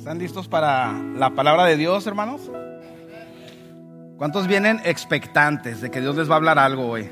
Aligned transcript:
¿Están 0.00 0.18
listos 0.18 0.48
para 0.48 0.94
la 0.94 1.34
palabra 1.34 1.66
de 1.66 1.76
Dios, 1.76 2.06
hermanos? 2.06 2.50
¿Cuántos 4.16 4.46
vienen 4.46 4.80
expectantes 4.86 5.82
de 5.82 5.90
que 5.90 6.00
Dios 6.00 6.16
les 6.16 6.26
va 6.26 6.32
a 6.32 6.36
hablar 6.36 6.58
algo 6.58 6.86
hoy? 6.86 7.10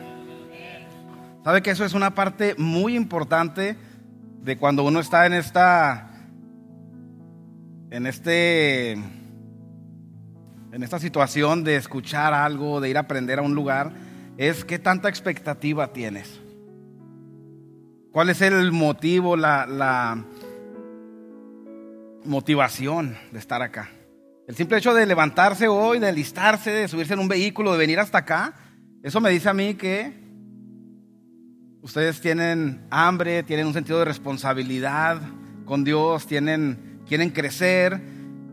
¿Sabe 1.45 1.61
que 1.61 1.71
eso 1.71 1.85
es 1.85 1.93
una 1.93 2.15
parte 2.15 2.55
muy 2.57 2.97
importante 2.97 3.77
de 4.41 4.57
cuando 4.57 4.85
uno 4.85 5.01
está 5.01 5.27
en 5.27 5.35
esta 5.35 6.09
en 7.91 8.07
este 8.07 8.93
en 8.93 10.83
esta 10.83 10.99
situación 10.99 11.65
de 11.65 11.77
escuchar 11.77 12.33
algo, 12.33 12.81
de 12.81 12.89
ir 12.89 12.97
a 12.97 13.01
aprender 13.01 13.39
a 13.39 13.43
un 13.43 13.55
lugar, 13.55 13.93
es 14.39 14.65
qué 14.65 14.79
tanta 14.79 15.11
expectativa 15.11 15.93
tienes. 15.93 16.41
¿Cuál 18.13 18.31
es 18.31 18.41
el 18.41 18.73
motivo, 18.73 19.37
la, 19.37 19.67
la 19.67 20.25
motivación 22.25 23.17
de 23.33 23.39
estar 23.39 23.63
acá? 23.63 23.91
El 24.47 24.57
simple 24.57 24.79
hecho 24.79 24.95
de 24.95 25.05
levantarse 25.05 25.69
hoy, 25.69 25.99
de 25.99 26.09
alistarse, 26.09 26.71
de 26.71 26.89
subirse 26.89 27.13
en 27.13 27.21
un 27.21 27.29
vehículo, 27.29 27.73
de 27.73 27.79
venir 27.79 28.01
hasta 28.01 28.19
acá, 28.19 28.55
eso 29.03 29.21
me 29.21 29.31
dice 29.31 29.49
a 29.49 29.55
mí 29.55 29.75
que 29.75 30.13
ustedes 31.83 32.21
tienen 32.21 32.87
hambre, 32.91 33.43
tienen 33.43 33.67
un 33.67 33.73
sentido 33.73 33.99
de 33.99 34.05
responsabilidad 34.05 35.21
con 35.65 35.85
Dios, 35.85 36.27
tienen, 36.27 37.03
quieren 37.07 37.31
crecer 37.31 38.01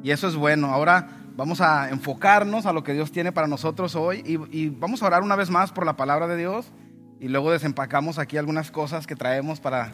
y 0.04 0.12
eso 0.12 0.28
es 0.28 0.36
bueno. 0.36 0.68
Ahora 0.68 1.22
vamos 1.36 1.62
a 1.62 1.90
enfocarnos 1.90 2.66
a 2.66 2.74
lo 2.74 2.84
que 2.84 2.94
Dios 2.94 3.12
tiene 3.12 3.32
para 3.32 3.48
nosotros 3.48 3.96
hoy 3.96 4.22
y, 4.26 4.70
vamos 4.70 5.02
a 5.02 5.08
orar 5.08 5.24
una 5.24 5.36
vez 5.36 5.50
más 5.50 5.72
por 5.72 5.86
la 5.86 5.98
palabra 5.98 6.28
de 6.28 6.38
Dios 6.38 6.72
y 7.20 7.28
luego 7.28 7.52
desempacamos 7.52 8.20
aquí 8.20 8.38
algunas 8.38 8.72
cosas 8.72 9.08
que 9.08 9.16
traemos 9.16 9.60
para, 9.60 9.94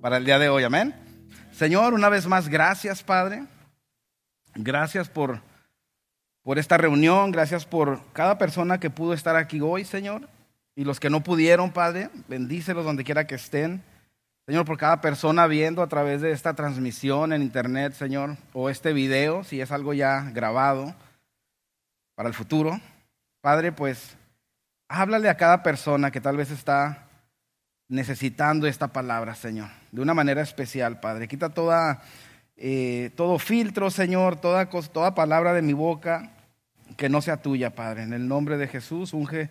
para 0.00 0.18
el 0.18 0.24
día 0.24 0.38
de 0.38 0.48
hoy. 0.48 0.64
Amén. 0.64 1.09
Señor, 1.60 1.92
una 1.92 2.08
vez 2.08 2.26
más, 2.26 2.48
gracias, 2.48 3.02
Padre. 3.02 3.44
Gracias 4.54 5.10
por, 5.10 5.42
por 6.42 6.58
esta 6.58 6.78
reunión, 6.78 7.32
gracias 7.32 7.66
por 7.66 8.00
cada 8.14 8.38
persona 8.38 8.80
que 8.80 8.88
pudo 8.88 9.12
estar 9.12 9.36
aquí 9.36 9.60
hoy, 9.60 9.84
Señor. 9.84 10.26
Y 10.74 10.84
los 10.84 10.98
que 10.98 11.10
no 11.10 11.22
pudieron, 11.22 11.70
Padre, 11.70 12.08
bendícelos 12.28 12.86
donde 12.86 13.04
quiera 13.04 13.26
que 13.26 13.34
estén. 13.34 13.82
Señor, 14.46 14.64
por 14.64 14.78
cada 14.78 15.02
persona 15.02 15.46
viendo 15.46 15.82
a 15.82 15.88
través 15.88 16.22
de 16.22 16.32
esta 16.32 16.54
transmisión 16.54 17.34
en 17.34 17.42
internet, 17.42 17.92
Señor, 17.92 18.38
o 18.54 18.70
este 18.70 18.94
video, 18.94 19.44
si 19.44 19.60
es 19.60 19.70
algo 19.70 19.92
ya 19.92 20.30
grabado 20.32 20.94
para 22.14 22.30
el 22.30 22.34
futuro. 22.34 22.80
Padre, 23.42 23.70
pues 23.70 24.16
háblale 24.88 25.28
a 25.28 25.36
cada 25.36 25.62
persona 25.62 26.10
que 26.10 26.22
tal 26.22 26.38
vez 26.38 26.50
está 26.50 27.09
necesitando 27.90 28.68
esta 28.68 28.88
palabra, 28.88 29.34
Señor, 29.34 29.68
de 29.90 30.00
una 30.00 30.14
manera 30.14 30.40
especial, 30.40 31.00
Padre. 31.00 31.26
Quita 31.26 31.50
toda, 31.50 32.00
eh, 32.56 33.10
todo 33.16 33.38
filtro, 33.38 33.90
Señor, 33.90 34.40
toda, 34.40 34.70
toda 34.70 35.14
palabra 35.14 35.52
de 35.52 35.60
mi 35.60 35.72
boca 35.72 36.30
que 36.96 37.08
no 37.08 37.20
sea 37.20 37.42
tuya, 37.42 37.74
Padre. 37.74 38.04
En 38.04 38.12
el 38.12 38.28
nombre 38.28 38.56
de 38.56 38.68
Jesús, 38.68 39.12
unge 39.12 39.50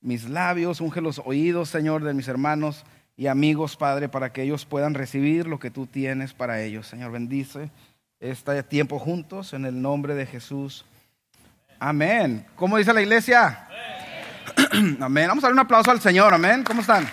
mis 0.00 0.28
labios, 0.28 0.80
unge 0.80 1.00
los 1.00 1.20
oídos, 1.24 1.70
Señor, 1.70 2.04
de 2.04 2.14
mis 2.14 2.28
hermanos 2.28 2.84
y 3.16 3.26
amigos, 3.26 3.76
Padre, 3.76 4.08
para 4.08 4.32
que 4.32 4.42
ellos 4.42 4.64
puedan 4.64 4.94
recibir 4.94 5.48
lo 5.48 5.58
que 5.58 5.72
tú 5.72 5.86
tienes 5.86 6.34
para 6.34 6.62
ellos. 6.62 6.86
Señor, 6.86 7.10
bendice 7.10 7.70
este 8.20 8.62
tiempo 8.62 9.00
juntos 9.00 9.54
en 9.54 9.64
el 9.64 9.82
nombre 9.82 10.14
de 10.14 10.26
Jesús. 10.26 10.84
Amén. 11.80 12.46
¿Cómo 12.54 12.78
dice 12.78 12.92
la 12.92 13.02
iglesia? 13.02 13.66
Amén. 15.00 15.26
Vamos 15.28 15.42
a 15.42 15.48
dar 15.48 15.52
un 15.52 15.58
aplauso 15.58 15.90
al 15.90 16.00
Señor. 16.00 16.32
Amén. 16.32 16.62
¿Cómo 16.62 16.82
están? 16.82 17.08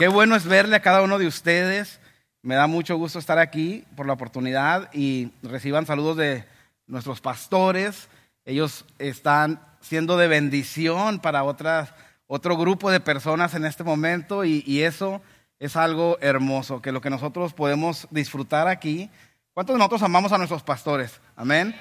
Qué 0.00 0.08
bueno 0.08 0.34
es 0.34 0.46
verle 0.46 0.76
a 0.76 0.80
cada 0.80 1.02
uno 1.02 1.18
de 1.18 1.26
ustedes. 1.26 2.00
Me 2.40 2.54
da 2.54 2.66
mucho 2.66 2.96
gusto 2.96 3.18
estar 3.18 3.38
aquí 3.38 3.84
por 3.96 4.06
la 4.06 4.14
oportunidad 4.14 4.88
y 4.94 5.30
reciban 5.42 5.84
saludos 5.84 6.16
de 6.16 6.46
nuestros 6.86 7.20
pastores. 7.20 8.08
Ellos 8.46 8.86
están 8.98 9.60
siendo 9.82 10.16
de 10.16 10.26
bendición 10.26 11.18
para 11.18 11.44
otras, 11.44 11.92
otro 12.26 12.56
grupo 12.56 12.90
de 12.90 13.00
personas 13.00 13.52
en 13.52 13.66
este 13.66 13.84
momento 13.84 14.46
y, 14.46 14.64
y 14.66 14.84
eso 14.84 15.20
es 15.58 15.76
algo 15.76 16.16
hermoso, 16.22 16.80
que 16.80 16.92
lo 16.92 17.02
que 17.02 17.10
nosotros 17.10 17.52
podemos 17.52 18.08
disfrutar 18.10 18.68
aquí. 18.68 19.10
¿Cuántos 19.52 19.74
de 19.74 19.80
nosotros 19.80 20.02
amamos 20.02 20.32
a 20.32 20.38
nuestros 20.38 20.62
pastores? 20.62 21.20
Amén. 21.36 21.76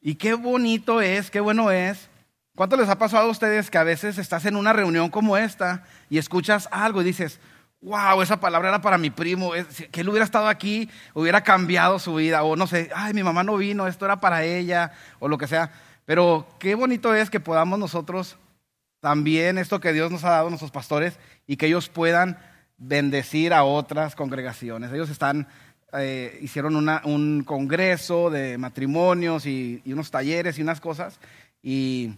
Y 0.00 0.14
qué 0.14 0.34
bonito 0.34 1.00
es, 1.00 1.32
qué 1.32 1.40
bueno 1.40 1.72
es. 1.72 2.10
¿Cuánto 2.54 2.76
les 2.76 2.88
ha 2.88 2.98
pasado 2.98 3.28
a 3.28 3.30
ustedes 3.30 3.70
que 3.70 3.78
a 3.78 3.84
veces 3.84 4.18
estás 4.18 4.44
en 4.44 4.56
una 4.56 4.72
reunión 4.72 5.08
como 5.08 5.36
esta 5.36 5.84
y 6.08 6.18
escuchas 6.18 6.68
algo 6.72 7.00
y 7.00 7.04
dices, 7.04 7.40
wow, 7.80 8.20
esa 8.20 8.40
palabra 8.40 8.68
era 8.68 8.80
para 8.80 8.98
mi 8.98 9.10
primo, 9.10 9.52
que 9.90 10.00
él 10.00 10.08
hubiera 10.08 10.24
estado 10.24 10.48
aquí, 10.48 10.90
hubiera 11.14 11.42
cambiado 11.42 11.98
su 11.98 12.14
vida, 12.14 12.42
o 12.42 12.56
no 12.56 12.66
sé, 12.66 12.90
ay, 12.94 13.14
mi 13.14 13.22
mamá 13.22 13.42
no 13.44 13.56
vino, 13.56 13.86
esto 13.86 14.04
era 14.04 14.20
para 14.20 14.44
ella, 14.44 14.92
o 15.18 15.28
lo 15.28 15.38
que 15.38 15.46
sea. 15.46 15.70
Pero 16.04 16.46
qué 16.58 16.74
bonito 16.74 17.14
es 17.14 17.30
que 17.30 17.40
podamos 17.40 17.78
nosotros 17.78 18.36
también, 19.00 19.56
esto 19.56 19.80
que 19.80 19.92
Dios 19.92 20.10
nos 20.10 20.24
ha 20.24 20.30
dado 20.30 20.48
a 20.48 20.50
nuestros 20.50 20.72
pastores, 20.72 21.18
y 21.46 21.56
que 21.56 21.66
ellos 21.66 21.88
puedan 21.88 22.38
bendecir 22.76 23.54
a 23.54 23.64
otras 23.64 24.14
congregaciones. 24.14 24.92
Ellos 24.92 25.08
están 25.08 25.48
eh, 25.92 26.38
hicieron 26.42 26.76
un 27.04 27.42
congreso 27.44 28.30
de 28.30 28.58
matrimonios 28.58 29.44
y, 29.46 29.82
y, 29.84 29.92
unos 29.92 30.10
talleres 30.10 30.58
y 30.58 30.62
unas 30.62 30.80
cosas. 30.80 31.18
Y 31.62 32.12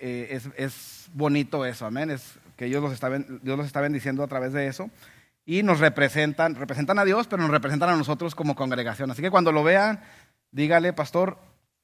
eh, 0.00 0.28
es, 0.30 0.48
es, 0.56 1.10
bonito 1.12 1.64
eso, 1.64 1.86
amén. 1.86 2.10
Es 2.10 2.38
que 2.56 2.64
Dios 2.66 2.82
los, 2.82 2.92
está, 2.92 3.10
Dios 3.10 3.58
los 3.58 3.72
bendiciendo 3.72 4.22
a 4.22 4.28
través 4.28 4.52
de 4.52 4.66
eso. 4.66 4.90
Y 5.46 5.62
nos 5.62 5.80
representan, 5.80 6.54
representan 6.54 6.98
a 6.98 7.04
Dios, 7.04 7.26
pero 7.26 7.42
nos 7.42 7.50
representan 7.50 7.90
a 7.90 7.96
nosotros 7.96 8.34
como 8.34 8.54
congregación. 8.54 9.10
Así 9.10 9.22
que 9.22 9.30
cuando 9.30 9.52
lo 9.52 9.62
vean, 9.62 10.00
dígale, 10.50 10.92
pastor, 10.92 11.38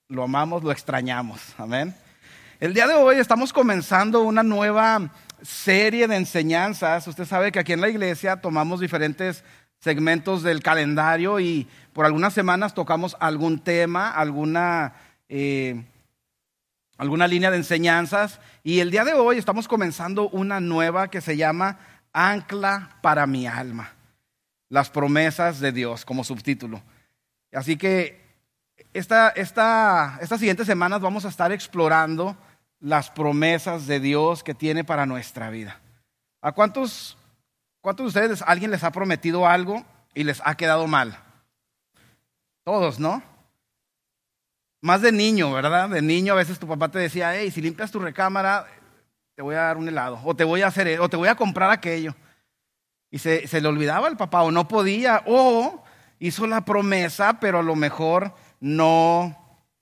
lo 0.08 0.22
amamos, 0.22 0.62
lo 0.62 0.72
extrañamos. 0.72 1.54
Amén. 1.58 1.94
El 2.58 2.72
día 2.72 2.86
de 2.86 2.94
hoy 2.94 3.16
estamos 3.16 3.52
comenzando 3.52 4.22
una 4.22 4.42
nueva 4.42 5.10
serie 5.42 6.08
de 6.08 6.16
enseñanzas. 6.16 7.06
Usted 7.06 7.24
sabe 7.24 7.52
que 7.52 7.58
aquí 7.58 7.72
en 7.72 7.80
la 7.80 7.88
iglesia 7.88 8.40
tomamos 8.40 8.80
diferentes 8.80 9.44
segmentos 9.80 10.42
del 10.42 10.62
calendario 10.62 11.38
y 11.38 11.68
por 11.92 12.06
algunas 12.06 12.32
semanas 12.32 12.74
tocamos 12.74 13.16
algún 13.20 13.58
tema, 13.58 14.10
alguna, 14.10 14.94
eh, 15.28 15.84
alguna 16.96 17.26
línea 17.28 17.50
de 17.50 17.58
enseñanzas. 17.58 18.40
Y 18.62 18.80
el 18.80 18.90
día 18.90 19.04
de 19.04 19.14
hoy 19.14 19.38
estamos 19.38 19.68
comenzando 19.68 20.28
una 20.28 20.60
nueva 20.60 21.08
que 21.08 21.20
se 21.20 21.36
llama 21.36 21.78
Ancla 22.12 22.98
para 23.02 23.26
mi 23.26 23.46
alma. 23.46 23.92
Las 24.68 24.90
promesas 24.90 25.60
de 25.60 25.72
Dios 25.72 26.04
como 26.04 26.24
subtítulo. 26.24 26.82
Así 27.52 27.76
que 27.76 28.24
esta, 28.92 29.30
esta, 29.30 30.18
estas 30.20 30.40
siguientes 30.40 30.66
semanas 30.66 31.00
vamos 31.00 31.24
a 31.24 31.28
estar 31.28 31.52
explorando 31.52 32.36
las 32.80 33.10
promesas 33.10 33.86
de 33.86 34.00
Dios 34.00 34.42
que 34.42 34.54
tiene 34.54 34.84
para 34.84 35.06
nuestra 35.06 35.50
vida. 35.50 35.80
¿A 36.42 36.52
cuántos 36.52 37.16
¿Cuántos 37.86 38.12
de 38.12 38.20
ustedes 38.20 38.42
alguien 38.42 38.72
les 38.72 38.82
ha 38.82 38.90
prometido 38.90 39.46
algo 39.46 39.84
y 40.12 40.24
les 40.24 40.42
ha 40.44 40.56
quedado 40.56 40.88
mal? 40.88 41.16
Todos, 42.64 42.98
¿no? 42.98 43.22
Más 44.86 45.02
de 45.02 45.10
niño, 45.10 45.50
¿verdad? 45.50 45.88
De 45.88 46.00
niño 46.00 46.32
a 46.32 46.36
veces 46.36 46.60
tu 46.60 46.68
papá 46.68 46.88
te 46.88 47.00
decía, 47.00 47.34
hey, 47.34 47.50
si 47.50 47.60
limpias 47.60 47.90
tu 47.90 47.98
recámara, 47.98 48.68
te 49.34 49.42
voy 49.42 49.56
a 49.56 49.62
dar 49.62 49.78
un 49.78 49.88
helado, 49.88 50.20
o 50.22 50.36
te 50.36 50.44
voy 50.44 50.62
a 50.62 50.68
hacer, 50.68 51.00
o 51.00 51.08
te 51.08 51.16
voy 51.16 51.26
a 51.26 51.34
comprar 51.34 51.72
aquello. 51.72 52.14
Y 53.10 53.18
se, 53.18 53.48
se 53.48 53.60
le 53.60 53.66
olvidaba 53.66 54.06
al 54.06 54.16
papá, 54.16 54.42
o 54.42 54.52
no 54.52 54.68
podía, 54.68 55.24
o 55.26 55.82
hizo 56.20 56.46
la 56.46 56.64
promesa, 56.64 57.40
pero 57.40 57.58
a 57.58 57.62
lo 57.64 57.74
mejor 57.74 58.32
no, 58.60 59.36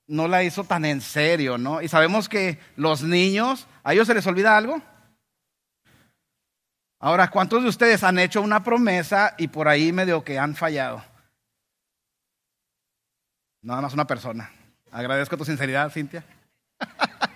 no 0.07 0.27
la 0.27 0.43
hizo 0.43 0.63
tan 0.63 0.85
en 0.85 1.01
serio, 1.01 1.59
¿no? 1.59 1.83
Y 1.83 1.87
sabemos 1.87 2.27
que 2.27 2.57
los 2.75 3.03
niños, 3.03 3.67
¿a 3.83 3.93
ellos 3.93 4.07
se 4.07 4.15
les 4.15 4.25
olvida 4.25 4.57
algo? 4.57 4.81
Ahora, 6.99 7.29
¿cuántos 7.29 7.61
de 7.61 7.69
ustedes 7.69 8.03
han 8.03 8.17
hecho 8.17 8.41
una 8.41 8.63
promesa 8.63 9.35
y 9.37 9.49
por 9.49 9.67
ahí 9.67 9.91
medio 9.91 10.23
que 10.23 10.39
han 10.39 10.55
fallado? 10.55 11.05
Nada 13.61 13.81
más 13.81 13.93
una 13.93 14.07
persona. 14.07 14.51
Agradezco 14.95 15.35
tu 15.35 15.43
sinceridad, 15.43 15.91
Cintia. 15.91 16.23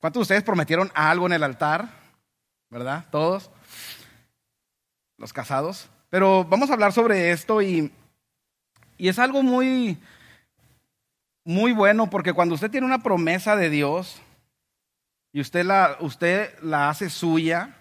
¿Cuántos 0.00 0.20
de 0.20 0.22
ustedes 0.22 0.42
prometieron 0.42 0.90
algo 0.94 1.26
en 1.26 1.34
el 1.34 1.42
altar? 1.42 1.90
¿Verdad? 2.70 3.04
Todos. 3.10 3.50
Los 5.18 5.34
casados. 5.34 5.90
Pero 6.08 6.44
vamos 6.44 6.70
a 6.70 6.72
hablar 6.72 6.94
sobre 6.94 7.30
esto 7.30 7.60
y, 7.60 7.92
y 8.96 9.08
es 9.08 9.18
algo 9.18 9.42
muy, 9.42 9.98
muy 11.44 11.72
bueno 11.72 12.08
porque 12.08 12.32
cuando 12.32 12.54
usted 12.54 12.70
tiene 12.70 12.86
una 12.86 13.02
promesa 13.02 13.54
de 13.54 13.68
Dios, 13.68 14.22
y 15.30 15.42
usted 15.42 15.62
la, 15.62 15.98
usted 16.00 16.58
la 16.62 16.88
hace 16.88 17.10
suya, 17.10 17.76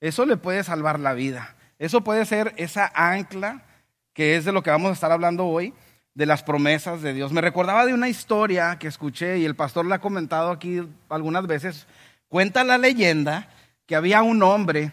eso 0.00 0.26
le 0.26 0.36
puede 0.36 0.62
salvar 0.62 1.00
la 1.00 1.12
vida. 1.12 1.56
Eso 1.80 2.02
puede 2.02 2.24
ser 2.24 2.54
esa 2.56 2.92
ancla 2.94 3.64
que 4.12 4.36
es 4.36 4.44
de 4.44 4.52
lo 4.52 4.62
que 4.62 4.70
vamos 4.70 4.90
a 4.90 4.92
estar 4.94 5.10
hablando 5.10 5.44
hoy, 5.44 5.74
de 6.14 6.26
las 6.26 6.42
promesas 6.42 7.02
de 7.02 7.12
Dios. 7.12 7.32
Me 7.32 7.40
recordaba 7.40 7.84
de 7.84 7.92
una 7.92 8.08
historia 8.08 8.78
que 8.78 8.86
escuché 8.86 9.38
y 9.38 9.44
el 9.44 9.56
pastor 9.56 9.84
la 9.84 9.96
ha 9.96 10.00
comentado 10.00 10.50
aquí 10.50 10.80
algunas 11.08 11.46
veces. 11.46 11.86
Cuenta 12.28 12.64
la 12.64 12.78
leyenda 12.78 13.48
que 13.86 13.96
había 13.96 14.22
un 14.22 14.42
hombre 14.42 14.92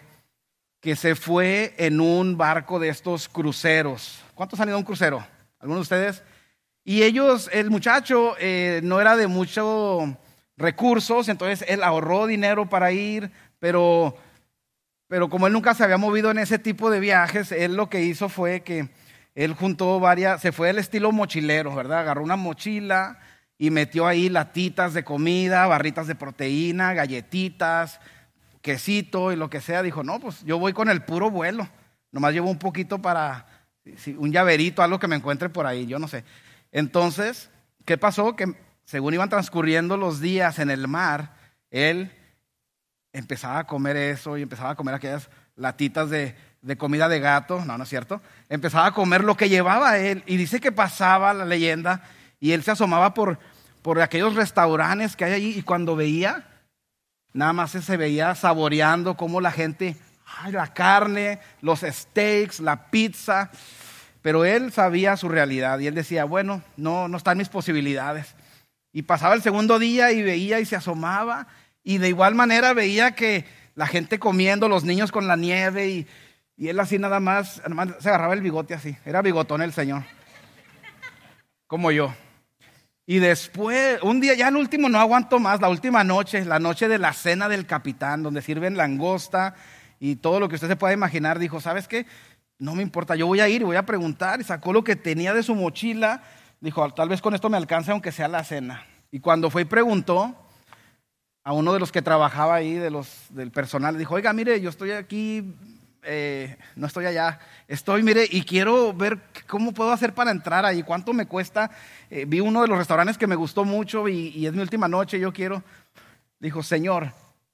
que 0.80 0.96
se 0.96 1.14
fue 1.14 1.74
en 1.78 2.00
un 2.00 2.36
barco 2.36 2.80
de 2.80 2.88
estos 2.88 3.28
cruceros. 3.28 4.20
¿Cuántos 4.34 4.58
han 4.58 4.68
ido 4.68 4.76
a 4.76 4.80
un 4.80 4.84
crucero? 4.84 5.24
¿Algunos 5.60 5.88
de 5.88 5.94
ustedes? 5.96 6.22
Y 6.84 7.04
ellos, 7.04 7.48
el 7.52 7.70
muchacho 7.70 8.34
eh, 8.40 8.80
no 8.82 9.00
era 9.00 9.16
de 9.16 9.28
muchos 9.28 10.10
recursos, 10.56 11.28
entonces 11.28 11.64
él 11.68 11.84
ahorró 11.84 12.26
dinero 12.26 12.68
para 12.68 12.90
ir, 12.90 13.30
pero, 13.60 14.16
pero 15.06 15.30
como 15.30 15.46
él 15.46 15.52
nunca 15.52 15.74
se 15.74 15.84
había 15.84 15.98
movido 15.98 16.32
en 16.32 16.38
ese 16.38 16.58
tipo 16.58 16.90
de 16.90 16.98
viajes, 16.98 17.52
él 17.52 17.76
lo 17.76 17.88
que 17.88 18.02
hizo 18.02 18.28
fue 18.28 18.62
que 18.62 18.88
él 19.34 19.54
juntó 19.54 19.98
varias, 19.98 20.40
se 20.40 20.52
fue 20.52 20.70
al 20.70 20.78
estilo 20.78 21.10
mochilero, 21.12 21.74
¿verdad? 21.74 22.00
Agarró 22.00 22.22
una 22.22 22.36
mochila 22.36 23.18
y 23.56 23.70
metió 23.70 24.06
ahí 24.06 24.28
latitas 24.28 24.92
de 24.92 25.04
comida, 25.04 25.66
barritas 25.66 26.06
de 26.06 26.14
proteína, 26.14 26.92
galletitas, 26.94 28.00
quesito 28.60 29.32
y 29.32 29.36
lo 29.36 29.48
que 29.48 29.60
sea. 29.60 29.82
Dijo, 29.82 30.02
no, 30.02 30.20
pues 30.20 30.42
yo 30.44 30.58
voy 30.58 30.72
con 30.72 30.90
el 30.90 31.02
puro 31.02 31.30
vuelo. 31.30 31.68
Nomás 32.10 32.34
llevo 32.34 32.50
un 32.50 32.58
poquito 32.58 33.00
para, 33.00 33.46
un 34.18 34.32
llaverito, 34.32 34.82
algo 34.82 34.98
que 34.98 35.08
me 35.08 35.16
encuentre 35.16 35.48
por 35.48 35.66
ahí, 35.66 35.86
yo 35.86 35.98
no 35.98 36.08
sé. 36.08 36.24
Entonces, 36.70 37.50
¿qué 37.86 37.96
pasó? 37.96 38.36
Que 38.36 38.54
según 38.84 39.14
iban 39.14 39.30
transcurriendo 39.30 39.96
los 39.96 40.20
días 40.20 40.58
en 40.58 40.70
el 40.70 40.88
mar, 40.88 41.36
él 41.70 42.12
empezaba 43.12 43.60
a 43.60 43.66
comer 43.66 43.96
eso 43.96 44.36
y 44.36 44.42
empezaba 44.42 44.70
a 44.70 44.76
comer 44.76 44.94
aquellas 44.94 45.30
latitas 45.56 46.10
de, 46.10 46.34
comida 46.78 47.08
de 47.08 47.20
gato, 47.20 47.64
no, 47.64 47.76
no 47.76 47.84
es 47.84 47.90
cierto, 47.90 48.20
empezaba 48.48 48.86
a 48.86 48.92
comer 48.92 49.24
lo 49.24 49.36
que 49.36 49.48
llevaba 49.48 49.98
él 49.98 50.22
y 50.26 50.36
dice 50.36 50.60
que 50.60 50.72
pasaba 50.72 51.34
la 51.34 51.44
leyenda 51.44 52.02
y 52.38 52.52
él 52.52 52.62
se 52.62 52.70
asomaba 52.70 53.14
por, 53.14 53.38
por 53.82 54.00
aquellos 54.00 54.34
restaurantes 54.34 55.16
que 55.16 55.24
hay 55.24 55.32
allí 55.32 55.58
y 55.58 55.62
cuando 55.62 55.96
veía, 55.96 56.46
nada 57.32 57.52
más 57.52 57.72
se 57.72 57.96
veía 57.96 58.34
saboreando 58.34 59.16
cómo 59.16 59.40
la 59.40 59.50
gente, 59.50 59.96
ay, 60.24 60.52
la 60.52 60.72
carne, 60.72 61.40
los 61.60 61.80
steaks, 61.80 62.60
la 62.60 62.90
pizza, 62.90 63.50
pero 64.22 64.44
él 64.44 64.72
sabía 64.72 65.16
su 65.16 65.28
realidad 65.28 65.80
y 65.80 65.88
él 65.88 65.94
decía, 65.94 66.24
bueno, 66.24 66.62
no, 66.76 67.08
no 67.08 67.16
están 67.16 67.38
mis 67.38 67.48
posibilidades. 67.48 68.36
Y 68.92 69.02
pasaba 69.02 69.34
el 69.34 69.42
segundo 69.42 69.78
día 69.78 70.12
y 70.12 70.22
veía 70.22 70.60
y 70.60 70.64
se 70.64 70.76
asomaba 70.76 71.48
y 71.82 71.98
de 71.98 72.08
igual 72.08 72.34
manera 72.34 72.72
veía 72.72 73.12
que 73.16 73.44
la 73.74 73.86
gente 73.86 74.18
comiendo, 74.18 74.68
los 74.68 74.84
niños 74.84 75.10
con 75.10 75.26
la 75.26 75.36
nieve 75.36 75.88
y, 75.88 76.06
y 76.56 76.68
él 76.68 76.78
así 76.80 76.98
nada 76.98 77.20
más, 77.20 77.62
se 78.00 78.08
agarraba 78.08 78.34
el 78.34 78.40
bigote 78.40 78.74
así, 78.74 78.96
era 79.04 79.22
bigotón 79.22 79.62
el 79.62 79.72
Señor, 79.72 80.02
como 81.66 81.90
yo. 81.90 82.14
Y 83.04 83.18
después, 83.18 84.00
un 84.02 84.20
día, 84.20 84.34
ya 84.34 84.48
el 84.48 84.56
último 84.56 84.88
no 84.88 85.00
aguanto 85.00 85.38
más, 85.38 85.60
la 85.60 85.68
última 85.68 86.04
noche, 86.04 86.44
la 86.44 86.60
noche 86.60 86.88
de 86.88 86.98
la 86.98 87.12
cena 87.12 87.48
del 87.48 87.66
capitán, 87.66 88.22
donde 88.22 88.42
sirven 88.42 88.76
langosta 88.76 89.54
y 89.98 90.16
todo 90.16 90.40
lo 90.40 90.48
que 90.48 90.54
usted 90.54 90.68
se 90.68 90.76
pueda 90.76 90.92
imaginar, 90.92 91.38
dijo, 91.38 91.60
¿sabes 91.60 91.88
qué? 91.88 92.06
No 92.58 92.76
me 92.76 92.82
importa, 92.82 93.16
yo 93.16 93.26
voy 93.26 93.40
a 93.40 93.48
ir 93.48 93.62
y 93.62 93.64
voy 93.64 93.76
a 93.76 93.84
preguntar. 93.84 94.40
Y 94.40 94.44
sacó 94.44 94.72
lo 94.72 94.84
que 94.84 94.94
tenía 94.94 95.34
de 95.34 95.42
su 95.42 95.54
mochila. 95.54 96.22
Dijo, 96.60 96.88
tal 96.94 97.08
vez 97.08 97.20
con 97.20 97.34
esto 97.34 97.50
me 97.50 97.56
alcance 97.56 97.90
aunque 97.90 98.12
sea 98.12 98.28
la 98.28 98.44
cena. 98.44 98.86
Y 99.10 99.18
cuando 99.18 99.50
fue 99.50 99.62
y 99.62 99.64
preguntó 99.64 100.34
a 101.42 101.52
uno 101.52 101.72
de 101.72 101.80
los 101.80 101.90
que 101.90 102.02
trabajaba 102.02 102.54
ahí, 102.54 102.74
de 102.74 102.90
los, 102.90 103.26
del 103.30 103.50
personal, 103.50 103.98
dijo, 103.98 104.14
oiga, 104.14 104.32
mire, 104.32 104.60
yo 104.60 104.70
estoy 104.70 104.92
aquí, 104.92 105.54
eh, 106.02 106.56
no 106.76 106.86
estoy 106.86 107.06
allá, 107.06 107.38
estoy, 107.68 108.02
mire, 108.02 108.26
y 108.30 108.42
quiero 108.42 108.92
ver 108.92 109.18
cómo 109.46 109.72
puedo 109.72 109.92
hacer 109.92 110.12
para 110.14 110.30
entrar 110.30 110.64
ahí, 110.64 110.82
cuánto 110.82 111.12
me 111.12 111.26
cuesta. 111.26 111.70
Eh, 112.10 112.24
vi 112.26 112.40
uno 112.40 112.62
de 112.62 112.68
los 112.68 112.78
restaurantes 112.78 113.18
que 113.18 113.26
me 113.26 113.36
gustó 113.36 113.64
mucho 113.64 114.08
y, 114.08 114.28
y 114.28 114.46
es 114.46 114.52
mi 114.52 114.60
última 114.60 114.88
noche, 114.88 115.18
yo 115.18 115.32
quiero. 115.32 115.62
Dijo, 116.38 116.62
Señor, 116.62 117.12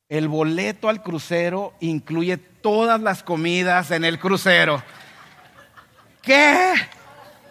el 0.08 0.28
boleto 0.28 0.88
al 0.88 1.02
crucero 1.02 1.74
incluye 1.80 2.38
todas 2.38 3.00
las 3.00 3.22
comidas 3.22 3.90
en 3.90 4.04
el 4.04 4.18
crucero. 4.18 4.82
¿Qué? 6.22 6.72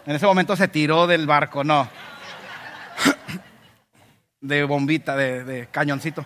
En 0.06 0.16
ese 0.16 0.26
momento 0.26 0.56
se 0.56 0.68
tiró 0.68 1.06
del 1.06 1.26
barco, 1.26 1.62
no. 1.62 1.88
De 4.40 4.64
bombita, 4.64 5.16
de, 5.16 5.68
cañoncito. 5.70 6.24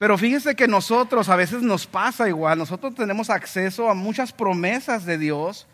Pero 0.00 0.16
fíjese 0.16 0.56
que 0.56 0.66
nosotros 0.66 1.28
a 1.28 1.36
veces 1.36 1.60
nos 1.60 1.86
pasa 1.86 2.26
igual, 2.26 2.56
nosotros 2.56 2.94
tenemos 2.94 3.28
acceso 3.28 3.90
a 3.90 3.94
muchas 3.94 4.32
promesas 4.32 5.04
de 5.04 5.18
Dios, 5.18 5.66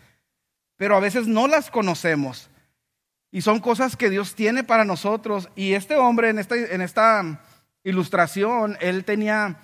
pero 0.75 0.97
a 0.97 0.99
veces 0.99 1.27
no 1.27 1.47
las 1.47 1.71
conocemos. 1.71 2.49
Y 3.31 3.39
son 3.39 3.61
cosas 3.61 3.95
que 3.95 4.09
Dios 4.09 4.35
tiene 4.35 4.65
para 4.65 4.83
nosotros. 4.83 5.47
Y 5.55 5.75
este 5.75 5.95
hombre 5.95 6.27
en 6.27 6.39
esta, 6.39 7.41
ilustración, 7.85 8.77
él 8.81 9.05
tenía 9.05 9.61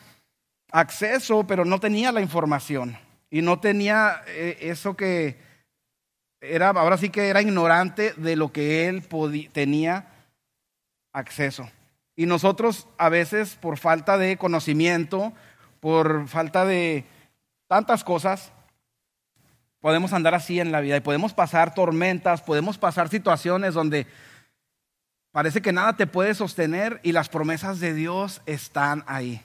acceso, 0.72 1.46
pero 1.46 1.66
no 1.66 1.82
tenía 1.82 2.14
la 2.14 2.22
información. 2.22 2.98
Y 3.30 3.42
no 3.42 3.60
tenía 3.60 4.22
eh, 4.28 4.60
eso 4.62 4.96
que 4.96 5.42
era, 6.40 6.70
ahora 6.70 6.98
sí 6.98 7.10
que 7.10 7.28
era 7.28 7.42
ignorante 7.42 8.14
de 8.14 8.38
lo 8.38 8.54
que 8.54 8.88
él 8.88 9.06
tenía 9.52 10.08
acceso. 11.12 11.70
Y 12.16 12.26
nosotros 12.26 12.88
a 12.98 13.10
veces 13.10 13.56
por 13.56 13.78
falta 13.78 14.18
de 14.18 14.38
conocimiento, 14.38 15.34
por 15.80 16.28
falta 16.28 16.66
de 16.66 17.06
tantas 17.68 18.04
cosas, 18.04 18.52
podemos 19.80 20.14
andar 20.14 20.36
así 20.36 20.60
en 20.60 20.72
la 20.72 20.80
vida 20.80 20.98
y 20.98 21.02
podemos 21.02 21.34
pasar 21.34 21.74
tormentas, 21.74 22.42
podemos 22.42 22.78
pasar 22.78 23.10
situaciones 23.10 23.74
donde 23.74 24.08
parece 25.32 25.62
que 25.62 25.74
nada 25.74 25.98
te 25.98 26.08
puede 26.08 26.36
sostener 26.36 27.00
y 27.04 27.12
las 27.12 27.28
promesas 27.28 27.80
de 27.80 27.94
Dios 27.94 28.42
están 28.46 29.04
ahí. 29.08 29.42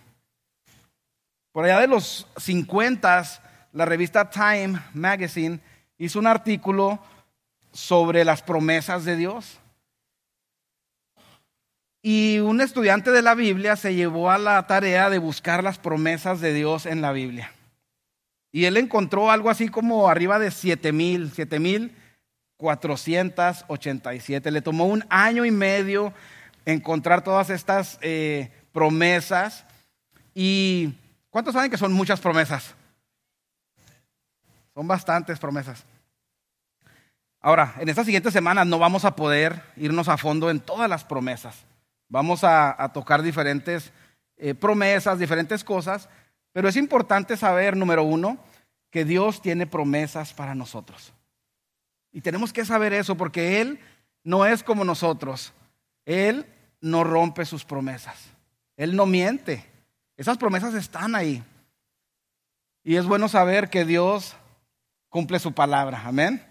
Por 1.53 1.65
allá 1.65 1.81
de 1.81 1.89
los 1.89 2.29
50, 2.37 3.25
la 3.73 3.85
revista 3.85 4.31
Time 4.31 4.81
Magazine 4.93 5.61
hizo 5.97 6.19
un 6.19 6.27
artículo 6.27 7.01
sobre 7.73 8.25
las 8.25 8.43
promesas 8.43 9.05
de 9.05 9.17
Dios. 9.17 9.59
Y 12.03 12.39
un 12.39 12.61
estudiante 12.61 13.11
de 13.11 13.23
la 13.23 13.35
Biblia 13.35 13.77
se 13.77 13.95
llevó 13.95 14.31
a 14.31 14.39
la 14.39 14.67
tarea 14.67 15.11
de 15.11 15.19
buscar 15.19 15.65
las 15.65 15.79
promesas 15.79 16.41
de 16.41 16.53
Dios 16.55 16.87
en 16.87 17.01
la 17.01 17.13
Biblia. 17.13 17.53
Y 18.53 18.65
él 18.65 18.77
encontró 18.77 19.31
algo 19.31 19.51
así 19.51 19.69
como 19.69 20.09
arriba 20.09 20.39
de 20.39 20.51
siete 20.51 20.93
mil, 20.93 21.31
siete 21.33 21.59
mil 21.59 21.95
487. 22.59 24.51
Le 24.51 24.63
tomó 24.63 24.87
un 24.87 25.05
año 25.09 25.45
y 25.45 25.51
medio 25.51 26.13
encontrar 26.65 27.23
todas 27.23 27.51
estas 27.51 27.99
eh, 28.03 28.51
promesas. 28.73 29.65
¿Y 30.35 30.95
cuántos 31.31 31.55
saben 31.55 31.71
que 31.71 31.79
son 31.79 31.93
muchas 31.93 32.21
promesas? 32.21 32.75
Son 34.75 34.87
bastantes 34.87 35.39
promesas. 35.39 35.85
Ahora, 37.41 37.75
en 37.79 37.89
estas 37.89 38.05
siguientes 38.05 38.33
semanas 38.33 38.67
no 38.67 38.79
vamos 38.79 39.05
a 39.05 39.15
poder 39.15 39.63
irnos 39.77 40.09
a 40.09 40.17
fondo 40.17 40.51
en 40.51 40.61
todas 40.61 40.91
las 40.91 41.05
promesas. 41.05 41.68
Vamos 42.09 42.43
a, 42.43 42.91
tocar 42.95 43.23
diferentes 43.23 43.93
eh, 44.37 44.55
promesas, 44.55 45.19
diferentes 45.19 45.63
cosas, 45.63 46.09
pero 46.53 46.69
es 46.69 46.77
importante 46.77 47.37
saber, 47.37 47.77
número 47.77 48.03
uno, 48.03 48.39
que 48.91 49.05
Dios 49.05 49.43
tiene 49.43 49.67
promesas 49.67 50.33
para 50.33 50.55
nosotros. 50.55 51.13
Y 52.11 52.23
tenemos 52.23 52.53
que 52.53 52.65
saber 52.65 52.93
eso 52.93 53.17
porque 53.17 53.61
Él 53.61 53.79
no 54.25 54.47
es 54.47 54.63
como 54.63 54.85
nosotros. 54.85 55.53
Él 56.07 56.47
no 56.81 57.05
rompe 57.05 57.45
sus 57.45 57.65
promesas. 57.65 58.31
Él 58.77 58.97
no 58.97 59.07
miente. 59.07 59.65
Esas 60.17 60.39
promesas 60.39 60.75
están 60.75 61.15
ahí. 61.15 61.43
Y 62.83 62.97
es 62.97 63.05
bueno 63.05 63.29
saber 63.29 63.69
que 63.69 63.85
Dios 63.85 64.35
cumple 65.11 65.39
su 65.39 65.53
palabra. 65.53 66.03
Amén. 66.07 66.45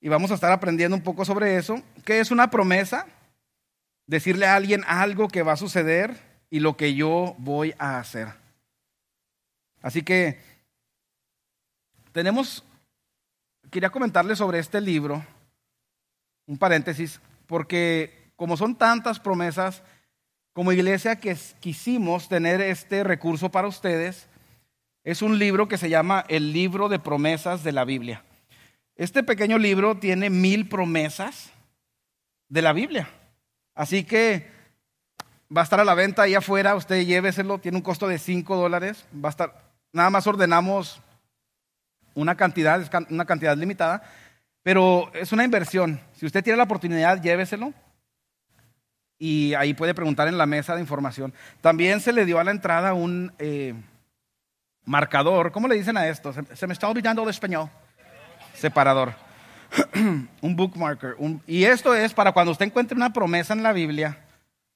Y 0.00 0.08
vamos 0.08 0.30
a 0.30 0.34
estar 0.34 0.52
aprendiendo 0.52 0.96
un 0.96 1.02
poco 1.02 1.24
sobre 1.24 1.56
eso. 1.56 1.82
¿Qué 2.04 2.20
es 2.20 2.30
una 2.30 2.50
promesa? 2.50 3.06
Decirle 4.06 4.46
a 4.46 4.54
alguien 4.54 4.84
algo 4.86 5.28
que 5.28 5.42
va 5.42 5.52
a 5.52 5.56
suceder 5.56 6.20
y 6.50 6.60
lo 6.60 6.76
que 6.76 6.94
yo 6.94 7.34
voy 7.38 7.74
a 7.78 7.98
hacer. 7.98 8.28
Así 9.82 10.02
que 10.02 10.40
tenemos, 12.12 12.64
quería 13.70 13.90
comentarles 13.90 14.38
sobre 14.38 14.58
este 14.58 14.80
libro, 14.80 15.24
un 16.46 16.56
paréntesis, 16.58 17.20
porque 17.46 18.30
como 18.36 18.56
son 18.56 18.76
tantas 18.76 19.18
promesas, 19.18 19.82
como 20.52 20.72
iglesia 20.72 21.20
que 21.20 21.36
quisimos 21.60 22.28
tener 22.28 22.60
este 22.60 23.04
recurso 23.04 23.50
para 23.50 23.68
ustedes, 23.68 24.28
es 25.04 25.22
un 25.22 25.38
libro 25.38 25.68
que 25.68 25.78
se 25.78 25.88
llama 25.88 26.24
El 26.28 26.52
libro 26.52 26.88
de 26.88 26.98
promesas 26.98 27.62
de 27.62 27.72
la 27.72 27.84
Biblia. 27.84 28.24
Este 28.96 29.22
pequeño 29.22 29.58
libro 29.58 29.98
tiene 29.98 30.30
mil 30.30 30.68
promesas 30.68 31.52
de 32.48 32.62
la 32.62 32.72
Biblia. 32.72 33.08
Así 33.76 34.02
que 34.02 34.50
va 35.56 35.60
a 35.60 35.64
estar 35.64 35.78
a 35.78 35.84
la 35.84 35.94
venta 35.94 36.22
ahí 36.22 36.34
afuera, 36.34 36.74
usted 36.74 37.06
lléveselo, 37.06 37.58
tiene 37.58 37.76
un 37.76 37.82
costo 37.82 38.08
de 38.08 38.18
cinco 38.18 38.56
dólares, 38.56 39.06
va 39.14 39.28
a 39.28 39.30
estar, 39.30 39.70
nada 39.92 40.10
más 40.10 40.26
ordenamos 40.26 41.00
una 42.14 42.34
cantidad, 42.34 42.82
una 43.10 43.24
cantidad 43.24 43.56
limitada, 43.56 44.02
pero 44.64 45.12
es 45.14 45.30
una 45.30 45.44
inversión. 45.44 46.00
Si 46.14 46.26
usted 46.26 46.42
tiene 46.42 46.56
la 46.56 46.64
oportunidad, 46.64 47.22
lléveselo 47.22 47.72
y 49.16 49.54
ahí 49.54 49.74
puede 49.74 49.94
preguntar 49.94 50.26
en 50.26 50.38
la 50.38 50.46
mesa 50.46 50.74
de 50.74 50.80
información. 50.80 51.32
También 51.60 52.00
se 52.00 52.12
le 52.12 52.24
dio 52.24 52.40
a 52.40 52.44
la 52.44 52.50
entrada 52.50 52.94
un... 52.94 53.32
Eh, 53.38 53.74
marcador, 54.86 55.52
¿cómo 55.52 55.68
le 55.68 55.74
dicen 55.74 55.96
a 55.96 56.06
esto? 56.08 56.32
Se, 56.32 56.66
me 56.66 56.72
está 56.72 56.88
olvidando 56.88 57.22
el 57.22 57.28
español. 57.28 57.68
Separador. 58.54 59.12
un 60.40 60.56
bookmarker. 60.56 61.16
y 61.46 61.64
esto 61.64 61.94
es 61.94 62.14
para 62.14 62.32
cuando 62.32 62.52
usted 62.52 62.66
encuentre 62.66 62.96
una 62.96 63.12
promesa 63.12 63.52
en 63.52 63.62
la 63.62 63.72
Biblia 63.72 64.18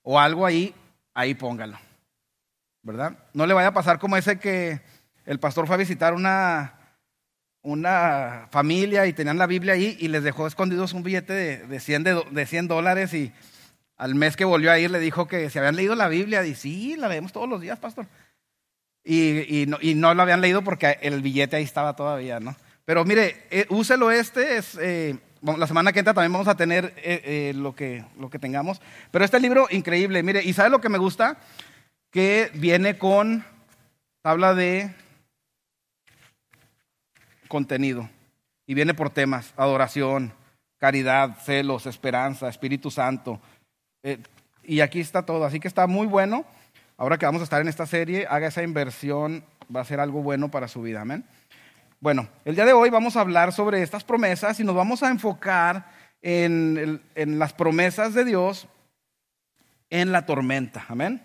o 0.02 0.19
algo 0.19 0.47
ahí, 0.47 0.75
ahí 1.14 1.35
póngalo. 1.35 1.78
¿Verdad? 2.83 3.19
No 3.35 3.47
le 3.47 3.54
vaya 3.54 3.69
a 3.69 3.75
pasar 3.75 3.99
como 3.99 4.16
ese 4.16 4.38
que 4.38 4.80
el 5.26 5.38
pastor 5.38 5.66
fue 5.66 5.75
a 5.75 5.78
visitar 5.78 6.14
una, 6.14 6.75
una 7.62 8.49
familia 8.50 9.07
y 9.07 9.12
tenían 9.12 9.38
la 9.38 9.47
Biblia 9.47 9.75
ahí 9.75 9.97
y 10.00 10.09
les 10.09 10.23
dejó 10.23 10.47
escondidos 10.47 10.95
un 10.95 11.02
billete 11.02 11.33
de, 11.33 11.66
de, 11.66 11.80
100, 11.80 12.04
de, 12.30 12.47
100 12.47 12.69
dólares 12.69 13.12
y 13.12 13.33
al 13.97 14.14
mes 14.14 14.37
que 14.37 14.47
volvió 14.47 14.73
a 14.73 14.78
ir 14.78 14.90
le 14.90 14.99
dijo 14.99 15.28
que 15.28 15.50
se 15.50 15.59
habían 15.59 15.76
leído 15.76 15.95
la 15.95 16.09
Biblia. 16.09 16.45
Y 16.47 16.54
sí, 16.54 16.97
la 16.97 17.09
leemos 17.09 17.33
todos 17.33 17.49
los 17.49 17.61
días, 17.61 17.78
pastor. 17.78 18.07
Y, 19.04 19.64
no, 19.66 19.78
y 19.80 19.95
no, 19.95 20.14
lo 20.14 20.23
habían 20.23 20.40
leído 20.40 20.62
porque 20.62 20.99
el 21.02 21.21
billete 21.21 21.57
ahí 21.57 21.64
estaba 21.64 21.97
todavía, 21.97 22.40
¿no? 22.40 22.57
Pero 22.90 23.04
mire, 23.04 23.47
eh, 23.52 23.66
úselo 23.68 24.11
este, 24.11 24.56
es, 24.56 24.76
eh, 24.80 25.16
la 25.42 25.68
semana 25.68 25.92
que 25.92 26.00
entra 26.00 26.12
también 26.12 26.32
vamos 26.32 26.49
a 26.49 26.56
tener 26.56 26.92
eh, 26.97 27.52
lo, 27.54 27.73
que, 27.73 28.04
lo 28.18 28.28
que 28.30 28.40
tengamos. 28.40 28.82
Pero 29.12 29.25
este 29.25 29.38
libro, 29.38 29.68
increíble, 29.70 30.25
mire, 30.25 30.42
¿y 30.42 30.52
sabe 30.54 30.70
lo 30.70 30.80
que 30.80 30.88
me 30.88 30.99
gusta? 30.99 31.38
Que 32.11 32.50
viene 32.54 32.99
con 32.99 33.44
tabla 34.23 34.54
de 34.54 34.92
contenido 37.47 38.11
y 38.66 38.75
viene 38.75 38.92
por 38.92 39.11
temas, 39.11 39.54
adoración, 39.56 40.32
caridad, 40.78 41.38
celos, 41.44 41.87
esperanza, 41.87 42.49
Espíritu 42.49 42.90
Santo. 42.90 43.40
Y 44.64 44.80
aquí 44.80 44.99
está 44.99 45.25
todo, 45.25 45.44
así 45.44 45.61
que 45.61 45.68
está 45.68 45.87
muy 45.87 46.09
bueno. 46.09 46.44
Ahora 46.97 47.18
que 47.18 47.26
vamos 47.26 47.42
a 47.42 47.44
estar 47.44 47.61
en 47.61 47.68
esta 47.68 47.87
serie, 47.87 48.26
haga 48.28 48.49
esa 48.49 48.64
inversión, 48.64 49.44
va 49.75 49.80
a 49.80 49.85
ser 49.85 50.00
algo 50.00 50.25
bueno 50.25 50.50
para 50.50 50.66
su 50.66 50.82
vida, 50.82 51.02
amén. 51.02 51.25
Bueno, 52.00 52.30
el 52.47 52.54
día 52.54 52.64
de 52.64 52.73
hoy 52.73 52.88
vamos 52.88 53.16
a 53.16 53.21
hablar 53.21 53.52
sobre 53.52 53.83
estas 53.83 54.04
promesas 54.04 54.59
y 54.59 54.64
nos 54.64 54.75
vamos 54.75 55.02
a 55.02 55.11
enfocar 55.11 55.92
en, 56.23 57.02
en 57.14 57.38
las 57.38 57.52
promesas 57.52 58.14
de 58.14 58.25
Dios 58.25 58.69
en 59.90 60.11
la 60.11 60.25
tormenta, 60.25 60.87
amén. 60.88 61.23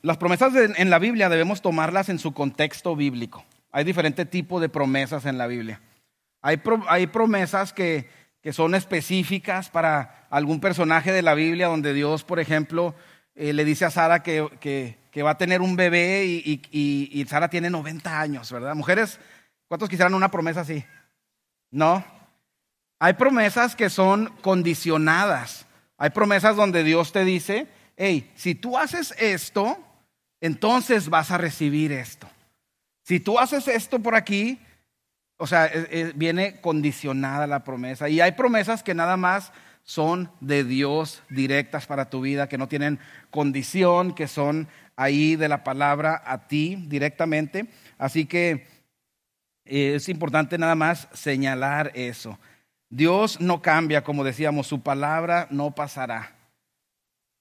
Las 0.00 0.16
promesas 0.16 0.54
en 0.54 0.88
la 0.88 0.98
Biblia 0.98 1.28
debemos 1.28 1.60
tomarlas 1.60 2.08
en 2.08 2.18
su 2.18 2.32
contexto 2.32 2.96
bíblico. 2.96 3.44
Hay 3.72 3.84
diferentes 3.84 4.30
tipos 4.30 4.62
de 4.62 4.70
promesas 4.70 5.26
en 5.26 5.36
la 5.36 5.46
Biblia. 5.46 5.82
Hay, 6.40 6.62
hay 6.88 7.08
promesas 7.08 7.74
que, 7.74 8.08
que, 8.40 8.54
son 8.54 8.74
específicas 8.74 9.68
para 9.68 10.26
algún 10.30 10.60
personaje 10.60 11.12
de 11.12 11.20
la 11.20 11.34
Biblia, 11.34 11.66
donde 11.66 11.92
Dios, 11.92 12.24
por 12.24 12.40
ejemplo, 12.40 12.94
eh, 13.34 13.52
le 13.52 13.64
dice 13.64 13.84
a 13.84 13.90
Sara 13.90 14.22
que, 14.22 14.48
que, 14.60 14.96
va 15.22 15.32
a 15.32 15.38
tener 15.38 15.60
un 15.60 15.76
bebé 15.76 16.24
y, 16.26 16.60
y, 16.70 17.24
Sara 17.26 17.48
tiene 17.48 17.70
90 17.70 18.20
años, 18.20 18.50
¿verdad? 18.52 18.74
Mujeres, 18.74 19.18
¿cuántos 19.66 19.88
quisieran 19.88 20.14
una 20.14 20.30
promesa 20.30 20.60
así? 20.60 20.84
No. 21.70 22.04
Hay 22.98 23.14
promesas 23.14 23.76
que 23.76 23.90
son 23.90 24.34
condicionadas. 24.40 25.66
Hay 25.96 26.10
promesas 26.10 26.56
donde 26.56 26.84
Dios 26.84 27.12
te 27.12 27.24
dice, 27.24 27.68
hey, 27.96 28.32
si 28.34 28.54
tú 28.54 28.78
haces 28.78 29.14
esto, 29.18 29.78
entonces 30.40 31.08
vas 31.08 31.30
a 31.30 31.38
recibir 31.38 31.92
esto. 31.92 32.28
Si 33.02 33.20
tú 33.20 33.38
haces 33.38 33.68
esto 33.68 33.98
por 34.00 34.14
aquí, 34.14 34.60
o 35.38 35.46
sea, 35.46 35.66
eh, 35.66 35.88
eh, 35.90 36.12
viene 36.14 36.60
condicionada 36.60 37.46
la 37.46 37.64
promesa. 37.64 38.08
Y 38.08 38.20
hay 38.20 38.32
promesas 38.32 38.82
que 38.82 38.94
nada 38.94 39.16
más 39.16 39.52
son 39.88 40.30
de 40.40 40.64
Dios 40.64 41.22
directas 41.30 41.86
para 41.86 42.10
tu 42.10 42.20
vida, 42.20 42.46
que 42.46 42.58
no 42.58 42.68
tienen 42.68 42.98
condición, 43.30 44.14
que 44.14 44.28
son 44.28 44.68
ahí 44.96 45.34
de 45.34 45.48
la 45.48 45.64
palabra 45.64 46.22
a 46.26 46.46
ti 46.46 46.76
directamente. 46.88 47.70
Así 47.96 48.26
que 48.26 48.66
eh, 49.64 49.94
es 49.94 50.10
importante 50.10 50.58
nada 50.58 50.74
más 50.74 51.08
señalar 51.14 51.90
eso. 51.94 52.38
Dios 52.90 53.40
no 53.40 53.62
cambia, 53.62 54.04
como 54.04 54.24
decíamos, 54.24 54.66
su 54.66 54.82
palabra 54.82 55.48
no 55.50 55.70
pasará. 55.70 56.36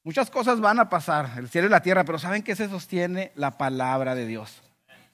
Muchas 0.06 0.32
cosas 0.32 0.62
van 0.62 0.80
a 0.80 0.88
pasar, 0.88 1.32
el 1.38 1.50
cielo 1.50 1.68
y 1.68 1.72
la 1.72 1.82
tierra, 1.82 2.06
pero 2.06 2.18
¿saben 2.18 2.44
qué 2.44 2.56
se 2.56 2.70
sostiene? 2.70 3.34
La 3.36 3.58
palabra 3.58 4.16
de 4.16 4.25
Dios. 4.25 4.63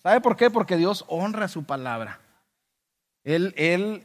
¿Sabe 0.04 0.22
por 0.22 0.38
qué? 0.38 0.52
Porque 0.52 0.78
Dios 0.78 1.04
honra 1.08 1.48
su 1.48 1.64
palabra. 1.64 2.20
Él, 3.24 3.56
él, 3.58 4.04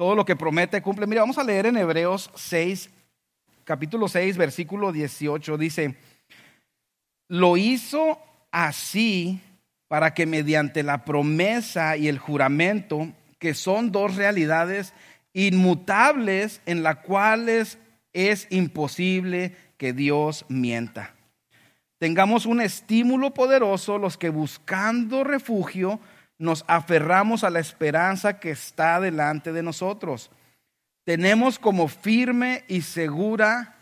todo 0.00 0.14
lo 0.14 0.24
que 0.24 0.34
promete 0.34 0.80
cumple. 0.80 1.06
Mira, 1.06 1.20
vamos 1.20 1.36
a 1.36 1.44
leer 1.44 1.66
en 1.66 1.76
Hebreos 1.76 2.30
6, 2.34 2.88
capítulo 3.64 4.08
6, 4.08 4.38
versículo 4.38 4.92
18. 4.92 5.58
Dice, 5.58 5.94
lo 7.28 7.58
hizo 7.58 8.18
así 8.50 9.40
para 9.88 10.14
que 10.14 10.24
mediante 10.24 10.82
la 10.82 11.04
promesa 11.04 11.98
y 11.98 12.08
el 12.08 12.18
juramento, 12.18 13.12
que 13.38 13.52
son 13.52 13.92
dos 13.92 14.16
realidades 14.16 14.94
inmutables 15.34 16.62
en 16.64 16.82
las 16.82 16.96
cuales 17.00 17.76
es 18.14 18.46
imposible 18.48 19.54
que 19.76 19.92
Dios 19.92 20.46
mienta. 20.48 21.14
Tengamos 21.98 22.46
un 22.46 22.62
estímulo 22.62 23.34
poderoso 23.34 23.98
los 23.98 24.16
que 24.16 24.30
buscando 24.30 25.24
refugio 25.24 26.00
nos 26.40 26.64
aferramos 26.66 27.44
a 27.44 27.50
la 27.50 27.60
esperanza 27.60 28.40
que 28.40 28.50
está 28.50 28.98
delante 28.98 29.52
de 29.52 29.62
nosotros. 29.62 30.30
Tenemos 31.04 31.58
como 31.58 31.86
firme 31.86 32.64
y 32.66 32.80
segura 32.80 33.76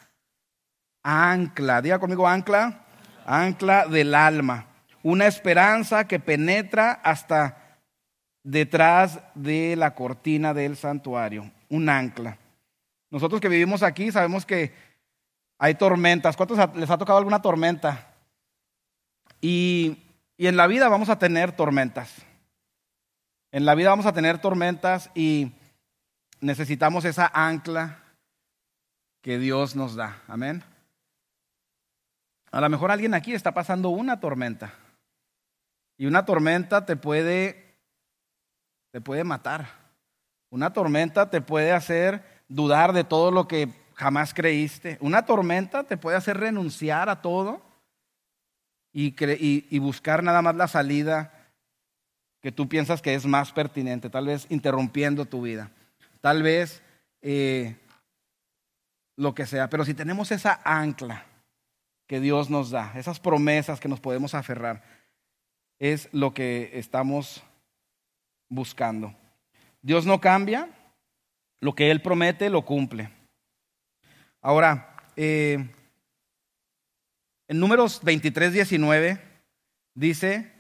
ancla, 1.03 1.81
diga 1.81 1.99
conmigo 1.99 2.29
ancla, 2.29 2.85
ancla 3.25 3.87
del 3.87 4.15
alma, 4.15 4.67
una 5.03 5.27
esperanza 5.27 6.09
que 6.09 6.19
penetra 6.19 6.93
hasta 6.93 7.79
detrás 8.43 9.21
de 9.37 9.77
la 9.77 9.95
cortina 9.95 10.53
del 10.53 10.77
santuario, 10.77 11.51
un 11.69 11.89
ancla. 11.89 12.39
Nosotros 13.11 13.41
que 13.41 13.49
vivimos 13.49 13.85
aquí 13.85 14.11
sabemos 14.11 14.45
que 14.45 14.75
hay 15.59 15.77
tormentas. 15.77 16.37
¿Cuántos 16.37 16.59
les 16.75 16.91
ha 16.91 16.99
tocado 16.99 17.19
alguna 17.19 17.41
tormenta? 17.41 18.15
Y, 19.41 19.99
en 20.37 20.57
la 20.57 20.67
vida 20.67 20.89
vamos 20.89 21.09
a 21.09 21.19
tener 21.19 21.53
tormentas. 21.53 22.28
En 23.51 23.65
la 23.65 23.75
vida 23.75 23.91
vamos 23.91 24.07
a 24.07 24.13
tener 24.13 24.39
tormentas 24.41 25.11
y 25.15 25.53
necesitamos 26.41 27.05
esa 27.05 27.31
ancla 27.33 28.03
que 29.23 29.39
Dios 29.39 29.75
nos 29.75 29.95
da. 29.95 30.23
Amén. 30.29 30.63
A 32.51 32.61
lo 32.61 32.69
mejor 32.69 32.91
alguien 32.91 33.15
aquí 33.15 33.35
está 33.35 33.53
pasando 33.53 33.91
una 33.91 34.21
tormenta. 34.21 34.75
Y 35.97 36.07
una 36.07 36.25
tormenta 36.25 36.87
te 36.87 36.97
puede, 36.97 37.77
te 38.91 39.01
puede 39.01 39.25
matar. 39.25 39.69
Una 40.51 40.73
tormenta 40.73 41.31
te 41.31 41.41
puede 41.41 41.73
hacer 41.73 42.25
dudar 42.49 42.93
de 42.93 43.05
todo 43.05 43.31
lo 43.31 43.49
que 43.49 43.73
jamás 43.95 44.33
creíste. 44.33 44.97
Una 45.01 45.27
tormenta 45.27 45.85
te 45.85 45.97
puede 45.97 46.17
hacer 46.17 46.39
renunciar 46.39 47.09
a 47.09 47.21
todo 47.21 47.63
y, 48.93 49.79
buscar 49.79 50.23
nada 50.23 50.43
más 50.43 50.55
la 50.57 50.69
salida 50.69 51.38
que 52.41 52.53
tú 52.53 52.69
piensas 52.69 53.03
que 53.03 53.15
es 53.15 53.27
más 53.27 53.53
pertinente, 53.53 54.11
tal 54.11 54.27
vez 54.27 54.47
interrumpiendo 54.49 55.27
tu 55.27 55.43
vida, 55.43 55.71
tal 56.21 56.43
vez 56.43 56.83
eh, 57.23 57.77
lo 59.17 59.35
que 59.35 59.47
sea. 59.47 59.69
Pero 59.69 59.85
si 59.85 59.95
tenemos 59.95 60.31
esa 60.31 60.61
ancla 60.65 61.27
que 62.07 62.21
Dios 62.21 62.49
nos 62.49 62.71
da, 62.71 62.93
esas 62.97 63.21
promesas 63.21 63.81
que 63.81 63.89
nos 63.89 64.01
podemos 64.01 64.35
aferrar, 64.35 64.83
es 65.79 66.09
lo 66.13 66.33
que 66.35 66.71
estamos 66.75 67.43
buscando. 68.49 69.15
Dios 69.83 70.07
no 70.07 70.21
cambia, 70.21 70.69
lo 71.61 71.75
que 71.75 71.91
Él 71.91 72.03
promete 72.03 72.51
lo 72.51 72.65
cumple. 72.65 73.11
Ahora, 74.41 74.97
eh, 75.17 75.69
en 77.49 77.61
números 77.61 78.01
23, 78.03 78.53
19 78.53 79.21
dice, 79.95 80.53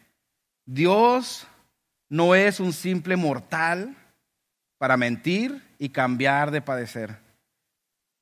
Dios 0.66 1.46
no 2.08 2.34
es 2.34 2.60
un 2.60 2.72
simple 2.72 3.16
mortal 3.16 3.96
para 4.78 4.96
mentir 4.96 5.62
y 5.78 5.90
cambiar 5.90 6.50
de 6.50 6.62
padecer. 6.62 7.18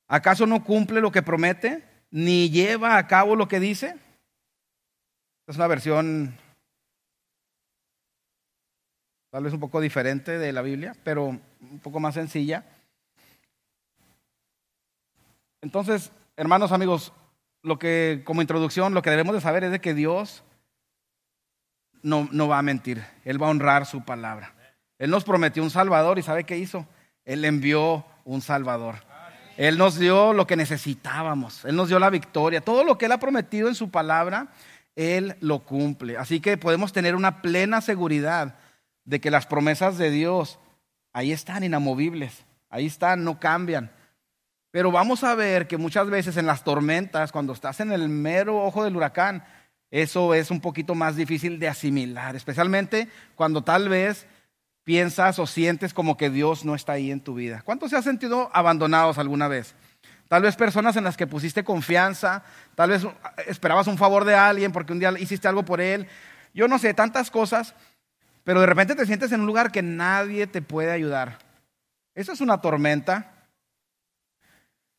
¿Acaso 0.07 0.45
no 0.45 0.63
cumple 0.63 1.01
lo 1.01 1.11
que 1.11 1.21
promete? 1.21 1.83
¿Ni 2.11 2.49
lleva 2.49 2.97
a 2.97 3.07
cabo 3.07 3.35
lo 3.35 3.47
que 3.47 3.59
dice? 3.59 3.95
Es 5.47 5.55
una 5.55 5.67
versión 5.67 6.37
tal 9.29 9.43
vez 9.43 9.53
un 9.53 9.59
poco 9.59 9.81
diferente 9.81 10.37
de 10.37 10.51
la 10.53 10.61
Biblia, 10.61 10.95
pero 11.03 11.25
un 11.25 11.79
poco 11.81 11.99
más 11.99 12.15
sencilla. 12.15 12.65
Entonces, 15.61 16.11
hermanos, 16.37 16.71
amigos, 16.71 17.13
lo 17.61 17.77
que 17.77 18.21
como 18.25 18.41
introducción, 18.41 18.93
lo 18.93 19.01
que 19.01 19.09
debemos 19.09 19.35
de 19.35 19.41
saber 19.41 19.63
es 19.65 19.71
de 19.71 19.81
que 19.81 19.93
Dios 19.93 20.43
no, 22.07 22.29
no 22.31 22.47
va 22.47 22.59
a 22.59 22.63
mentir, 22.63 23.03
Él 23.25 23.41
va 23.41 23.47
a 23.47 23.49
honrar 23.49 23.85
su 23.85 24.03
palabra. 24.03 24.53
Él 24.97 25.09
nos 25.09 25.25
prometió 25.25 25.61
un 25.61 25.69
Salvador 25.69 26.17
y 26.17 26.23
¿sabe 26.23 26.45
qué 26.45 26.57
hizo? 26.57 26.87
Él 27.25 27.43
envió 27.43 28.05
un 28.23 28.41
Salvador. 28.41 28.95
Él 29.57 29.77
nos 29.77 29.99
dio 29.99 30.33
lo 30.33 30.47
que 30.47 30.55
necesitábamos, 30.55 31.65
Él 31.65 31.75
nos 31.75 31.89
dio 31.89 31.99
la 31.99 32.09
victoria. 32.09 32.61
Todo 32.61 32.83
lo 32.83 32.97
que 32.97 33.05
Él 33.05 33.11
ha 33.11 33.19
prometido 33.19 33.67
en 33.67 33.75
su 33.75 33.91
palabra, 33.91 34.47
Él 34.95 35.35
lo 35.41 35.59
cumple. 35.59 36.17
Así 36.17 36.39
que 36.39 36.57
podemos 36.57 36.93
tener 36.93 37.13
una 37.13 37.41
plena 37.41 37.81
seguridad 37.81 38.55
de 39.03 39.19
que 39.19 39.31
las 39.31 39.45
promesas 39.45 39.97
de 39.97 40.09
Dios 40.09 40.59
ahí 41.11 41.31
están 41.33 41.63
inamovibles, 41.63 42.45
ahí 42.69 42.85
están, 42.85 43.25
no 43.25 43.39
cambian. 43.39 43.91
Pero 44.71 44.91
vamos 44.91 45.23
a 45.23 45.35
ver 45.35 45.67
que 45.67 45.77
muchas 45.77 46.09
veces 46.09 46.37
en 46.37 46.45
las 46.45 46.63
tormentas, 46.63 47.31
cuando 47.31 47.51
estás 47.51 47.79
en 47.79 47.91
el 47.91 48.07
mero 48.07 48.63
ojo 48.63 48.83
del 48.83 48.95
huracán, 48.95 49.43
eso 49.91 50.33
es 50.33 50.51
un 50.51 50.59
poquito 50.59 50.95
más 50.95 51.15
difícil 51.15 51.59
de 51.59 51.67
asimilar, 51.67 52.35
especialmente 52.35 53.07
cuando 53.35 53.63
tal 53.63 53.89
vez 53.89 54.27
piensas 54.83 55.39
o 55.39 55.47
sientes 55.47 55.93
como 55.93 56.17
que 56.17 56.29
Dios 56.29 56.65
no 56.65 56.75
está 56.75 56.93
ahí 56.93 57.11
en 57.11 57.21
tu 57.21 57.35
vida. 57.35 57.61
¿Cuántos 57.63 57.89
se 57.89 57.97
han 57.97 58.03
sentido 58.03 58.49
abandonados 58.53 59.17
alguna 59.17 59.47
vez? 59.47 59.75
Tal 60.27 60.41
vez 60.41 60.55
personas 60.55 60.95
en 60.97 61.03
las 61.03 61.15
que 61.15 61.27
pusiste 61.27 61.63
confianza, 61.63 62.43
tal 62.75 62.89
vez 62.89 63.07
esperabas 63.47 63.87
un 63.87 63.97
favor 63.97 64.25
de 64.25 64.35
alguien 64.35 64.71
porque 64.71 64.91
un 64.91 64.99
día 64.99 65.13
hiciste 65.17 65.47
algo 65.47 65.63
por 65.63 65.79
él. 65.79 66.07
Yo 66.53 66.67
no 66.67 66.79
sé, 66.79 66.93
tantas 66.93 67.31
cosas, 67.31 67.73
pero 68.43 68.59
de 68.59 68.65
repente 68.65 68.95
te 68.95 69.05
sientes 69.05 69.31
en 69.31 69.41
un 69.41 69.47
lugar 69.47 69.71
que 69.71 69.81
nadie 69.81 70.47
te 70.47 70.61
puede 70.61 70.91
ayudar. 70.91 71.39
Eso 72.13 72.33
es 72.33 72.41
una 72.41 72.59
tormenta. 72.59 73.31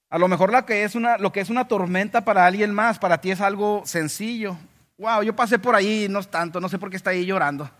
A 0.09 0.19
lo 0.19 0.29
mejor 0.29 0.65
que 0.65 0.85
es 0.85 0.95
una, 0.95 1.19
lo 1.19 1.33
que 1.33 1.41
es 1.41 1.51
una 1.51 1.69
tormenta 1.69 2.25
para 2.25 2.47
alguien 2.47 2.73
más, 2.73 2.99
para 2.99 3.21
ti 3.21 3.31
es 3.31 3.43
algo 3.43 3.83
sencillo. 3.85 4.57
Wow, 4.99 5.23
yo 5.23 5.35
pasé 5.35 5.59
por 5.59 5.75
ahí, 5.75 6.09
no 6.11 6.19
es 6.19 6.29
tanto, 6.29 6.61
no 6.61 6.69
sé 6.69 6.79
por 6.79 6.91
qué 6.91 6.97
está 6.97 7.11
ahí 7.11 7.25
llorando. 7.25 7.71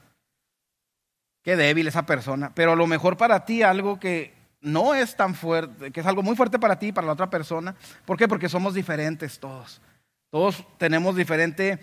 Qué 1.43 1.57
débil 1.57 1.89
esa 1.89 2.07
persona. 2.07 2.53
Pero 2.55 2.77
lo 2.77 2.87
mejor 2.87 3.17
para 3.17 3.45
ti 3.45 3.63
algo 3.63 3.99
que 3.99 4.35
no 4.61 4.95
es 4.95 5.17
tan 5.17 5.35
fuerte, 5.35 5.91
que 5.91 6.01
es 6.01 6.07
algo 6.07 6.23
muy 6.23 6.37
fuerte 6.37 6.59
para 6.59 6.79
ti 6.79 6.89
y 6.89 6.93
para 6.93 7.07
la 7.07 7.13
otra 7.13 7.29
persona. 7.29 7.75
¿Por 8.05 8.17
qué? 8.17 8.29
Porque 8.29 8.49
somos 8.49 8.75
diferentes 8.75 9.39
todos. 9.39 9.81
Todos 10.31 10.65
tenemos 10.77 11.17
diferente, 11.17 11.79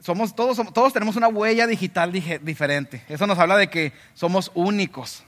somos, 0.00 0.34
todos, 0.34 0.58
todos 0.72 0.92
tenemos 0.92 1.16
una 1.16 1.28
huella 1.28 1.66
digital 1.66 2.10
diferente. 2.10 3.04
Eso 3.08 3.26
nos 3.26 3.38
habla 3.38 3.56
de 3.56 3.68
que 3.68 3.92
somos 4.14 4.50
únicos, 4.54 5.24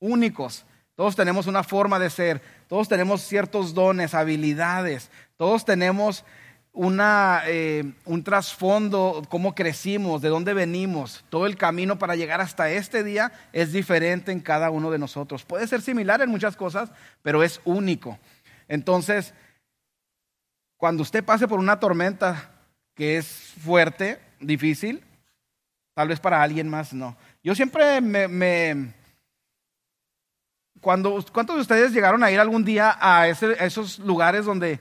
únicos. 0.00 0.66
Todos 0.96 1.16
tenemos 1.16 1.46
una 1.46 1.62
forma 1.62 1.98
de 1.98 2.10
ser, 2.10 2.42
todos 2.68 2.88
tenemos 2.88 3.22
ciertos 3.22 3.72
dones, 3.72 4.12
habilidades, 4.12 5.10
todos 5.38 5.64
tenemos 5.64 6.24
una, 6.72 7.42
eh, 7.46 7.92
un 8.04 8.22
trasfondo, 8.22 9.22
cómo 9.28 9.54
crecimos, 9.54 10.22
de 10.22 10.28
dónde 10.28 10.54
venimos. 10.54 11.24
Todo 11.28 11.46
el 11.46 11.56
camino 11.56 11.98
para 11.98 12.16
llegar 12.16 12.40
hasta 12.40 12.70
este 12.70 13.02
día 13.02 13.32
es 13.52 13.72
diferente 13.72 14.32
en 14.32 14.40
cada 14.40 14.70
uno 14.70 14.90
de 14.90 14.98
nosotros. 14.98 15.44
Puede 15.44 15.66
ser 15.66 15.82
similar 15.82 16.22
en 16.22 16.30
muchas 16.30 16.56
cosas, 16.56 16.90
pero 17.22 17.42
es 17.42 17.60
único. 17.64 18.18
Entonces, 18.68 19.34
cuando 20.76 21.02
usted 21.02 21.24
pase 21.24 21.48
por 21.48 21.58
una 21.58 21.80
tormenta 21.80 22.52
que 22.94 23.16
es 23.16 23.26
fuerte, 23.62 24.20
difícil, 24.40 25.02
tal 25.94 26.08
vez 26.08 26.20
para 26.20 26.42
alguien 26.42 26.68
más 26.68 26.92
no. 26.92 27.16
Yo 27.42 27.54
siempre 27.54 28.00
me 28.00 28.94
cuando, 30.80 31.22
¿Cuántos 31.32 31.56
de 31.56 31.62
ustedes 31.62 31.92
llegaron 31.92 32.24
a 32.24 32.30
ir 32.30 32.40
algún 32.40 32.64
día 32.64 32.96
a, 32.98 33.28
esos 33.28 33.98
lugares 33.98 34.46
donde, 34.46 34.80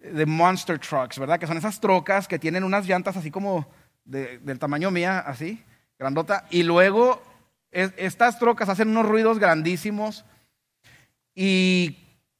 de 0.00 0.26
monster 0.26 0.78
trucks, 0.78 1.18
¿verdad? 1.18 1.38
Que 1.38 1.46
son 1.46 1.56
esas 1.56 1.80
trocas 1.80 2.26
que 2.26 2.38
tienen 2.38 2.64
unas 2.64 2.86
llantas 2.86 3.16
así 3.16 3.30
como 3.30 3.68
del 4.04 4.58
tamaño 4.58 4.90
mía, 4.90 5.20
así, 5.20 5.62
grandota. 5.98 6.46
Y 6.50 6.62
luego 6.62 7.22
estas 7.70 8.38
trocas 8.38 8.68
hacen 8.68 8.88
unos 8.88 9.06
ruidos 9.06 9.38
grandísimos. 9.38 10.24
Y, 11.34 11.98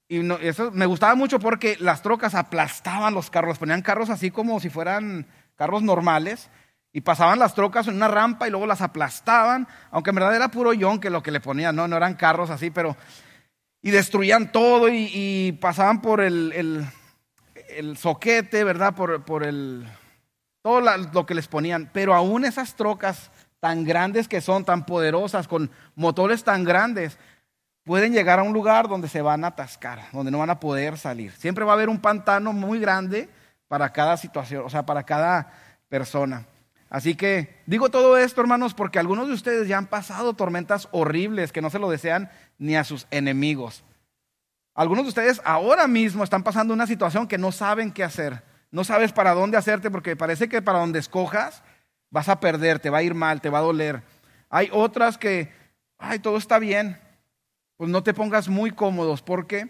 eso 0.08 0.72
me 0.72 0.86
gustaba 0.86 1.14
mucho 1.14 1.38
porque 1.38 1.76
las 1.78 2.02
trocas 2.02 2.34
aplastaban 2.34 3.14
los 3.14 3.30
carros, 3.30 3.58
ponían 3.58 3.80
carros 3.80 4.10
así 4.10 4.32
como 4.32 4.58
si 4.58 4.68
fueran 4.68 5.26
carros 5.54 5.82
normales. 5.82 6.50
Y 6.92 7.02
pasaban 7.02 7.38
las 7.38 7.54
trocas 7.54 7.86
en 7.86 7.94
una 7.94 8.08
rampa 8.08 8.48
y 8.48 8.50
luego 8.50 8.66
las 8.66 8.80
aplastaban, 8.80 9.68
aunque 9.92 10.10
en 10.10 10.16
verdad 10.16 10.34
era 10.34 10.50
puro 10.50 10.72
que 10.98 11.10
lo 11.10 11.22
que 11.22 11.30
le 11.30 11.38
ponían, 11.38 11.76
no, 11.76 11.86
no 11.86 11.96
eran 11.96 12.14
carros 12.14 12.50
así, 12.50 12.70
pero... 12.70 12.96
Y 13.82 13.92
destruían 13.92 14.52
todo 14.52 14.88
y, 14.90 15.56
pasaban 15.60 16.02
por 16.02 16.20
el, 16.20 16.84
soquete, 17.96 18.64
¿verdad? 18.64 18.94
Por, 18.94 19.24
por 19.24 19.44
el... 19.44 19.86
Todo 20.62 20.80
lo 20.80 21.26
que 21.26 21.34
les 21.34 21.48
ponían. 21.48 21.90
Pero 21.92 22.14
aún 22.14 22.44
esas 22.44 22.74
trocas 22.74 23.30
tan 23.60 23.84
grandes 23.84 24.28
que 24.28 24.40
son, 24.40 24.64
tan 24.64 24.84
poderosas, 24.84 25.48
con 25.48 25.70
motores 25.94 26.44
tan 26.44 26.64
grandes, 26.64 27.18
pueden 27.84 28.12
llegar 28.12 28.38
a 28.38 28.42
un 28.42 28.52
lugar 28.52 28.88
donde 28.88 29.08
se 29.08 29.22
van 29.22 29.44
a 29.44 29.48
atascar, 29.48 30.00
donde 30.12 30.30
no 30.30 30.38
van 30.38 30.50
a 30.50 30.60
poder 30.60 30.98
salir. 30.98 31.32
Siempre 31.32 31.64
va 31.64 31.72
a 31.72 31.74
haber 31.74 31.88
un 31.88 32.00
pantano 32.00 32.52
muy 32.52 32.78
grande 32.78 33.28
para 33.68 33.92
cada 33.92 34.16
situación, 34.16 34.64
o 34.64 34.70
sea, 34.70 34.84
para 34.84 35.04
cada 35.04 35.52
persona. 35.88 36.46
Así 36.88 37.14
que 37.14 37.62
digo 37.66 37.88
todo 37.88 38.18
esto, 38.18 38.40
hermanos, 38.40 38.74
porque 38.74 38.98
algunos 38.98 39.28
de 39.28 39.34
ustedes 39.34 39.68
ya 39.68 39.78
han 39.78 39.86
pasado 39.86 40.34
tormentas 40.34 40.88
horribles 40.90 41.52
que 41.52 41.62
no 41.62 41.70
se 41.70 41.78
lo 41.78 41.88
desean 41.88 42.30
ni 42.58 42.76
a 42.76 42.84
sus 42.84 43.06
enemigos. 43.10 43.84
Algunos 44.80 45.04
de 45.04 45.08
ustedes 45.10 45.42
ahora 45.44 45.86
mismo 45.86 46.24
están 46.24 46.42
pasando 46.42 46.72
una 46.72 46.86
situación 46.86 47.28
que 47.28 47.36
no 47.36 47.52
saben 47.52 47.92
qué 47.92 48.02
hacer. 48.02 48.42
No 48.70 48.82
sabes 48.82 49.12
para 49.12 49.34
dónde 49.34 49.58
hacerte 49.58 49.90
porque 49.90 50.16
parece 50.16 50.48
que 50.48 50.62
para 50.62 50.78
donde 50.78 50.98
escojas 50.98 51.62
vas 52.08 52.30
a 52.30 52.40
perder, 52.40 52.78
te 52.78 52.88
va 52.88 52.96
a 52.96 53.02
ir 53.02 53.12
mal, 53.12 53.42
te 53.42 53.50
va 53.50 53.58
a 53.58 53.60
doler. 53.60 54.02
Hay 54.48 54.70
otras 54.72 55.18
que, 55.18 55.52
ay, 55.98 56.18
todo 56.20 56.38
está 56.38 56.58
bien. 56.58 56.98
Pues 57.76 57.90
no 57.90 58.02
te 58.02 58.14
pongas 58.14 58.48
muy 58.48 58.70
cómodos 58.70 59.20
porque 59.20 59.68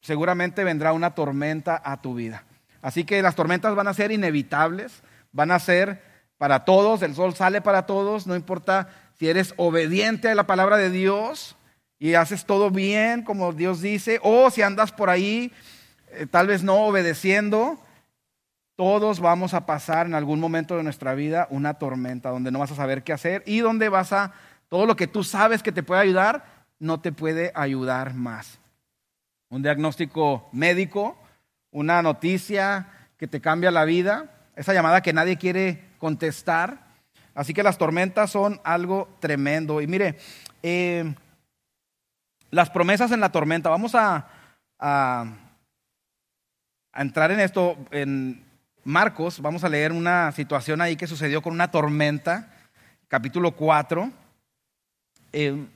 seguramente 0.00 0.64
vendrá 0.64 0.92
una 0.92 1.14
tormenta 1.14 1.80
a 1.84 2.02
tu 2.02 2.16
vida. 2.16 2.42
Así 2.80 3.04
que 3.04 3.22
las 3.22 3.36
tormentas 3.36 3.76
van 3.76 3.86
a 3.86 3.94
ser 3.94 4.10
inevitables 4.10 5.04
van 5.30 5.52
a 5.52 5.60
ser 5.60 6.02
para 6.36 6.64
todos, 6.64 7.00
el 7.02 7.14
sol 7.14 7.36
sale 7.36 7.60
para 7.60 7.86
todos, 7.86 8.26
no 8.26 8.34
importa 8.34 8.88
si 9.20 9.28
eres 9.28 9.54
obediente 9.56 10.28
a 10.28 10.34
la 10.34 10.48
palabra 10.48 10.78
de 10.78 10.90
Dios 10.90 11.54
y 12.02 12.16
haces 12.16 12.46
todo 12.46 12.72
bien 12.72 13.22
como 13.22 13.52
Dios 13.52 13.80
dice, 13.80 14.18
o 14.24 14.50
si 14.50 14.60
andas 14.60 14.90
por 14.90 15.08
ahí 15.08 15.52
eh, 16.10 16.26
tal 16.28 16.48
vez 16.48 16.64
no 16.64 16.86
obedeciendo, 16.86 17.78
todos 18.74 19.20
vamos 19.20 19.54
a 19.54 19.66
pasar 19.66 20.06
en 20.06 20.14
algún 20.14 20.40
momento 20.40 20.76
de 20.76 20.82
nuestra 20.82 21.14
vida 21.14 21.46
una 21.48 21.74
tormenta 21.74 22.30
donde 22.30 22.50
no 22.50 22.58
vas 22.58 22.72
a 22.72 22.74
saber 22.74 23.04
qué 23.04 23.12
hacer 23.12 23.44
y 23.46 23.60
donde 23.60 23.88
vas 23.88 24.12
a, 24.12 24.32
todo 24.68 24.84
lo 24.84 24.96
que 24.96 25.06
tú 25.06 25.22
sabes 25.22 25.62
que 25.62 25.70
te 25.70 25.84
puede 25.84 26.00
ayudar, 26.00 26.44
no 26.80 26.98
te 26.98 27.12
puede 27.12 27.52
ayudar 27.54 28.14
más. 28.14 28.58
Un 29.48 29.62
diagnóstico 29.62 30.48
médico, 30.50 31.16
una 31.70 32.02
noticia 32.02 32.88
que 33.16 33.28
te 33.28 33.40
cambia 33.40 33.70
la 33.70 33.84
vida, 33.84 34.28
esa 34.56 34.74
llamada 34.74 35.02
que 35.02 35.12
nadie 35.12 35.36
quiere 35.36 35.84
contestar. 35.98 36.84
Así 37.32 37.54
que 37.54 37.62
las 37.62 37.78
tormentas 37.78 38.32
son 38.32 38.60
algo 38.64 39.08
tremendo. 39.20 39.80
Y 39.80 39.86
mire, 39.86 40.16
eh, 40.64 41.14
las 42.52 42.68
promesas 42.68 43.10
en 43.10 43.20
la 43.20 43.32
tormenta, 43.32 43.70
vamos 43.70 43.94
a, 43.94 44.28
entrar 46.94 47.30
en 47.30 47.40
esto 47.40 47.76
en 47.90 48.44
Marcos, 48.84 49.40
vamos 49.40 49.64
a 49.64 49.68
leer 49.68 49.90
una 49.90 50.30
situación 50.32 50.80
ahí 50.80 50.94
que 50.94 51.06
sucedió 51.06 51.40
con 51.40 51.54
una 51.54 51.70
tormenta, 51.70 52.50
capítulo 53.08 53.52
4. 53.52 54.10
Eh, 55.32 55.66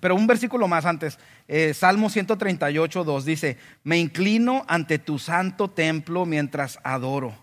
pero 0.00 0.16
un 0.16 0.26
versículo 0.26 0.66
más 0.66 0.84
antes, 0.84 1.18
eh, 1.46 1.74
Salmo 1.74 2.10
138, 2.10 3.04
2 3.04 3.24
dice, 3.24 3.58
me 3.84 3.98
inclino 3.98 4.64
ante 4.66 4.98
tu 4.98 5.18
santo 5.18 5.68
templo 5.70 6.26
mientras 6.26 6.80
adoro. 6.82 7.34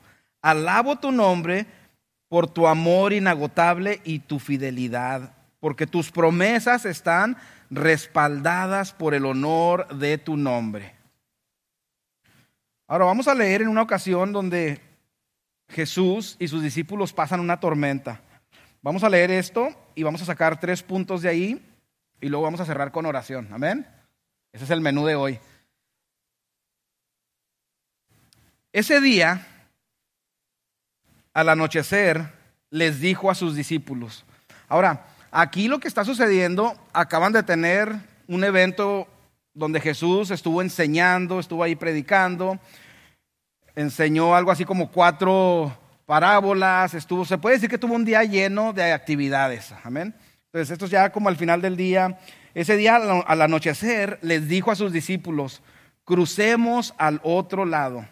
Alabo 0.42 0.98
tu 0.98 1.14
nombre 1.14 1.68
por 2.28 2.48
tu 2.48 2.68
amor 2.68 3.14
inagotable 3.14 4.02
y 4.04 4.20
tu 4.20 4.40
fidelidad, 4.40 5.32
porque 5.62 5.88
tus 5.88 6.12
promesas 6.12 6.84
están 6.84 7.38
respaldadas 7.70 8.94
por 8.94 9.14
el 9.14 9.26
honor 9.26 9.88
de 9.98 10.18
tu 10.18 10.38
nombre. 10.38 10.96
Ahora 12.88 13.06
vamos 13.06 13.28
a 13.28 13.36
leer 13.36 13.62
en 13.62 13.68
una 13.68 13.82
ocasión 13.82 14.32
donde 14.32 14.82
Jesús 15.70 16.38
y 16.40 16.48
sus 16.48 16.64
discípulos 16.64 17.14
pasan 17.14 17.40
una 17.40 17.60
tormenta. 17.60 18.22
Vamos 18.82 19.04
a 19.04 19.10
leer 19.10 19.32
esto 19.32 19.70
y 19.96 20.04
vamos 20.04 20.22
a 20.22 20.26
sacar 20.26 20.60
tres 20.60 20.84
puntos 20.84 21.22
de 21.22 21.30
ahí 21.30 21.62
y 22.22 22.30
luego 22.30 22.46
vamos 22.46 22.62
a 22.62 22.66
cerrar 22.66 22.92
con 22.92 23.06
oración. 23.06 23.50
Amén. 23.52 23.86
Ese 24.54 24.64
es 24.64 24.70
el 24.70 24.82
menú 24.82 25.06
de 25.06 25.16
hoy. 25.16 25.40
Ese 28.72 29.02
día 29.02 29.46
al 31.38 31.50
anochecer, 31.50 32.34
les 32.72 33.00
dijo 33.00 33.30
a 33.30 33.36
sus 33.36 33.56
discípulos. 33.56 34.26
Ahora, 34.68 35.06
aquí 35.32 35.68
lo 35.68 35.80
que 35.80 35.88
está 35.88 36.04
sucediendo, 36.04 36.76
acaban 36.94 37.34
de 37.34 37.44
tener 37.44 37.96
un 38.28 38.44
evento 38.44 39.08
donde 39.54 39.82
Jesús 39.82 40.32
estuvo 40.32 40.62
enseñando, 40.62 41.40
estuvo 41.40 41.64
ahí 41.64 41.76
predicando, 41.76 42.60
enseñó 43.76 44.36
algo 44.36 44.52
así 44.52 44.66
como 44.66 44.92
cuatro 44.92 45.76
parábolas, 46.06 46.94
estuvo, 46.94 47.26
se 47.26 47.38
puede 47.38 47.56
decir 47.56 47.70
que 47.70 47.78
tuvo 47.78 47.96
un 47.96 48.06
día 48.06 48.24
lleno 48.24 48.74
de 48.74 48.92
actividades, 48.94 49.74
amén. 49.84 50.14
Entonces, 50.46 50.72
esto 50.72 50.86
es 50.86 50.92
ya 50.92 51.12
como 51.12 51.30
al 51.30 51.36
final 51.36 51.62
del 51.62 51.76
día, 51.76 52.18
Ese 52.58 52.76
día 52.76 52.96
al 52.96 53.42
anochecer 53.44 54.18
les 54.24 54.48
dijo 54.48 54.72
a 54.72 54.76
sus 54.76 54.92
discípulos, 54.92 55.62
crucemos 56.04 56.96
al 56.98 57.20
otro 57.22 57.66
lado. 57.66 58.04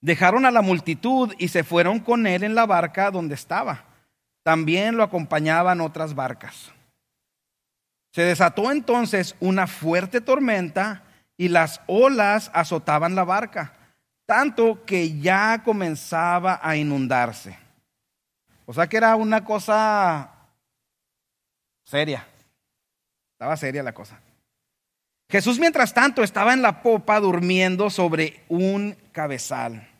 Dejaron 0.00 0.44
a 0.44 0.50
la 0.50 0.60
multitud 0.60 1.32
y 1.38 1.48
se 1.48 1.62
fueron 1.62 2.00
con 2.00 2.26
él 2.26 2.42
en 2.42 2.56
la 2.56 2.66
barca 2.66 3.12
donde 3.12 3.36
estaba. 3.36 3.84
También 4.46 4.96
lo 4.96 5.02
acompañaban 5.02 5.80
otras 5.80 6.14
barcas. 6.14 6.70
Se 8.12 8.22
desató 8.22 8.70
entonces 8.70 9.34
una 9.40 9.66
fuerte 9.66 10.20
tormenta 10.20 11.02
y 11.36 11.48
las 11.48 11.80
olas 11.88 12.52
azotaban 12.54 13.16
la 13.16 13.24
barca, 13.24 13.72
tanto 14.24 14.84
que 14.84 15.18
ya 15.18 15.64
comenzaba 15.64 16.60
a 16.62 16.76
inundarse. 16.76 17.58
O 18.66 18.72
sea 18.72 18.88
que 18.88 18.98
era 18.98 19.16
una 19.16 19.44
cosa 19.44 20.30
seria. 21.84 22.24
Estaba 23.32 23.56
seria 23.56 23.82
la 23.82 23.94
cosa. 23.94 24.20
Jesús, 25.28 25.58
mientras 25.58 25.92
tanto, 25.92 26.22
estaba 26.22 26.52
en 26.52 26.62
la 26.62 26.84
popa 26.84 27.18
durmiendo 27.18 27.90
sobre 27.90 28.44
un 28.48 28.96
cabezal. 29.10 29.90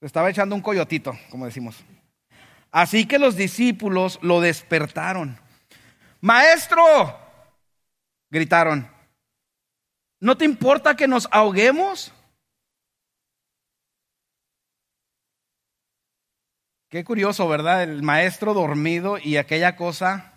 Estaba 0.00 0.30
echando 0.30 0.54
un 0.54 0.62
coyotito, 0.62 1.18
como 1.30 1.46
decimos. 1.46 1.84
Así 2.70 3.06
que 3.06 3.18
los 3.18 3.36
discípulos 3.36 4.18
lo 4.22 4.40
despertaron. 4.40 5.38
Maestro, 6.20 7.18
gritaron, 8.30 8.90
¿no 10.20 10.36
te 10.36 10.44
importa 10.44 10.96
que 10.96 11.08
nos 11.08 11.28
ahoguemos? 11.30 12.12
Qué 16.90 17.04
curioso, 17.04 17.46
¿verdad? 17.48 17.82
El 17.82 18.02
maestro 18.02 18.54
dormido 18.54 19.18
y 19.18 19.36
aquella 19.36 19.76
cosa. 19.76 20.32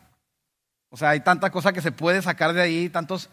O 0.90 0.98
sea, 0.98 1.12
hay 1.12 1.22
tanta 1.22 1.50
cosa 1.50 1.72
que 1.72 1.82
se 1.82 1.94
puede 1.94 2.22
sacar 2.22 2.54
de 2.54 2.62
ahí, 2.62 2.90
tantos 2.90 3.30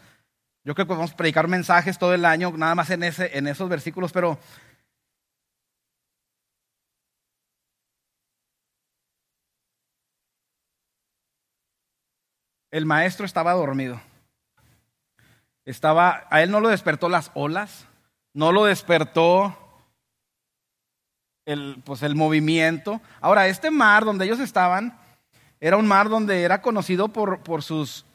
yo 0.65 0.75
creo 0.75 0.85
que 0.85 0.89
podemos 0.89 1.15
predicar 1.15 1.49
mensajes 1.49 1.99
todo 1.99 2.13
el 2.13 2.27
año, 2.27 2.53
nada 2.55 2.75
más 2.75 2.91
en, 2.91 3.03
ese, 3.03 3.39
en 3.39 3.47
esos 3.47 3.71
versículos, 3.71 4.13
pero 4.13 4.39
el 12.71 12.87
maestro 12.87 13.25
estaba 13.25 13.53
dormido. 13.53 14.01
Estaba, 15.65 16.27
a 16.31 16.43
él 16.43 16.51
no 16.51 16.61
lo 16.61 16.69
despertó 16.69 17.09
las 17.09 17.31
olas, 17.35 17.87
no 18.33 18.53
lo 18.53 18.65
despertó 18.65 19.57
el, 21.45 21.83
pues 21.85 22.03
el 22.03 22.15
movimiento. 22.15 23.01
Ahora, 23.21 23.49
este 23.49 23.71
mar 23.71 24.05
donde 24.05 24.25
ellos 24.25 24.41
estaban 24.41 24.99
era 25.61 25.77
un 25.77 25.87
mar 25.87 26.09
donde 26.09 26.43
era 26.43 26.63
conocido 26.63 27.09
por, 27.09 27.43
por 27.43 27.63
sus 27.63 28.07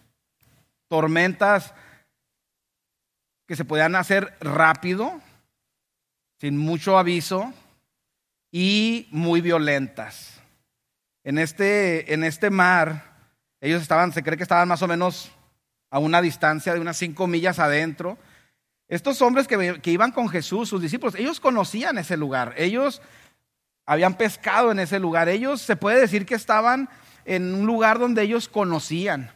tormentas 0.88 1.74
que 3.48 3.56
se 3.56 3.66
podían 3.66 3.96
hacer 3.96 4.36
rápido, 4.40 5.20
sin 6.40 6.58
mucho 6.58 6.98
aviso 6.98 7.54
y 8.52 9.08
muy 9.12 9.42
violentas. 9.42 10.40
En 11.24 11.38
este, 11.38 12.14
en 12.14 12.24
este 12.24 12.50
mar, 12.50 13.13
ellos 13.64 13.82
estaban, 13.82 14.12
se 14.12 14.24
cree 14.24 14.36
que 14.36 14.44
estaban 14.44 14.68
más 14.68 14.82
o 14.82 14.90
menos 14.90 15.32
a 15.90 15.98
una 15.98 16.22
distancia 16.22 16.74
de 16.74 16.82
unas 16.82 16.98
cinco 16.98 17.28
millas 17.28 17.60
adentro. 17.60 18.18
Estos 18.90 19.22
hombres 19.22 19.48
que, 19.48 19.80
que 19.82 19.92
iban 19.92 20.12
con 20.12 20.28
Jesús, 20.28 20.68
sus 20.68 20.82
discípulos, 20.82 21.16
ellos 21.16 21.40
conocían 21.40 21.98
ese 21.98 22.18
lugar, 22.18 22.54
ellos 22.58 23.02
habían 23.86 24.16
pescado 24.16 24.74
en 24.74 24.80
ese 24.80 25.00
lugar, 25.00 25.30
ellos 25.30 25.62
se 25.62 25.78
puede 25.78 26.02
decir 26.02 26.26
que 26.26 26.36
estaban 26.36 26.90
en 27.24 27.56
un 27.56 27.66
lugar 27.66 28.00
donde 28.00 28.24
ellos 28.24 28.50
conocían. 28.50 29.32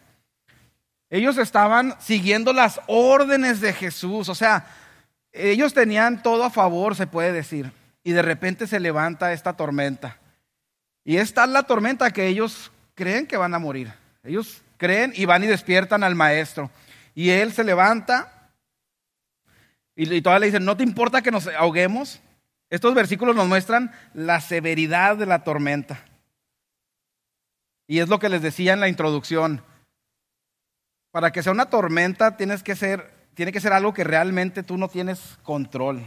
Ellos 1.10 1.38
estaban 1.38 1.96
siguiendo 2.02 2.52
las 2.52 2.82
órdenes 2.88 3.62
de 3.62 3.72
Jesús, 3.72 4.28
o 4.28 4.36
sea, 4.36 4.68
ellos 5.32 5.74
tenían 5.74 6.22
todo 6.22 6.44
a 6.44 6.50
favor, 6.50 6.98
se 6.98 7.08
puede 7.08 7.32
decir, 7.32 7.72
y 8.04 8.12
de 8.12 8.24
repente 8.24 8.68
se 8.68 8.82
levanta 8.82 9.32
esta 9.32 9.54
tormenta. 9.54 10.18
Y 11.06 11.16
es 11.16 11.34
tal 11.34 11.54
la 11.54 11.64
tormenta 11.64 12.12
que 12.12 12.28
ellos 12.28 12.74
creen 12.94 13.26
que 13.26 13.38
van 13.38 13.54
a 13.54 13.60
morir. 13.60 13.94
Ellos 14.28 14.62
creen 14.78 15.14
y 15.16 15.26
van 15.26 15.44
y 15.44 15.48
despiertan 15.48 16.04
al 16.04 16.16
maestro. 16.16 16.70
Y 17.16 17.30
él 17.30 17.54
se 17.54 17.64
levanta 17.64 18.52
y, 19.96 20.14
y 20.14 20.22
todavía 20.22 20.42
le 20.42 20.46
dicen, 20.48 20.66
¿no 20.66 20.78
te 20.78 20.84
importa 20.84 21.22
que 21.22 21.32
nos 21.32 21.48
ahoguemos? 21.48 22.22
Estos 22.70 22.94
versículos 22.94 23.36
nos 23.36 23.48
muestran 23.48 23.92
la 24.14 24.42
severidad 24.42 25.18
de 25.18 25.26
la 25.26 25.44
tormenta. 25.44 26.04
Y 27.88 28.00
es 28.00 28.10
lo 28.10 28.20
que 28.20 28.30
les 28.30 28.42
decía 28.42 28.74
en 28.74 28.82
la 28.82 28.90
introducción. 28.90 29.64
Para 31.12 31.32
que 31.32 31.42
sea 31.42 31.54
una 31.54 31.70
tormenta 31.70 32.36
tienes 32.36 32.62
que 32.62 32.76
ser, 32.76 33.12
tiene 33.34 33.52
que 33.52 33.62
ser 33.62 33.74
algo 33.74 33.94
que 33.94 34.04
realmente 34.04 34.62
tú 34.62 34.78
no 34.78 34.90
tienes 34.90 35.40
control. 35.42 36.06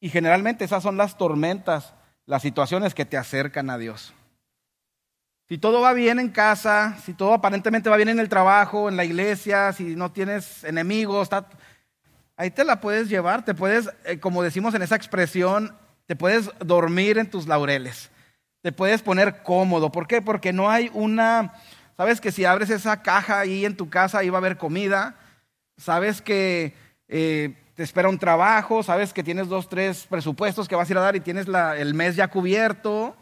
Y 0.00 0.10
generalmente 0.10 0.64
esas 0.64 0.82
son 0.82 0.98
las 0.98 1.16
tormentas, 1.16 1.94
las 2.26 2.42
situaciones 2.42 2.94
que 2.94 3.06
te 3.06 3.16
acercan 3.16 3.70
a 3.70 3.78
Dios. 3.78 4.12
Si 5.48 5.58
todo 5.58 5.80
va 5.80 5.92
bien 5.92 6.18
en 6.18 6.28
casa, 6.28 6.96
si 7.04 7.14
todo 7.14 7.32
aparentemente 7.32 7.88
va 7.88 7.96
bien 7.96 8.08
en 8.08 8.18
el 8.18 8.28
trabajo, 8.28 8.88
en 8.88 8.96
la 8.96 9.04
iglesia, 9.04 9.72
si 9.72 9.94
no 9.94 10.10
tienes 10.10 10.64
enemigos, 10.64 11.28
ahí 12.36 12.50
te 12.50 12.64
la 12.64 12.80
puedes 12.80 13.08
llevar, 13.08 13.44
te 13.44 13.54
puedes, 13.54 13.88
eh, 14.04 14.18
como 14.18 14.42
decimos 14.42 14.74
en 14.74 14.82
esa 14.82 14.96
expresión, 14.96 15.76
te 16.06 16.16
puedes 16.16 16.50
dormir 16.58 17.18
en 17.18 17.30
tus 17.30 17.46
laureles, 17.46 18.10
te 18.62 18.72
puedes 18.72 19.02
poner 19.02 19.42
cómodo. 19.42 19.92
¿Por 19.92 20.06
qué? 20.08 20.20
Porque 20.20 20.52
no 20.52 20.68
hay 20.68 20.90
una 20.92 21.54
Sabes 21.96 22.20
que 22.20 22.30
si 22.30 22.44
abres 22.44 22.68
esa 22.68 23.02
caja 23.02 23.40
ahí 23.40 23.64
en 23.64 23.76
tu 23.76 23.88
casa, 23.88 24.18
ahí 24.18 24.28
va 24.28 24.36
a 24.36 24.40
haber 24.40 24.58
comida. 24.58 25.16
Sabes 25.78 26.20
que 26.20 26.74
eh, 27.08 27.54
te 27.74 27.82
espera 27.82 28.10
un 28.10 28.18
trabajo. 28.18 28.82
Sabes 28.82 29.14
que 29.14 29.22
tienes 29.22 29.48
dos, 29.48 29.68
tres 29.68 30.06
presupuestos 30.06 30.68
que 30.68 30.76
vas 30.76 30.88
a 30.88 30.92
ir 30.92 30.98
a 30.98 31.02
dar 31.02 31.16
y 31.16 31.20
tienes 31.20 31.46
el 31.78 31.94
mes 31.94 32.14
ya 32.16 32.28
cubierto. 32.28 33.16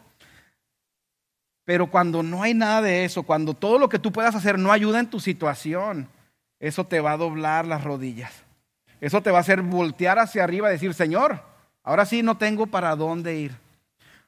Pero 1.65 1.87
cuando 1.89 2.21
no 2.23 2.43
hay 2.43 2.53
nada 2.53 2.81
de 2.81 3.05
eso, 3.05 3.23
cuando 3.23 3.55
todo 3.55 3.79
lo 3.79 3.89
que 3.89 3.99
tú 3.99 4.11
puedas 4.11 4.35
hacer 4.35 4.57
no 4.57 4.71
ayuda 4.71 4.99
en 4.99 5.09
tu 5.09 5.19
situación, 5.19 6.07
eso 6.59 6.85
te 6.85 7.01
va 7.01 7.13
a 7.13 7.17
doblar 7.17 7.65
las 7.65 7.83
rodillas. 7.83 8.31
Eso 9.01 9.21
te 9.21 9.31
va 9.31 9.39
a 9.39 9.41
hacer 9.41 9.61
voltear 9.61 10.19
hacia 10.19 10.43
arriba 10.43 10.69
y 10.69 10.73
decir, 10.73 10.93
Señor, 10.93 11.41
ahora 11.83 12.05
sí 12.05 12.23
no 12.23 12.37
tengo 12.37 12.67
para 12.67 12.95
dónde 12.95 13.35
ir. 13.35 13.51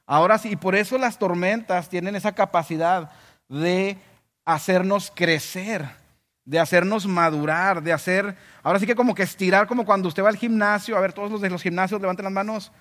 Ahora 0.04 0.38
sí, 0.38 0.50
y 0.50 0.56
por 0.56 0.74
eso 0.74 0.98
las 0.98 1.18
tormentas 1.18 1.88
tienen 1.88 2.16
esa 2.16 2.32
capacidad 2.32 3.10
de 3.48 3.96
hacernos 4.44 5.12
crecer, 5.14 5.86
de 6.44 6.58
hacernos 6.58 7.06
madurar, 7.06 7.82
de 7.82 7.92
hacer, 7.92 8.34
ahora 8.62 8.78
sí 8.78 8.86
que 8.86 8.94
como 8.94 9.14
que 9.14 9.22
estirar, 9.22 9.66
como 9.66 9.84
cuando 9.84 10.08
usted 10.08 10.24
va 10.24 10.30
al 10.30 10.36
gimnasio, 10.36 10.96
a 10.96 11.00
ver, 11.00 11.12
todos 11.12 11.30
los 11.30 11.40
de 11.40 11.50
los 11.50 11.62
gimnasios 11.62 12.00
levanten 12.00 12.24
las 12.24 12.32
manos. 12.32 12.72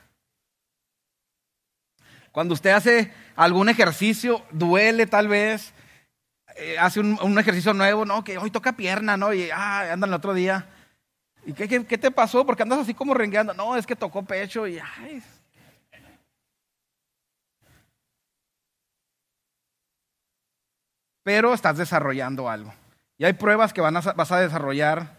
Cuando 2.38 2.54
usted 2.54 2.70
hace 2.70 3.12
algún 3.36 3.68
ejercicio, 3.68 4.46
duele 4.52 5.08
tal 5.08 5.28
vez, 5.28 5.74
eh, 6.56 6.78
hace 6.78 7.00
un, 7.00 7.40
ejercicio 7.40 7.74
nuevo, 7.74 8.06
no, 8.06 8.24
que 8.24 8.38
hoy 8.38 8.52
toca 8.52 8.74
pierna, 8.74 9.18
¿no? 9.18 9.34
Y 9.34 9.50
ah, 9.50 9.92
andan 9.92 10.12
el 10.12 10.14
otro 10.14 10.36
día. 10.36 10.70
¿Y 11.48 11.54
qué, 11.54 11.68
qué, 11.68 11.98
te 11.98 12.12
pasó? 12.12 12.46
Porque 12.46 12.62
andas 12.62 12.78
así 12.78 12.94
como 12.94 13.16
rengueando. 13.16 13.56
No, 13.56 13.76
es 13.76 13.88
que 13.88 13.96
tocó 13.96 14.24
pecho 14.24 14.68
y 14.68 14.78
ay, 14.78 15.24
pero 21.24 21.56
estás 21.56 21.80
desarrollando 21.80 22.48
algo. 22.48 22.72
Y 23.18 23.26
hay 23.26 23.34
pruebas 23.34 23.74
que 23.74 23.82
vas 23.82 24.32
a 24.32 24.40
desarrollar 24.40 25.18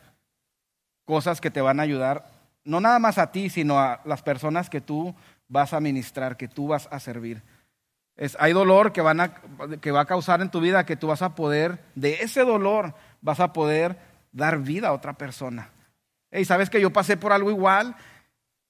cosas 1.04 1.40
que 1.40 1.50
te 1.50 1.62
van 1.62 1.80
a 1.80 1.82
ayudar, 1.82 2.30
no 2.62 2.80
nada 2.80 3.00
más 3.00 3.18
a 3.18 3.32
ti, 3.32 3.50
sino 3.50 3.80
a 3.80 4.02
las 4.04 4.22
personas 4.22 4.70
que 4.70 4.80
tú 4.80 5.16
vas 5.48 5.72
a 5.72 5.80
ministrar, 5.80 6.36
que 6.36 6.48
tú 6.48 6.68
vas 6.68 6.88
a 6.90 7.00
servir. 7.00 7.42
Es, 8.16 8.36
hay 8.40 8.52
dolor 8.52 8.92
que, 8.92 9.00
van 9.00 9.20
a, 9.20 9.34
que 9.80 9.90
va 9.90 10.02
a 10.02 10.06
causar 10.06 10.40
en 10.40 10.50
tu 10.50 10.60
vida 10.60 10.84
que 10.84 10.96
tú 10.96 11.06
vas 11.06 11.22
a 11.22 11.34
poder, 11.34 11.82
de 11.94 12.14
ese 12.22 12.44
dolor 12.44 12.94
vas 13.20 13.40
a 13.40 13.52
poder 13.52 13.98
dar 14.32 14.58
vida 14.58 14.88
a 14.88 14.92
otra 14.92 15.14
persona. 15.14 15.70
Y 16.30 16.44
sabes 16.44 16.68
que 16.68 16.80
yo 16.80 16.92
pasé 16.92 17.16
por 17.16 17.32
algo 17.32 17.50
igual, 17.50 17.96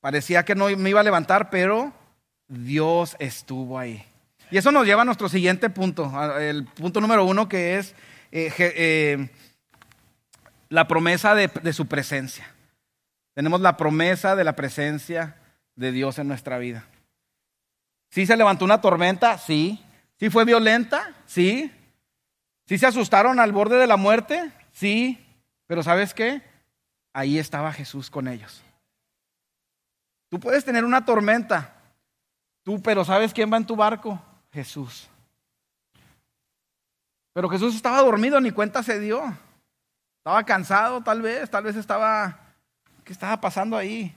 parecía 0.00 0.44
que 0.44 0.54
no 0.54 0.68
me 0.76 0.90
iba 0.90 1.00
a 1.00 1.04
levantar, 1.04 1.50
pero 1.50 1.92
Dios 2.46 3.16
estuvo 3.18 3.78
ahí. 3.78 4.04
Y 4.50 4.58
eso 4.58 4.70
nos 4.70 4.86
lleva 4.86 5.02
a 5.02 5.04
nuestro 5.04 5.28
siguiente 5.28 5.68
punto, 5.70 6.10
el 6.38 6.64
punto 6.64 7.00
número 7.00 7.24
uno 7.24 7.48
que 7.48 7.78
es 7.78 7.94
eh, 8.30 8.52
eh, 8.58 9.30
la 10.68 10.86
promesa 10.86 11.34
de, 11.34 11.48
de 11.48 11.72
su 11.72 11.86
presencia. 11.86 12.46
Tenemos 13.34 13.60
la 13.60 13.76
promesa 13.76 14.36
de 14.36 14.44
la 14.44 14.54
presencia 14.56 15.37
de 15.78 15.92
Dios 15.92 16.18
en 16.18 16.26
nuestra 16.26 16.58
vida. 16.58 16.84
¿Sí 18.10 18.26
se 18.26 18.36
levantó 18.36 18.64
una 18.64 18.80
tormenta? 18.80 19.38
Sí. 19.38 19.80
¿Sí 20.18 20.28
fue 20.28 20.44
violenta? 20.44 21.14
Sí. 21.24 21.72
¿Sí 22.66 22.78
se 22.78 22.86
asustaron 22.86 23.38
al 23.38 23.52
borde 23.52 23.76
de 23.76 23.86
la 23.86 23.96
muerte? 23.96 24.50
Sí. 24.72 25.24
Pero 25.68 25.84
¿sabes 25.84 26.14
qué? 26.14 26.42
Ahí 27.12 27.38
estaba 27.38 27.72
Jesús 27.72 28.10
con 28.10 28.26
ellos. 28.26 28.60
Tú 30.28 30.40
puedes 30.40 30.64
tener 30.64 30.84
una 30.84 31.04
tormenta, 31.04 31.74
tú, 32.62 32.82
pero 32.82 33.02
¿sabes 33.02 33.32
quién 33.32 33.50
va 33.50 33.56
en 33.56 33.64
tu 33.64 33.76
barco? 33.76 34.20
Jesús. 34.52 35.08
Pero 37.32 37.48
Jesús 37.48 37.74
estaba 37.74 38.02
dormido, 38.02 38.40
ni 38.40 38.50
cuenta 38.50 38.82
se 38.82 38.98
dio. 38.98 39.22
Estaba 40.18 40.44
cansado 40.44 41.00
tal 41.02 41.22
vez, 41.22 41.48
tal 41.48 41.64
vez 41.64 41.76
estaba... 41.76 42.38
¿Qué 43.04 43.12
estaba 43.12 43.40
pasando 43.40 43.76
ahí? 43.76 44.14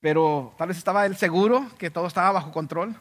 Pero 0.00 0.54
tal 0.56 0.68
vez 0.68 0.78
estaba 0.78 1.06
él 1.06 1.16
seguro 1.16 1.66
que 1.78 1.90
todo 1.90 2.06
estaba 2.06 2.32
bajo 2.32 2.52
control. 2.52 2.96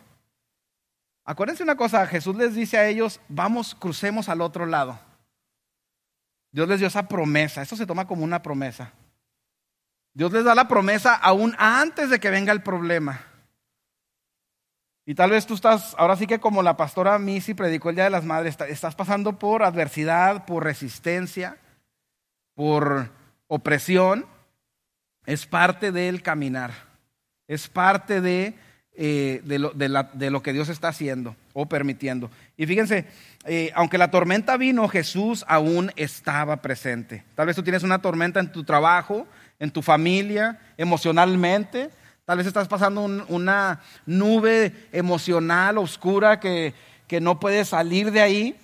Acuérdense 1.23 1.63
una 1.63 1.75
cosa, 1.75 2.07
Jesús 2.07 2.35
les 2.35 2.55
dice 2.55 2.77
a 2.77 2.87
ellos, 2.87 3.19
vamos, 3.27 3.75
crucemos 3.75 4.29
al 4.29 4.41
otro 4.41 4.65
lado. 4.65 4.99
Dios 6.51 6.67
les 6.69 6.79
dio 6.79 6.87
esa 6.87 7.07
promesa, 7.07 7.61
eso 7.61 7.75
se 7.75 7.85
toma 7.85 8.07
como 8.07 8.23
una 8.23 8.41
promesa. 8.41 8.93
Dios 10.13 10.31
les 10.31 10.45
da 10.45 10.55
la 10.55 10.67
promesa 10.67 11.13
aún 11.13 11.53
antes 11.59 12.09
de 12.09 12.19
que 12.19 12.31
venga 12.31 12.51
el 12.51 12.63
problema. 12.63 13.21
Y 15.05 15.15
tal 15.15 15.29
vez 15.29 15.45
tú 15.45 15.53
estás, 15.53 15.95
ahora 15.97 16.15
sí 16.15 16.27
que 16.27 16.39
como 16.39 16.63
la 16.63 16.75
pastora 16.75 17.19
Missy 17.19 17.53
predicó 17.53 17.89
el 17.89 17.95
Día 17.95 18.05
de 18.05 18.09
las 18.09 18.25
Madres, 18.25 18.57
estás 18.67 18.95
pasando 18.95 19.37
por 19.37 19.63
adversidad, 19.63 20.45
por 20.45 20.63
resistencia, 20.63 21.57
por 22.55 23.11
opresión. 23.47 24.25
Es 25.25 25.45
parte 25.45 25.91
del 25.91 26.23
caminar, 26.23 26.71
es 27.47 27.67
parte 27.67 28.21
de, 28.21 28.55
eh, 28.93 29.41
de, 29.43 30.29
lo, 30.31 30.41
que 30.41 30.53
Dios 30.53 30.69
está 30.69 30.89
haciendo 30.89 31.35
o 31.53 31.67
permitiendo. 31.67 32.31
Y 32.57 32.65
fíjense, 32.65 33.05
eh, 33.45 33.71
aunque 33.75 33.97
la 33.97 34.11
tormenta 34.11 34.57
vino, 34.57 34.87
Jesús 34.87 35.45
aún 35.47 35.91
estaba 35.95 36.61
presente. 36.61 37.23
Tal 37.35 37.47
vez 37.47 37.55
tú 37.55 37.63
tienes 37.63 37.83
una 37.83 38.01
tormenta 38.01 38.39
en 38.39 38.51
tu 38.51 38.63
trabajo, 38.63 39.27
en 39.59 39.71
tu 39.71 39.81
familia, 39.81 40.59
emocionalmente. 40.77 41.89
Tal 42.25 42.39
vez 42.39 42.47
estás 42.47 42.67
pasando 42.67 43.05
una 43.29 43.81
nube 44.05 44.73
emocional 44.91 45.77
oscura 45.77 46.39
que, 46.39 46.73
que 47.07 47.21
no 47.21 47.39
puedes 47.39 47.69
salir 47.69 48.11
de 48.11 48.21
ahí. 48.21 48.59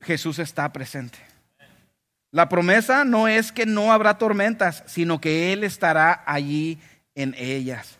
Jesús 0.00 0.38
está 0.38 0.72
presente. 0.72 1.18
La 2.30 2.48
promesa 2.48 3.04
no 3.04 3.26
es 3.26 3.52
que 3.52 3.64
no 3.64 3.90
habrá 3.92 4.18
tormentas, 4.18 4.82
sino 4.86 5.20
que 5.20 5.52
Él 5.52 5.64
estará 5.64 6.22
allí 6.26 6.78
en 7.20 7.34
ellas. 7.36 7.98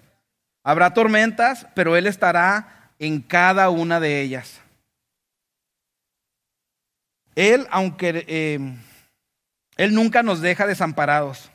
Habrá 0.63 0.95
tormentas, 0.95 1.67
pero 1.75 1.97
Él 1.97 2.07
estará 2.07 2.93
en 2.99 3.21
cada 3.21 3.71
una 3.71 4.01
de 4.01 4.21
ellas. 4.23 4.61
Él, 7.35 7.67
aunque 7.71 8.25
eh, 8.27 8.59
Él 9.77 9.95
nunca 9.95 10.23
nos 10.23 10.41
deja 10.41 10.67
desamparados 10.67 11.51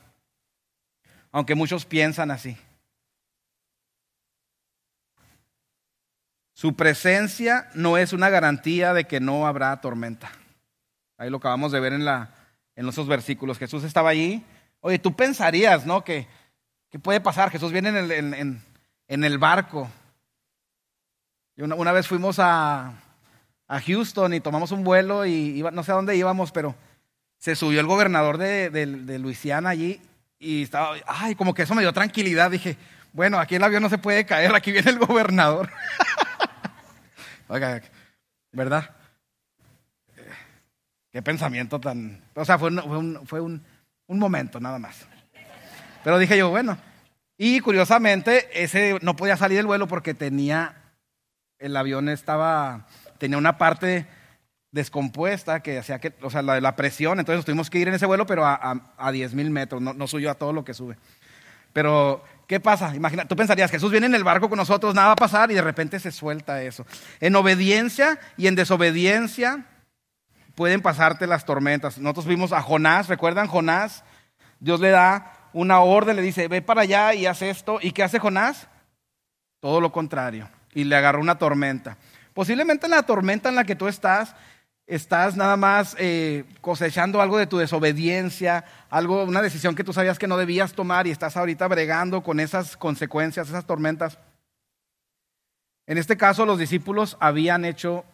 aunque 1.34 1.56
muchos 1.56 1.84
piensan 1.84 2.30
así. 2.30 2.56
Su 6.52 6.76
presencia 6.76 7.68
no 7.74 7.98
es 7.98 8.12
una 8.12 8.30
garantía 8.30 8.94
de 8.94 9.08
que 9.08 9.18
no 9.18 9.44
habrá 9.44 9.80
tormenta. 9.80 10.30
Ahí 11.18 11.30
lo 11.30 11.38
acabamos 11.38 11.72
de 11.72 11.80
ver 11.80 11.92
en, 11.92 12.04
la, 12.04 12.30
en 12.76 12.88
esos 12.88 13.08
versículos. 13.08 13.58
Jesús 13.58 13.82
estaba 13.82 14.10
allí. 14.10 14.44
Oye, 14.78 15.00
tú 15.00 15.16
pensarías, 15.16 15.84
¿no? 15.84 16.04
Que, 16.04 16.28
puede 16.98 17.20
pasar. 17.20 17.50
Jesús 17.50 17.72
viene 17.72 17.88
en 17.88 17.96
el, 17.96 18.60
en, 19.08 19.24
el 19.24 19.38
barco. 19.38 19.90
Y 21.56 21.62
una, 21.62 21.92
vez 21.92 22.06
fuimos 22.06 22.38
a, 22.38 22.94
Houston 23.68 24.34
y 24.34 24.40
tomamos 24.40 24.70
un 24.70 24.84
vuelo 24.84 25.26
y 25.26 25.64
no 25.72 25.82
sé 25.82 25.92
a 25.92 25.96
dónde 25.96 26.16
íbamos, 26.16 26.52
pero 26.52 26.74
se 27.38 27.56
subió 27.56 27.80
el 27.80 27.86
gobernador 27.86 28.38
de, 28.38 29.18
Luisiana 29.18 29.70
allí 29.70 30.00
y 30.38 30.62
estaba, 30.62 30.96
ay, 31.06 31.34
como 31.34 31.52
que 31.52 31.62
eso 31.62 31.74
me 31.74 31.82
dio 31.82 31.92
tranquilidad. 31.92 32.50
Dije, 32.50 32.76
bueno, 33.12 33.38
aquí 33.38 33.56
el 33.56 33.62
avión 33.62 33.82
no 33.82 33.90
se 33.90 33.98
puede 33.98 34.24
caer, 34.26 34.54
aquí 34.54 34.72
viene 34.72 34.90
el 34.90 34.98
gobernador. 34.98 35.70
Oiga, 37.48 37.82
¿verdad? 38.52 38.90
Qué 41.12 41.22
pensamiento 41.22 41.78
tan... 41.78 42.20
O 42.34 42.44
sea, 42.44 42.58
fue, 42.58 42.70
un, 42.70 43.26
fue 43.26 43.40
un, 43.40 43.62
momento 44.08 44.58
nada 44.58 44.78
más. 44.78 45.06
Pero 46.04 46.18
dije 46.18 46.38
yo, 46.38 46.50
bueno. 46.50 46.78
Y 47.36 47.58
curiosamente, 47.60 48.62
ese 48.62 48.98
no 49.02 49.16
podía 49.16 49.36
salir 49.36 49.56
del 49.56 49.66
vuelo 49.66 49.88
porque 49.88 50.14
tenía... 50.14 50.82
El 51.58 51.76
avión 51.76 52.08
estaba... 52.08 52.86
Tenía 53.18 53.38
una 53.38 53.58
parte 53.58 54.06
descompuesta 54.70 55.60
que 55.60 55.78
hacía 55.78 56.00
que, 56.00 56.12
o 56.20 56.30
sea, 56.30 56.42
la, 56.42 56.60
la 56.60 56.74
presión, 56.74 57.20
entonces 57.20 57.44
tuvimos 57.44 57.70
que 57.70 57.78
ir 57.78 57.86
en 57.86 57.94
ese 57.94 58.06
vuelo, 58.06 58.26
pero 58.26 58.44
a, 58.44 58.92
a, 58.98 59.12
10 59.12 59.34
mil 59.34 59.48
metros, 59.50 59.80
no, 59.80 59.94
no, 59.94 60.08
subió 60.08 60.32
a 60.32 60.34
todo 60.34 60.52
lo 60.52 60.64
que 60.64 60.74
sube. 60.74 60.96
Pero, 61.72 62.24
¿qué 62.48 62.58
pasa? 62.58 62.92
Imagina, 62.94 63.24
tú 63.24 63.36
pensarías, 63.36 63.70
Jesús 63.70 63.92
viene 63.92 64.06
en 64.06 64.16
el 64.16 64.24
barco 64.24 64.48
con 64.48 64.58
nosotros, 64.58 64.92
nada 64.92 65.06
va 65.06 65.12
a 65.12 65.16
pasar 65.16 65.52
y 65.52 65.54
de 65.54 65.62
repente 65.62 66.00
se 66.00 66.10
suelta 66.10 66.60
eso. 66.60 66.84
En 67.20 67.36
obediencia 67.36 68.18
y 68.36 68.48
en 68.48 68.56
desobediencia 68.56 69.64
pueden 70.56 70.82
pasarte 70.82 71.28
las 71.28 71.44
tormentas. 71.44 71.98
Nosotros 71.98 72.26
vimos 72.26 72.52
a 72.52 72.60
Jonás, 72.60 73.08
¿recuerdan 73.08 73.46
Jonás? 73.46 74.02
Dios 74.58 74.80
le 74.80 74.90
da 74.90 75.43
una 75.54 75.80
orden, 75.80 76.16
le 76.16 76.22
dice, 76.22 76.48
ve 76.48 76.60
para 76.60 76.82
allá 76.82 77.14
y 77.14 77.24
haz 77.24 77.40
esto. 77.40 77.78
¿Y 77.80 77.92
qué 77.92 78.02
hace 78.02 78.18
Jonás? 78.18 78.68
Todo 79.60 79.80
lo 79.80 79.90
contrario. 79.92 80.50
Y 80.74 80.84
le 80.84 80.96
agarró 80.96 81.20
una 81.20 81.38
tormenta. 81.38 81.96
Posiblemente 82.34 82.86
en 82.86 82.90
la 82.90 83.04
tormenta 83.04 83.48
en 83.48 83.54
la 83.54 83.64
que 83.64 83.76
tú 83.76 83.86
estás, 83.86 84.34
estás 84.86 85.36
nada 85.36 85.56
más 85.56 85.96
eh, 85.98 86.44
cosechando 86.60 87.22
algo 87.22 87.38
de 87.38 87.46
tu 87.46 87.56
desobediencia, 87.56 88.64
algo, 88.90 89.22
una 89.22 89.40
decisión 89.40 89.76
que 89.76 89.84
tú 89.84 89.92
sabías 89.92 90.18
que 90.18 90.26
no 90.26 90.36
debías 90.36 90.74
tomar 90.74 91.06
y 91.06 91.12
estás 91.12 91.36
ahorita 91.36 91.68
bregando 91.68 92.22
con 92.22 92.40
esas 92.40 92.76
consecuencias, 92.76 93.48
esas 93.48 93.64
tormentas. 93.64 94.18
En 95.86 95.98
este 95.98 96.16
caso, 96.16 96.44
los 96.46 96.58
discípulos 96.58 97.16
habían 97.20 97.64
hecho, 97.64 98.04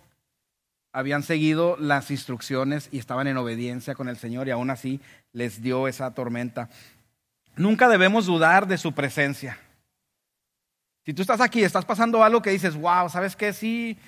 habían 0.93 1.23
seguido 1.23 1.77
las 1.79 2.11
instrucciones 2.11 2.91
y 2.93 2.99
estaban 2.99 3.27
en 3.29 3.39
obediencia 3.39 3.95
con 3.95 4.09
el 4.11 4.19
Señor 4.19 4.47
y 4.47 4.51
aún 4.51 4.69
así 4.69 5.01
les 5.33 5.63
dio 5.63 5.89
esa 5.89 6.13
tormenta. 6.13 6.69
Nunca 7.61 7.91
debemos 7.91 8.25
dudar 8.25 8.67
de 8.67 8.79
su 8.79 8.95
presencia. 8.95 9.59
Si 11.05 11.13
tú 11.13 11.21
estás 11.21 11.43
aquí, 11.43 11.63
estás 11.63 11.85
pasando 11.85 12.25
algo 12.25 12.41
que 12.41 12.49
dices, 12.49 12.75
wow, 12.75 13.11
¿sabes 13.11 13.37
qué? 13.37 13.53
Sí, 13.53 13.99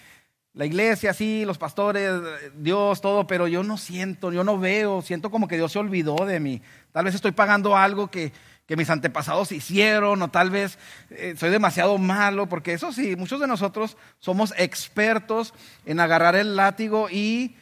la 0.54 0.64
iglesia, 0.64 1.12
sí, 1.12 1.44
los 1.44 1.58
pastores, 1.58 2.12
Dios, 2.56 3.02
todo, 3.02 3.26
pero 3.26 3.48
yo 3.48 3.62
no 3.62 3.76
siento, 3.76 4.32
yo 4.32 4.42
no 4.42 4.58
veo, 4.58 5.02
siento 5.02 5.30
como 5.30 5.48
que 5.48 5.56
Dios 5.56 5.70
se 5.70 5.78
olvidó 5.78 6.24
de 6.24 6.40
mí. 6.40 6.62
Tal 6.92 7.04
vez 7.04 7.14
estoy 7.14 7.32
pagando 7.32 7.76
algo 7.76 8.10
que, 8.10 8.32
mis 8.74 8.88
antepasados 8.88 9.52
hicieron, 9.52 10.22
o 10.22 10.28
tal 10.30 10.48
vez 10.48 10.78
eh, 11.10 11.34
soy 11.36 11.50
demasiado 11.50 11.98
malo, 11.98 12.48
porque 12.48 12.72
eso 12.72 12.90
sí, 12.90 13.16
muchos 13.16 13.38
de 13.38 13.46
nosotros 13.46 13.98
somos 14.18 14.54
expertos 14.56 15.52
en 15.84 16.00
agarrar 16.00 16.36
el 16.36 16.56
látigo 16.56 17.10
y 17.10 17.54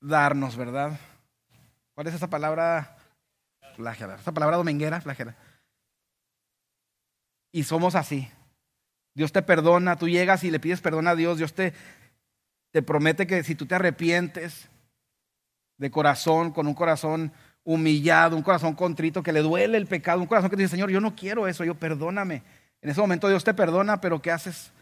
darnos, 0.00 0.56
¿verdad? 0.56 0.98
¿Cuál 1.94 2.08
es 2.08 2.14
esa 2.14 2.28
palabra? 2.28 2.96
Flagela. 3.76 4.16
Esa 4.16 4.32
palabra 4.32 4.56
dominguera, 4.56 5.00
flagela. 5.00 5.36
Y 7.52 7.64
somos 7.64 7.94
así. 7.94 8.28
Dios 9.14 9.32
te 9.32 9.42
perdona, 9.42 9.96
tú 9.96 10.08
llegas 10.08 10.42
y 10.44 10.50
le 10.50 10.60
pides 10.60 10.80
perdón 10.80 11.06
a 11.06 11.14
Dios, 11.14 11.36
Dios 11.36 11.52
te, 11.52 11.74
te 12.70 12.82
promete 12.82 13.26
que 13.26 13.44
si 13.44 13.54
tú 13.54 13.66
te 13.66 13.74
arrepientes 13.74 14.68
de 15.76 15.90
corazón, 15.90 16.52
con 16.52 16.66
un 16.66 16.74
corazón 16.74 17.32
humillado, 17.64 18.36
un 18.36 18.42
corazón 18.42 18.74
contrito, 18.74 19.22
que 19.22 19.32
le 19.32 19.40
duele 19.40 19.76
el 19.76 19.86
pecado, 19.86 20.20
un 20.20 20.26
corazón 20.26 20.50
que 20.50 20.56
dice, 20.56 20.70
Señor, 20.70 20.90
yo 20.90 21.00
no 21.00 21.14
quiero 21.14 21.46
eso, 21.46 21.64
yo 21.64 21.74
perdóname. 21.74 22.42
En 22.80 22.90
ese 22.90 23.00
momento 23.00 23.28
Dios 23.28 23.44
te 23.44 23.54
perdona, 23.54 24.00
pero 24.00 24.22
¿qué 24.22 24.30
haces? 24.30 24.72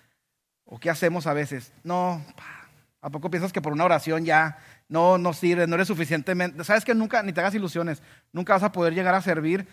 ¿O 0.64 0.78
qué 0.78 0.90
hacemos 0.90 1.26
a 1.26 1.34
veces? 1.34 1.72
No, 1.82 2.24
¿a 3.00 3.10
poco 3.10 3.30
piensas 3.30 3.52
que 3.52 3.62
por 3.62 3.72
una 3.72 3.84
oración 3.84 4.24
ya 4.24 4.58
no, 4.88 5.18
no 5.18 5.32
sirve, 5.32 5.66
no 5.66 5.74
eres 5.74 5.88
suficientemente? 5.88 6.62
Sabes 6.64 6.84
que 6.84 6.94
nunca, 6.94 7.22
ni 7.22 7.32
te 7.32 7.40
hagas 7.40 7.54
ilusiones, 7.54 8.02
nunca 8.32 8.54
vas 8.54 8.62
a 8.62 8.72
poder 8.72 8.94
llegar 8.94 9.14
a 9.14 9.22
servir 9.22 9.66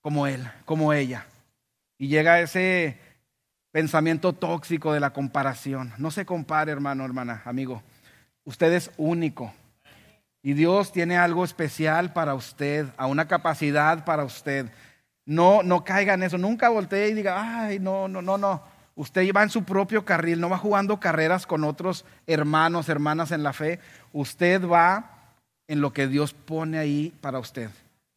como 0.00 0.26
Él, 0.26 0.48
como 0.64 0.92
ella. 0.92 1.26
Y 1.98 2.08
llega 2.08 2.40
ese 2.40 2.98
pensamiento 3.70 4.32
tóxico 4.32 4.92
de 4.92 5.00
la 5.00 5.12
comparación. 5.12 5.92
No 5.98 6.10
se 6.10 6.24
compare, 6.24 6.72
hermano, 6.72 7.04
hermana, 7.04 7.42
amigo. 7.44 7.82
Usted 8.44 8.72
es 8.72 8.90
único. 8.96 9.52
Y 10.42 10.52
Dios 10.52 10.92
tiene 10.92 11.16
algo 11.16 11.44
especial 11.44 12.12
para 12.12 12.34
usted, 12.34 12.86
a 12.96 13.06
una 13.06 13.26
capacidad 13.26 14.04
para 14.04 14.24
usted. 14.24 14.70
No, 15.24 15.62
no 15.64 15.82
caiga 15.82 16.14
en 16.14 16.22
eso. 16.22 16.38
Nunca 16.38 16.68
voltee 16.68 17.08
y 17.08 17.14
diga, 17.14 17.66
ay, 17.66 17.78
no, 17.80 18.06
no, 18.06 18.22
no, 18.22 18.38
no. 18.38 18.62
Usted 18.96 19.30
va 19.32 19.42
en 19.42 19.50
su 19.50 19.62
propio 19.62 20.04
carril, 20.04 20.40
no 20.40 20.48
va 20.48 20.58
jugando 20.58 20.98
carreras 20.98 21.46
con 21.46 21.62
otros 21.64 22.04
hermanos, 22.26 22.88
hermanas 22.88 23.30
en 23.30 23.42
la 23.42 23.52
fe. 23.52 23.78
Usted 24.12 24.66
va 24.66 25.34
en 25.68 25.80
lo 25.80 25.92
que 25.92 26.08
Dios 26.08 26.32
pone 26.32 26.78
ahí 26.78 27.12
para 27.20 27.38
usted. 27.38 27.70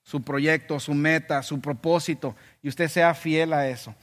Su 0.04 0.22
proyecto, 0.24 0.80
su 0.80 0.94
meta, 0.94 1.44
su 1.44 1.60
propósito. 1.60 2.36
Y 2.64 2.70
usted 2.70 2.88
sea 2.88 3.14
fiel 3.14 3.54
a 3.54 3.68
eso. 3.68 3.94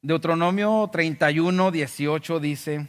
Deuteronomio 0.00 0.88
31, 0.90 1.70
18 1.70 2.40
dice, 2.40 2.86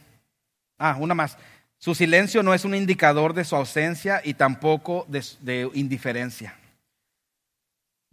ah, 0.78 0.98
una 1.00 1.14
más, 1.14 1.38
su 1.78 1.96
silencio 1.96 2.44
no 2.44 2.54
es 2.54 2.66
un 2.66 2.76
indicador 2.76 3.34
de 3.34 3.46
su 3.46 3.56
ausencia 3.56 4.22
y 4.24 4.34
tampoco 4.34 5.06
de, 5.08 5.70
indiferencia. 5.74 6.56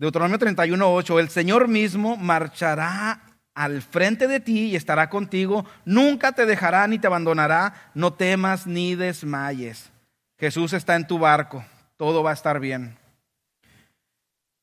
Deuteronomio 0.02 0.36
31, 0.36 0.94
8, 0.94 1.20
el 1.20 1.28
Señor 1.28 1.68
mismo 1.68 2.16
marchará 2.16 3.20
al 3.54 3.82
frente 3.82 4.26
de 4.26 4.40
ti 4.40 4.70
y 4.70 4.74
estará 4.74 5.08
contigo, 5.08 5.64
nunca 5.84 6.32
te 6.32 6.44
dejará 6.44 6.88
ni 6.88 6.98
te 6.98 7.06
abandonará, 7.06 7.92
no 7.94 8.12
temas 8.12 8.66
ni 8.66 8.96
desmayes. 8.96 9.92
Jesús 10.40 10.72
está 10.72 10.96
en 10.96 11.06
tu 11.06 11.20
barco, 11.20 11.64
todo 11.96 12.24
va 12.24 12.30
a 12.30 12.34
estar 12.34 12.58
bien. 12.58 12.98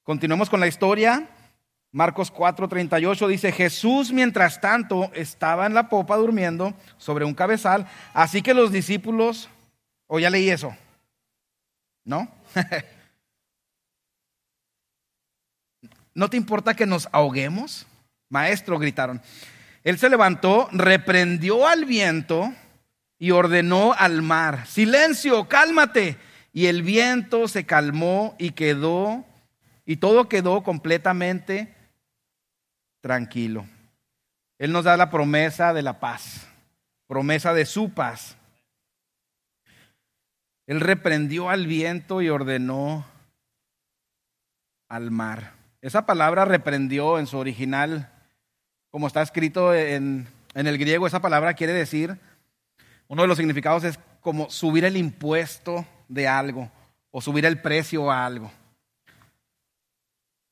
Continuemos 0.03 0.49
con 0.49 0.59
la 0.59 0.67
historia. 0.67 1.29
Marcos 1.93 2.33
4:38 2.33 3.25
dice, 3.29 3.53
Jesús 3.53 4.11
mientras 4.11 4.59
tanto 4.59 5.09
estaba 5.13 5.67
en 5.67 5.73
la 5.73 5.87
popa 5.87 6.17
durmiendo 6.17 6.73
sobre 6.97 7.23
un 7.23 7.33
cabezal, 7.33 7.87
así 8.13 8.41
que 8.41 8.53
los 8.53 8.73
discípulos, 8.73 9.49
o 10.05 10.19
ya 10.19 10.29
leí 10.29 10.49
eso, 10.49 10.75
¿no? 12.03 12.27
¿No 16.19 16.29
te 16.29 16.35
importa 16.35 16.73
que 16.73 16.85
nos 16.85 17.07
ahoguemos? 17.13 17.87
Maestro, 18.27 18.77
gritaron. 18.77 19.21
Él 19.85 19.97
se 19.97 20.09
levantó, 20.09 20.67
reprendió 20.73 21.65
al 21.65 21.85
viento 21.85 22.53
y 23.17 23.31
ordenó 23.31 23.93
al 23.93 24.21
mar, 24.21 24.67
silencio, 24.67 25.47
cálmate. 25.47 26.17
Y 26.51 26.65
el 26.65 26.83
viento 26.83 27.47
se 27.47 27.65
calmó 27.65 28.35
y 28.37 28.51
quedó, 28.51 29.23
y 29.85 29.95
todo 29.95 30.27
quedó 30.27 30.61
completamente 30.61 31.73
tranquilo. 32.99 33.65
Él 34.57 34.73
nos 34.73 34.83
da 34.83 34.97
la 34.97 35.09
promesa 35.09 35.73
de 35.73 35.83
la 35.83 36.01
paz, 36.01 36.49
promesa 37.07 37.53
de 37.53 37.65
su 37.65 37.93
paz. 37.93 38.35
Él 40.67 40.81
reprendió 40.81 41.49
al 41.49 41.65
viento 41.65 42.21
y 42.21 42.27
ordenó 42.27 43.05
al 44.89 45.11
mar. 45.11 45.58
Esa 45.81 46.05
palabra 46.05 46.45
reprendió 46.45 47.19
en 47.19 47.27
su 47.27 47.37
original, 47.37 48.11
como 48.91 49.07
está 49.07 49.21
escrito 49.21 49.73
en, 49.73 50.27
en 50.53 50.67
el 50.67 50.77
griego, 50.77 51.07
esa 51.07 51.21
palabra 51.21 51.53
quiere 51.53 51.73
decir, 51.73 52.17
uno 53.07 53.21
de 53.21 53.27
los 53.27 53.37
significados 53.37 53.83
es 53.83 53.99
como 54.21 54.49
subir 54.49 54.85
el 54.85 54.97
impuesto 54.97 55.85
de 56.07 56.27
algo 56.27 56.69
o 57.11 57.21
subir 57.21 57.45
el 57.45 57.61
precio 57.61 58.11
a 58.11 58.25
algo. 58.25 58.51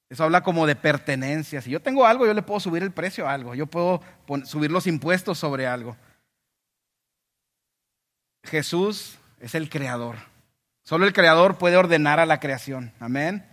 Eso 0.09 0.23
habla 0.23 0.41
como 0.41 0.65
de 0.65 0.75
pertenencia. 0.75 1.61
Si 1.61 1.69
yo 1.69 1.81
tengo 1.81 2.05
algo, 2.05 2.25
yo 2.25 2.33
le 2.33 2.41
puedo 2.41 2.59
subir 2.59 2.81
el 2.81 2.91
precio 2.91 3.27
a 3.27 3.33
algo. 3.33 3.55
Yo 3.55 3.67
puedo 3.67 4.01
subir 4.45 4.71
los 4.71 4.87
impuestos 4.87 5.37
sobre 5.37 5.67
algo. 5.67 5.97
Jesús 8.45 9.17
es 9.39 9.53
el 9.53 9.69
creador. 9.69 10.15
Solo 10.83 11.05
el 11.05 11.11
creador 11.11 11.57
puede 11.57 11.75
ordenar 11.75 12.21
a 12.21 12.25
la 12.25 12.39
creación. 12.39 12.93
Amén. 12.99 13.45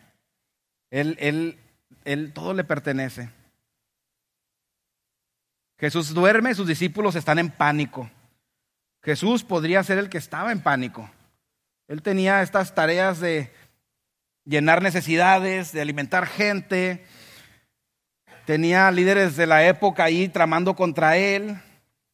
Él, 0.90 1.16
él, 1.18 1.58
él 2.04 2.32
todo 2.32 2.54
le 2.54 2.64
pertenece. 2.64 3.30
Jesús 5.78 6.14
duerme, 6.14 6.54
sus 6.54 6.66
discípulos 6.66 7.16
están 7.16 7.38
en 7.38 7.50
pánico. 7.50 8.10
Jesús 9.02 9.44
podría 9.44 9.82
ser 9.82 9.98
el 9.98 10.08
que 10.08 10.18
estaba 10.18 10.52
en 10.52 10.60
pánico. 10.60 11.10
Él 11.88 12.00
tenía 12.02 12.42
estas 12.42 12.74
tareas 12.74 13.20
de 13.20 13.52
llenar 14.44 14.82
necesidades, 14.82 15.72
de 15.72 15.82
alimentar 15.82 16.26
gente. 16.26 17.04
Tenía 18.46 18.90
líderes 18.90 19.36
de 19.36 19.46
la 19.46 19.66
época 19.66 20.04
ahí 20.04 20.28
tramando 20.28 20.74
contra 20.74 21.16
él. 21.16 21.58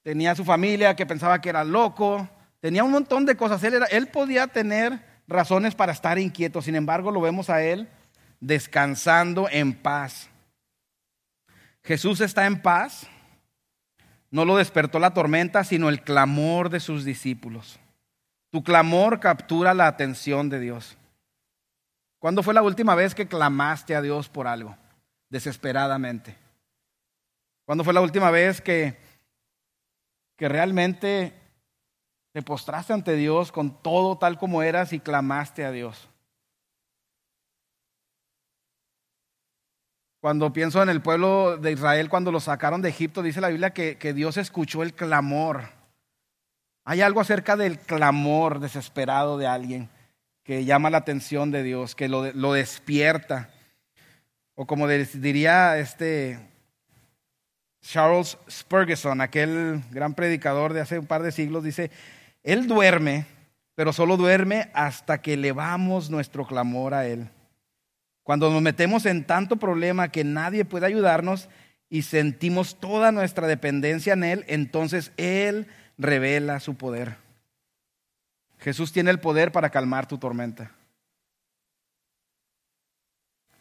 Tenía 0.03 0.35
su 0.35 0.45
familia 0.45 0.97
que 0.97 1.07
pensaba 1.07 1.41
que 1.41 1.51
era 1.51 1.63
loco. 1.63 2.29
Tenía 2.61 2.83
un 2.83 2.91
montón 2.91 3.27
de 3.27 3.37
cosas. 3.37 3.63
Él, 3.63 3.83
él 3.91 4.07
podía 4.09 4.49
tener 4.49 4.99
razones 5.29 5.75
para 5.75 5.93
estar 5.93 6.19
inquieto. 6.19 6.63
Sin 6.63 6.75
embargo, 6.75 7.13
lo 7.13 7.21
vemos 7.21 7.51
a 7.51 7.63
él 7.63 7.89
descansando 8.41 9.49
en 9.51 9.75
paz. 9.75 10.29
Jesús 11.85 12.21
está 12.21 12.47
en 12.47 12.61
paz. 12.61 13.07
No 14.31 14.45
lo 14.45 14.57
despertó 14.57 14.99
la 14.99 15.13
tormenta, 15.13 15.65
sino 15.65 15.89
el 15.89 16.03
clamor 16.03 16.71
de 16.71 16.81
sus 16.81 17.05
discípulos. 17.05 17.79
Tu 18.51 18.63
clamor 18.63 19.21
captura 19.21 19.75
la 19.75 19.87
atención 19.87 20.49
de 20.49 20.61
Dios. 20.61 20.97
¿Cuándo 22.19 22.43
fue 22.43 22.55
la 22.55 22.63
última 22.63 22.95
vez 22.95 23.15
que 23.15 23.29
clamaste 23.29 23.95
a 23.95 24.03
Dios 24.03 24.29
por 24.29 24.47
algo? 24.47 24.77
Desesperadamente. 25.31 26.37
¿Cuándo 27.65 27.85
fue 27.85 27.95
la 27.95 28.01
última 28.01 28.31
vez 28.31 28.61
que, 28.61 28.99
que 30.37 30.49
realmente 30.49 31.33
te 32.33 32.43
postraste 32.43 32.93
ante 32.93 33.15
Dios 33.15 33.53
con 33.53 33.83
todo 33.83 34.19
tal 34.19 34.39
como 34.39 34.63
eras 34.63 34.93
y 34.93 35.01
clamaste 35.01 35.65
a 35.65 35.71
Dios? 35.71 36.09
Cuando 40.21 40.53
pienso 40.53 40.83
en 40.83 40.91
el 40.91 41.01
pueblo 41.01 41.57
de 41.57 41.73
Israel, 41.73 42.11
cuando 42.11 42.31
lo 42.31 42.41
sacaron 42.41 42.83
de 42.83 42.91
Egipto, 42.91 43.23
dice 43.23 43.41
la 43.41 43.49
Biblia 43.49 43.71
que, 43.71 44.13
Dios 44.13 44.37
escuchó 44.37 44.83
el 44.83 44.93
clamor. 44.93 45.71
Hay 46.85 47.01
algo 47.01 47.23
acerca 47.23 47.57
del 47.57 47.79
clamor 47.79 48.61
desesperado 48.61 49.39
de 49.39 49.47
alguien 49.47 49.89
que 50.45 50.67
llama 50.67 50.91
la 50.91 50.99
atención 50.99 51.51
de 51.51 51.63
Dios, 51.63 51.95
que 51.95 52.09
lo, 52.09 52.53
despierta. 52.53 53.49
O 54.55 54.67
como 54.67 54.87
diría 54.89 55.79
este 55.79 56.39
Charles 57.81 58.37
Spurgeon, 58.51 59.23
aquel 59.23 59.83
gran 59.91 60.13
predicador 60.13 60.75
de 60.75 60.83
hace 60.83 60.99
un 60.99 61.07
par 61.07 61.23
de 61.23 61.33
siglos, 61.33 61.65
dice, 61.65 61.91
Él 62.43 62.67
duerme, 62.67 63.25
pero 63.75 63.95
solo 63.95 64.19
duerme 64.19 64.71
hasta 64.75 65.23
que 65.23 65.33
elevamos 65.33 66.11
nuestro 66.11 66.47
clamor 66.47 66.93
a 66.93 67.07
Él. 67.07 67.31
Cuando 68.31 68.49
nos 68.49 68.63
metemos 68.63 69.07
en 69.07 69.25
tanto 69.25 69.57
problema 69.57 70.13
que 70.13 70.23
nadie 70.23 70.65
puede 70.65 70.87
ayudarnos 70.87 71.49
y 71.89 72.03
sentimos 72.03 72.79
toda 72.79 73.11
nuestra 73.11 73.49
dependencia 73.49 74.13
en 74.13 74.23
Él, 74.23 74.45
entonces 74.47 75.11
Él 75.17 75.67
revela 75.99 76.61
su 76.61 76.77
poder. 76.77 77.17
Jesús 78.61 78.93
tiene 78.93 79.11
el 79.11 79.19
poder 79.19 79.51
para 79.51 79.71
calmar 79.71 80.07
tu 80.07 80.17
tormenta. 80.17 80.71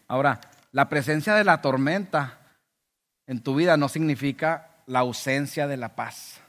Ahora, 0.08 0.39
la 0.71 0.88
presencia 0.88 1.34
de 1.34 1.45
la 1.45 1.62
tormenta 1.62 2.38
en 3.25 3.41
tu 3.41 3.55
vida 3.55 3.75
no 3.75 3.89
significa 3.89 4.84
la 4.86 4.99
ausencia 4.99 5.65
de 5.65 5.77
la 5.77 5.95
paz. 5.95 6.39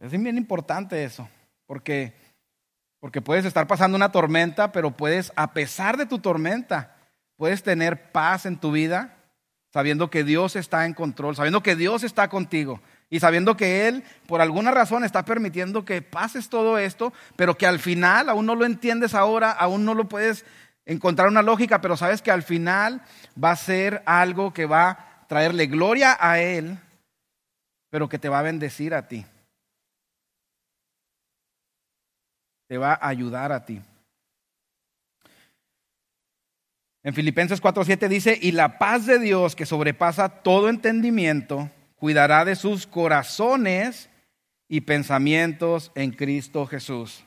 Es 0.00 0.10
bien 0.10 0.36
importante 0.36 1.04
eso, 1.04 1.28
porque, 1.66 2.12
porque 3.00 3.22
puedes 3.22 3.46
estar 3.46 3.66
pasando 3.66 3.96
una 3.96 4.12
tormenta, 4.12 4.72
pero 4.72 4.90
puedes, 4.92 5.32
a 5.34 5.52
pesar 5.52 5.96
de 5.96 6.06
tu 6.06 6.18
tormenta, 6.18 6.94
puedes 7.36 7.62
tener 7.62 8.12
paz 8.12 8.44
en 8.44 8.58
tu 8.58 8.70
vida, 8.70 9.16
sabiendo 9.72 10.10
que 10.10 10.22
Dios 10.22 10.54
está 10.54 10.84
en 10.84 10.92
control, 10.92 11.34
sabiendo 11.34 11.62
que 11.62 11.76
Dios 11.76 12.04
está 12.04 12.28
contigo, 12.28 12.80
y 13.08 13.20
sabiendo 13.20 13.56
que 13.56 13.88
Él, 13.88 14.04
por 14.26 14.40
alguna 14.40 14.70
razón, 14.70 15.02
está 15.02 15.24
permitiendo 15.24 15.84
que 15.84 16.02
pases 16.02 16.48
todo 16.48 16.78
esto, 16.78 17.12
pero 17.36 17.56
que 17.56 17.66
al 17.66 17.78
final 17.78 18.28
aún 18.28 18.46
no 18.46 18.54
lo 18.54 18.66
entiendes 18.66 19.14
ahora, 19.14 19.50
aún 19.50 19.84
no 19.84 19.94
lo 19.94 20.08
puedes 20.08 20.44
encontrar 20.84 21.28
una 21.28 21.42
lógica, 21.42 21.80
pero 21.80 21.96
sabes 21.96 22.20
que 22.20 22.30
al 22.30 22.42
final 22.42 23.02
va 23.42 23.52
a 23.52 23.56
ser 23.56 24.02
algo 24.06 24.52
que 24.52 24.66
va 24.66 24.90
a 24.90 25.26
traerle 25.26 25.66
gloria 25.66 26.16
a 26.20 26.40
Él, 26.40 26.78
pero 27.88 28.08
que 28.08 28.18
te 28.18 28.28
va 28.28 28.40
a 28.40 28.42
bendecir 28.42 28.94
a 28.94 29.08
ti. 29.08 29.24
Te 32.70 32.78
va 32.78 32.92
a 32.92 33.08
ayudar 33.08 33.50
a 33.50 33.64
ti. 33.64 33.82
En 37.02 37.14
Filipenses 37.14 37.60
4:7 37.60 38.06
dice, 38.06 38.38
y 38.40 38.52
la 38.52 38.78
paz 38.78 39.06
de 39.06 39.18
Dios 39.18 39.56
que 39.56 39.66
sobrepasa 39.66 40.28
todo 40.28 40.68
entendimiento, 40.68 41.68
cuidará 41.96 42.44
de 42.44 42.54
sus 42.54 42.86
corazones 42.86 44.08
y 44.68 44.82
pensamientos 44.82 45.90
en 45.96 46.12
Cristo 46.12 46.64
Jesús. 46.64 47.24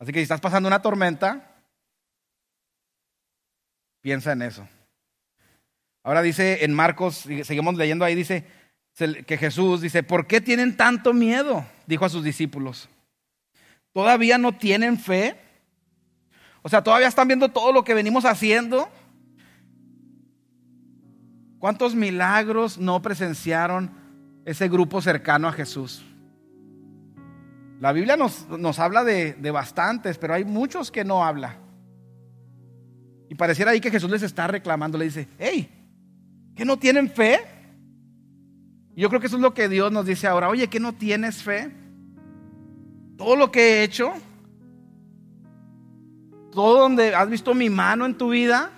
Así 0.00 0.10
que 0.10 0.18
si 0.18 0.24
estás 0.24 0.40
pasando 0.40 0.66
una 0.66 0.82
tormenta, 0.82 1.62
piensa 4.00 4.32
en 4.32 4.42
eso. 4.42 4.68
Ahora 6.02 6.22
dice 6.22 6.64
en 6.64 6.74
Marcos, 6.74 7.28
seguimos 7.44 7.76
leyendo 7.76 8.04
ahí, 8.04 8.16
dice 8.16 8.44
que 9.24 9.38
Jesús 9.38 9.82
dice, 9.82 10.02
¿por 10.02 10.26
qué 10.26 10.40
tienen 10.40 10.76
tanto 10.76 11.12
miedo? 11.12 11.64
Dijo 11.86 12.04
a 12.04 12.08
sus 12.08 12.24
discípulos. 12.24 12.88
¿Todavía 13.98 14.38
no 14.38 14.52
tienen 14.52 14.96
fe? 14.96 15.36
O 16.62 16.68
sea, 16.68 16.84
todavía 16.84 17.08
están 17.08 17.26
viendo 17.26 17.48
todo 17.48 17.72
lo 17.72 17.82
que 17.82 17.94
venimos 17.94 18.24
haciendo. 18.24 18.88
¿Cuántos 21.58 21.96
milagros 21.96 22.78
no 22.78 23.02
presenciaron 23.02 23.90
ese 24.44 24.68
grupo 24.68 25.02
cercano 25.02 25.48
a 25.48 25.52
Jesús? 25.52 26.04
La 27.80 27.90
Biblia 27.90 28.16
nos, 28.16 28.48
nos 28.48 28.78
habla 28.78 29.02
de, 29.02 29.32
de, 29.32 29.50
bastantes, 29.50 30.16
pero 30.16 30.34
hay 30.34 30.44
muchos 30.44 30.92
que 30.92 31.02
no 31.02 31.24
habla. 31.24 31.56
Y 33.28 33.34
pareciera 33.34 33.72
ahí 33.72 33.80
que 33.80 33.90
Jesús 33.90 34.12
les 34.12 34.22
está 34.22 34.46
reclamando, 34.46 34.96
le 34.96 35.06
dice, 35.06 35.26
hey, 35.40 35.68
¿que 36.54 36.64
no 36.64 36.78
tienen 36.78 37.10
fe? 37.10 37.40
Y 38.94 39.00
yo 39.00 39.08
creo 39.08 39.20
que 39.20 39.26
eso 39.26 39.38
es 39.38 39.42
lo 39.42 39.54
que 39.54 39.68
Dios 39.68 39.90
nos 39.90 40.06
dice 40.06 40.28
ahora, 40.28 40.48
oye, 40.50 40.68
¿que 40.68 40.78
no 40.78 40.92
tienes 40.92 41.42
fe? 41.42 41.87
Todo 43.18 43.36
lo 43.36 43.52
que 43.52 43.60
he 43.60 43.82
hecho, 43.82 44.14
todo 46.52 46.78
donde 46.78 47.14
has 47.14 47.28
visto 47.28 47.52
mi 47.52 47.68
mano 47.68 48.06
en 48.06 48.16
tu 48.16 48.30
vida, 48.30 48.72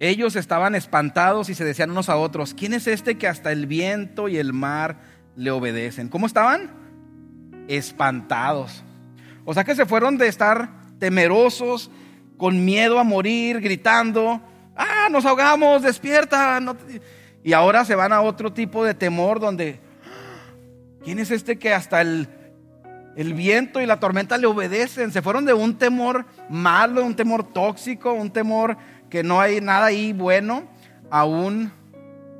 Ellos 0.00 0.36
estaban 0.36 0.74
espantados 0.74 1.48
y 1.48 1.54
se 1.54 1.64
decían 1.64 1.90
unos 1.90 2.10
a 2.10 2.16
otros, 2.16 2.52
¿quién 2.52 2.74
es 2.74 2.86
este 2.86 3.16
que 3.16 3.26
hasta 3.26 3.52
el 3.52 3.66
viento 3.66 4.28
y 4.28 4.36
el 4.36 4.52
mar 4.52 4.98
le 5.34 5.50
obedecen? 5.50 6.10
¿Cómo 6.10 6.26
estaban? 6.26 6.70
Espantados. 7.68 8.84
O 9.46 9.54
sea 9.54 9.64
que 9.64 9.74
se 9.74 9.86
fueron 9.86 10.18
de 10.18 10.28
estar 10.28 10.68
temerosos, 10.98 11.90
con 12.36 12.66
miedo 12.66 12.98
a 12.98 13.04
morir, 13.04 13.60
gritando, 13.62 14.42
ah, 14.76 15.08
nos 15.10 15.24
ahogamos, 15.24 15.80
despierta. 15.80 16.60
Y 17.44 17.52
ahora 17.52 17.84
se 17.84 17.94
van 17.94 18.14
a 18.14 18.22
otro 18.22 18.54
tipo 18.54 18.84
de 18.86 18.94
temor 18.94 19.38
donde, 19.38 19.78
¿quién 21.04 21.18
es 21.18 21.30
este 21.30 21.58
que 21.58 21.74
hasta 21.74 22.00
el, 22.00 22.26
el 23.16 23.34
viento 23.34 23.82
y 23.82 23.86
la 23.86 24.00
tormenta 24.00 24.38
le 24.38 24.46
obedecen? 24.46 25.12
Se 25.12 25.20
fueron 25.20 25.44
de 25.44 25.52
un 25.52 25.76
temor 25.76 26.24
malo, 26.48 27.04
un 27.04 27.14
temor 27.14 27.52
tóxico, 27.52 28.14
un 28.14 28.30
temor 28.30 28.78
que 29.10 29.22
no 29.22 29.42
hay 29.42 29.60
nada 29.60 29.86
ahí 29.86 30.14
bueno, 30.14 30.64
a 31.10 31.26
un 31.26 31.70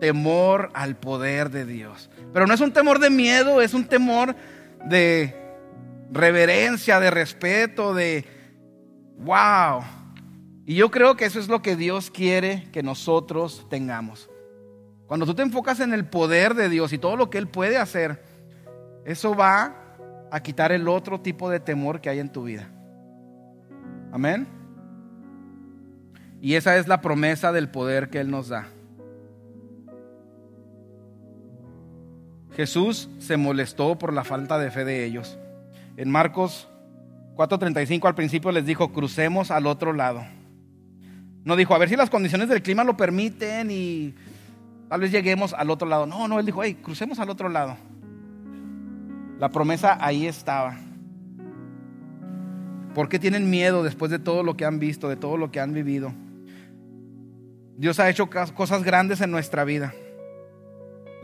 temor 0.01 0.71
al 0.73 0.97
poder 0.97 1.51
de 1.51 1.67
Dios. 1.67 2.09
Pero 2.33 2.47
no 2.47 2.55
es 2.55 2.61
un 2.63 2.73
temor 2.73 2.99
de 2.99 3.11
miedo, 3.11 3.61
es 3.61 3.75
un 3.75 3.85
temor 3.85 4.35
de 4.87 5.37
reverencia, 6.11 6.99
de 6.99 7.11
respeto, 7.11 7.93
de 7.93 8.25
wow. 9.19 9.83
Y 10.65 10.77
yo 10.77 10.91
creo 10.91 11.15
que 11.15 11.27
eso 11.27 11.39
es 11.39 11.49
lo 11.49 11.61
que 11.61 11.77
Dios 11.77 12.11
quiere 12.11 12.69
que 12.73 12.83
nosotros 12.83 13.67
tengamos. 13.69 14.31
Cuando 15.07 15.27
tú 15.27 15.35
te 15.35 15.43
enfocas 15.43 15.81
en 15.81 15.93
el 15.93 16.07
poder 16.07 16.55
de 16.55 16.69
Dios 16.69 16.93
y 16.93 16.99
todo 16.99 17.17
lo 17.17 17.31
que 17.31 17.39
Él 17.39 17.49
puede 17.49 17.77
hacer, 17.77 18.23
eso 19.05 19.35
va 19.35 19.75
a 20.31 20.41
quitar 20.43 20.73
el 20.73 20.89
otro 20.89 21.21
tipo 21.21 21.51
de 21.51 21.61
temor 21.61 22.01
que 22.01 22.09
hay 22.09 22.19
en 22.19 22.31
tu 22.31 22.45
vida. 22.45 22.69
Amén. 24.13 24.47
Y 26.41 26.55
esa 26.55 26.77
es 26.77 26.89
la 26.89 27.01
promesa 27.01 27.53
del 27.53 27.69
poder 27.69 28.11
que 28.11 28.21
Él 28.21 28.31
nos 28.31 28.49
da. 28.49 28.69
Jesús 32.57 33.11
se 33.19 33.37
molestó 33.37 33.99
por 33.99 34.13
la 34.13 34.25
falta 34.25 34.59
de 34.59 34.71
fe 34.71 34.85
de 34.85 35.05
ellos. 35.05 35.39
En 35.97 36.11
Marcos 36.11 36.69
4:35 37.37 38.07
al 38.07 38.15
principio 38.15 38.53
les 38.53 38.65
dijo, 38.65 38.93
crucemos 38.93 39.51
al 39.51 39.67
otro 39.67 39.93
lado. 39.93 40.25
No 41.45 41.57
dijo, 41.57 41.75
a 41.75 41.79
ver 41.79 41.89
si 41.89 41.97
las 41.97 42.11
condiciones 42.11 42.49
del 42.49 42.63
clima 42.63 42.85
lo 42.85 42.97
permiten 42.97 43.71
y 43.71 44.15
tal 44.95 45.01
vez 45.01 45.11
lleguemos 45.11 45.53
al 45.55 45.71
otro 45.71 45.89
lado. 45.89 46.07
No, 46.07 46.29
no, 46.29 46.39
él 46.39 46.47
dijo, 46.47 46.63
hey, 46.63 46.79
crucemos 46.81 47.19
al 47.19 47.29
otro 47.29 47.49
lado. 47.49 47.77
La 49.41 49.49
promesa 49.49 49.99
ahí 50.01 50.29
estaba. 50.29 50.77
¿Por 52.95 53.09
qué 53.09 53.19
tienen 53.19 53.51
miedo 53.51 53.83
después 53.83 54.13
de 54.13 54.21
todo 54.21 54.45
lo 54.45 54.57
que 54.57 54.65
han 54.65 54.79
visto, 54.79 55.09
de 55.09 55.17
todo 55.17 55.37
lo 55.37 55.51
que 55.51 55.59
han 55.59 55.75
vivido? 55.75 56.13
Dios 57.77 57.99
ha 57.99 58.09
hecho 58.09 58.31
cosas 58.31 58.85
grandes 58.85 59.21
en 59.21 59.33
nuestra 59.33 59.65
vida. 59.65 59.93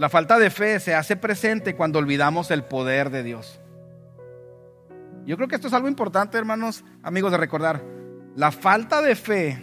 La 0.00 0.08
falta 0.08 0.40
de 0.40 0.50
fe 0.50 0.80
se 0.80 0.96
hace 0.96 1.14
presente 1.14 1.76
cuando 1.76 2.00
olvidamos 2.00 2.50
el 2.50 2.64
poder 2.64 3.10
de 3.10 3.22
Dios. 3.22 3.60
Yo 5.26 5.36
creo 5.36 5.46
que 5.46 5.54
esto 5.54 5.68
es 5.68 5.74
algo 5.74 5.86
importante, 5.86 6.36
hermanos, 6.36 6.82
amigos, 7.04 7.30
de 7.30 7.38
recordar. 7.38 7.84
La 8.34 8.50
falta 8.50 9.00
de 9.00 9.14
fe 9.14 9.60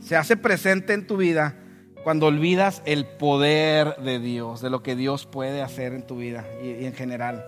se 0.00 0.16
hace 0.16 0.38
presente 0.38 0.94
en 0.94 1.06
tu 1.06 1.18
vida 1.18 1.54
cuando 2.02 2.26
olvidas 2.26 2.82
el 2.86 3.06
poder 3.06 3.96
de 3.96 4.18
Dios, 4.18 4.60
de 4.60 4.70
lo 4.70 4.82
que 4.82 4.96
Dios 4.96 5.26
puede 5.26 5.62
hacer 5.62 5.92
en 5.92 6.06
tu 6.06 6.16
vida 6.16 6.46
y, 6.62 6.84
en 6.84 6.94
general. 6.94 7.44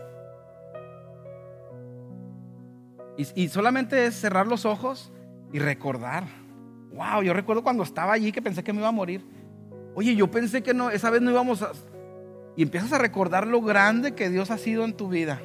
Y, 3.17 3.49
solamente 3.49 4.07
es 4.07 4.15
cerrar 4.15 4.47
los 4.47 4.65
ojos 4.65 5.13
y 5.53 5.59
recordar. 5.59 6.25
Wow, 6.95 7.23
yo 7.23 7.33
recuerdo 7.33 7.63
cuando 7.63 7.83
estaba 7.83 8.13
allí 8.15 8.33
que 8.33 8.43
pensé 8.43 8.65
que 8.65 8.73
me 8.73 8.81
iba 8.81 8.89
a 8.89 8.93
morir. 8.93 9.25
Oye, 9.95 10.17
yo 10.17 10.31
pensé 10.31 10.63
que 10.63 10.75
no, 10.75 10.91
esa 10.91 11.11
vez 11.11 11.21
no 11.21 11.31
íbamos 11.31 11.63
a... 11.63 11.73
Y 12.57 12.63
empiezas 12.63 12.93
a 12.93 12.99
recordar 12.99 13.47
lo 13.47 13.61
grande 13.61 14.15
que 14.15 14.29
Dios 14.29 14.51
ha 14.51 14.59
sido 14.59 14.85
en 14.85 14.95
tu 14.95 15.09
vida. 15.09 15.41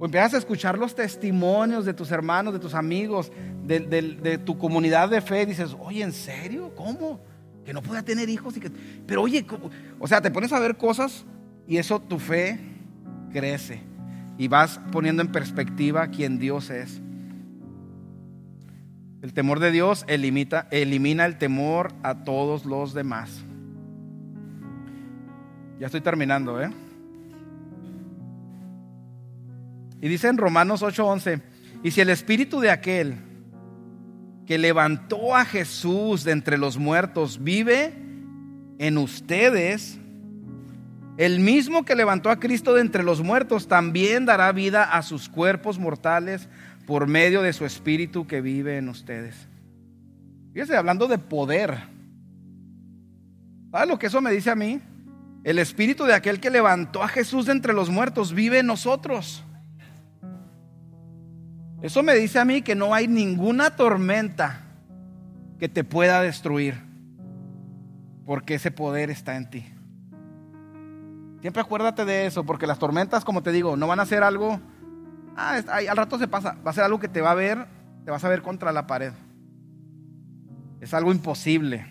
O 0.00 0.06
empiezas 0.06 0.34
a 0.34 0.38
escuchar 0.38 0.78
los 0.78 0.94
testimonios 0.94 1.84
de 1.84 1.94
tus 1.94 2.10
hermanos, 2.10 2.52
de 2.52 2.58
tus 2.58 2.74
amigos, 2.74 3.30
de, 3.62 4.40
tu 4.44 4.58
comunidad 4.58 5.08
de 5.08 5.20
fe. 5.20 5.42
Y 5.42 5.46
dices, 5.46 5.76
oye, 5.78 6.02
¿en 6.02 6.12
serio? 6.12 6.72
¿Cómo? 6.74 7.20
Que 7.64 7.72
no 7.72 7.82
pueda 7.82 8.02
tener 8.02 8.28
hijos. 8.28 8.56
Y 8.56 8.60
que... 8.60 8.70
Pero 9.06 9.22
oye, 9.22 9.46
o 9.98 10.06
sea, 10.06 10.20
te 10.20 10.30
pones 10.30 10.52
a 10.52 10.58
ver 10.58 10.76
cosas 10.76 11.24
y 11.66 11.76
eso 11.76 12.00
tu 12.00 12.18
fe 12.18 12.58
crece. 13.32 13.80
Y 14.38 14.48
vas 14.48 14.80
poniendo 14.90 15.22
en 15.22 15.30
perspectiva 15.30 16.08
quién 16.08 16.38
Dios 16.38 16.70
es. 16.70 17.00
El 19.22 19.32
temor 19.32 19.60
de 19.60 19.70
Dios 19.70 20.04
elimina, 20.08 20.66
elimina 20.70 21.26
el 21.26 21.38
temor 21.38 21.92
a 22.02 22.24
todos 22.24 22.64
los 22.64 22.92
demás. 22.92 23.44
Ya 25.78 25.86
estoy 25.86 26.00
terminando, 26.00 26.60
¿eh? 26.60 26.70
Y 30.00 30.08
dice 30.08 30.26
en 30.26 30.36
Romanos 30.36 30.82
8:11, 30.82 31.40
y 31.84 31.92
si 31.92 32.00
el 32.00 32.10
espíritu 32.10 32.58
de 32.58 32.70
aquel 32.70 33.14
que 34.46 34.58
levantó 34.58 35.36
a 35.36 35.44
Jesús 35.44 36.24
de 36.24 36.32
entre 36.32 36.58
los 36.58 36.76
muertos 36.76 37.42
vive 37.42 37.94
en 38.78 38.98
ustedes, 38.98 39.98
el 41.16 41.40
mismo 41.40 41.84
que 41.84 41.94
levantó 41.94 42.30
a 42.30 42.40
Cristo 42.40 42.74
de 42.74 42.80
entre 42.80 43.02
los 43.02 43.22
muertos 43.22 43.68
también 43.68 44.26
dará 44.26 44.50
vida 44.52 44.84
a 44.84 45.02
sus 45.02 45.28
cuerpos 45.28 45.78
mortales 45.78 46.48
por 46.86 47.06
medio 47.06 47.42
de 47.42 47.52
su 47.52 47.64
espíritu 47.64 48.26
que 48.26 48.40
vive 48.40 48.78
en 48.78 48.88
ustedes. 48.88 49.48
Fíjense, 50.52 50.76
hablando 50.76 51.06
de 51.06 51.18
poder. 51.18 51.78
¿Sabes 53.70 53.88
lo 53.88 53.98
que 53.98 54.06
eso 54.06 54.20
me 54.20 54.32
dice 54.32 54.50
a 54.50 54.56
mí? 54.56 54.80
El 55.44 55.58
espíritu 55.58 56.04
de 56.04 56.14
aquel 56.14 56.40
que 56.40 56.50
levantó 56.50 57.02
a 57.02 57.08
Jesús 57.08 57.46
de 57.46 57.52
entre 57.52 57.72
los 57.72 57.90
muertos 57.90 58.32
vive 58.32 58.58
en 58.58 58.66
nosotros. 58.66 59.44
Eso 61.82 62.04
me 62.04 62.14
dice 62.14 62.38
a 62.38 62.44
mí 62.44 62.62
que 62.62 62.76
no 62.76 62.94
hay 62.94 63.08
ninguna 63.08 63.74
tormenta 63.74 64.60
que 65.58 65.68
te 65.68 65.82
pueda 65.82 66.22
destruir, 66.22 66.76
porque 68.24 68.54
ese 68.54 68.70
poder 68.70 69.10
está 69.10 69.36
en 69.36 69.50
ti. 69.50 69.64
Siempre 71.40 71.60
acuérdate 71.60 72.04
de 72.04 72.26
eso, 72.26 72.44
porque 72.44 72.68
las 72.68 72.78
tormentas, 72.78 73.24
como 73.24 73.42
te 73.42 73.50
digo, 73.50 73.76
no 73.76 73.88
van 73.88 73.98
a 73.98 74.06
ser 74.06 74.22
algo, 74.22 74.60
ah, 75.36 75.60
al 75.90 75.96
rato 75.96 76.20
se 76.20 76.28
pasa, 76.28 76.56
va 76.64 76.70
a 76.70 76.74
ser 76.74 76.84
algo 76.84 77.00
que 77.00 77.08
te 77.08 77.20
va 77.20 77.32
a 77.32 77.34
ver, 77.34 77.66
te 78.04 78.12
vas 78.12 78.22
a 78.22 78.28
ver 78.28 78.42
contra 78.42 78.70
la 78.70 78.86
pared. 78.86 79.12
Es 80.80 80.94
algo 80.94 81.10
imposible. 81.10 81.84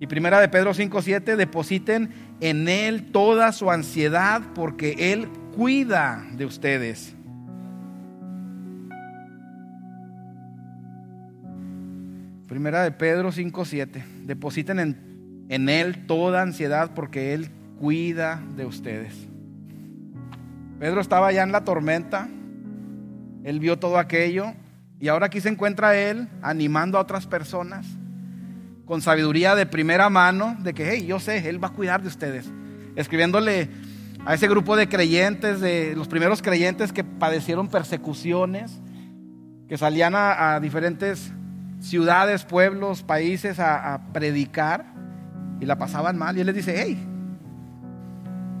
Y 0.00 0.06
primera 0.06 0.40
de 0.40 0.48
Pedro 0.48 0.72
5:7, 0.72 1.36
depositen 1.36 2.10
en 2.40 2.68
él 2.68 3.12
toda 3.12 3.52
su 3.52 3.70
ansiedad 3.70 4.40
porque 4.54 5.12
él 5.12 5.28
cuida 5.54 6.24
de 6.32 6.46
ustedes. 6.46 7.17
Primera 12.48 12.82
de 12.82 12.92
Pedro 12.92 13.30
5:7. 13.30 14.02
Depositen 14.24 14.78
en, 14.80 15.46
en 15.50 15.68
Él 15.68 16.06
toda 16.06 16.40
ansiedad 16.40 16.92
porque 16.94 17.34
Él 17.34 17.50
cuida 17.78 18.42
de 18.56 18.64
ustedes. 18.64 19.14
Pedro 20.80 21.02
estaba 21.02 21.30
ya 21.30 21.42
en 21.42 21.52
la 21.52 21.64
tormenta. 21.64 22.26
Él 23.44 23.60
vio 23.60 23.78
todo 23.78 23.98
aquello. 23.98 24.54
Y 24.98 25.08
ahora 25.08 25.26
aquí 25.26 25.42
se 25.42 25.50
encuentra 25.50 25.96
Él 25.96 26.26
animando 26.40 26.96
a 26.96 27.02
otras 27.02 27.26
personas 27.26 27.86
con 28.86 29.02
sabiduría 29.02 29.54
de 29.54 29.66
primera 29.66 30.08
mano 30.08 30.56
de 30.60 30.72
que, 30.72 30.90
hey, 30.90 31.04
yo 31.06 31.20
sé, 31.20 31.50
Él 31.50 31.62
va 31.62 31.68
a 31.68 31.72
cuidar 31.72 32.00
de 32.00 32.08
ustedes. 32.08 32.50
Escribiéndole 32.96 33.68
a 34.24 34.32
ese 34.32 34.48
grupo 34.48 34.74
de 34.74 34.88
creyentes, 34.88 35.60
de 35.60 35.94
los 35.94 36.08
primeros 36.08 36.40
creyentes 36.40 36.94
que 36.94 37.04
padecieron 37.04 37.68
persecuciones, 37.68 38.80
que 39.68 39.76
salían 39.76 40.14
a, 40.14 40.54
a 40.54 40.60
diferentes 40.60 41.30
ciudades, 41.80 42.44
pueblos, 42.44 43.02
países 43.02 43.58
a, 43.60 44.00
predicar 44.12 44.86
y 45.60 45.66
la 45.66 45.76
pasaban 45.76 46.16
mal. 46.16 46.36
Y 46.36 46.40
Él 46.40 46.46
les 46.46 46.56
dice, 46.56 46.74
hey, 46.76 46.98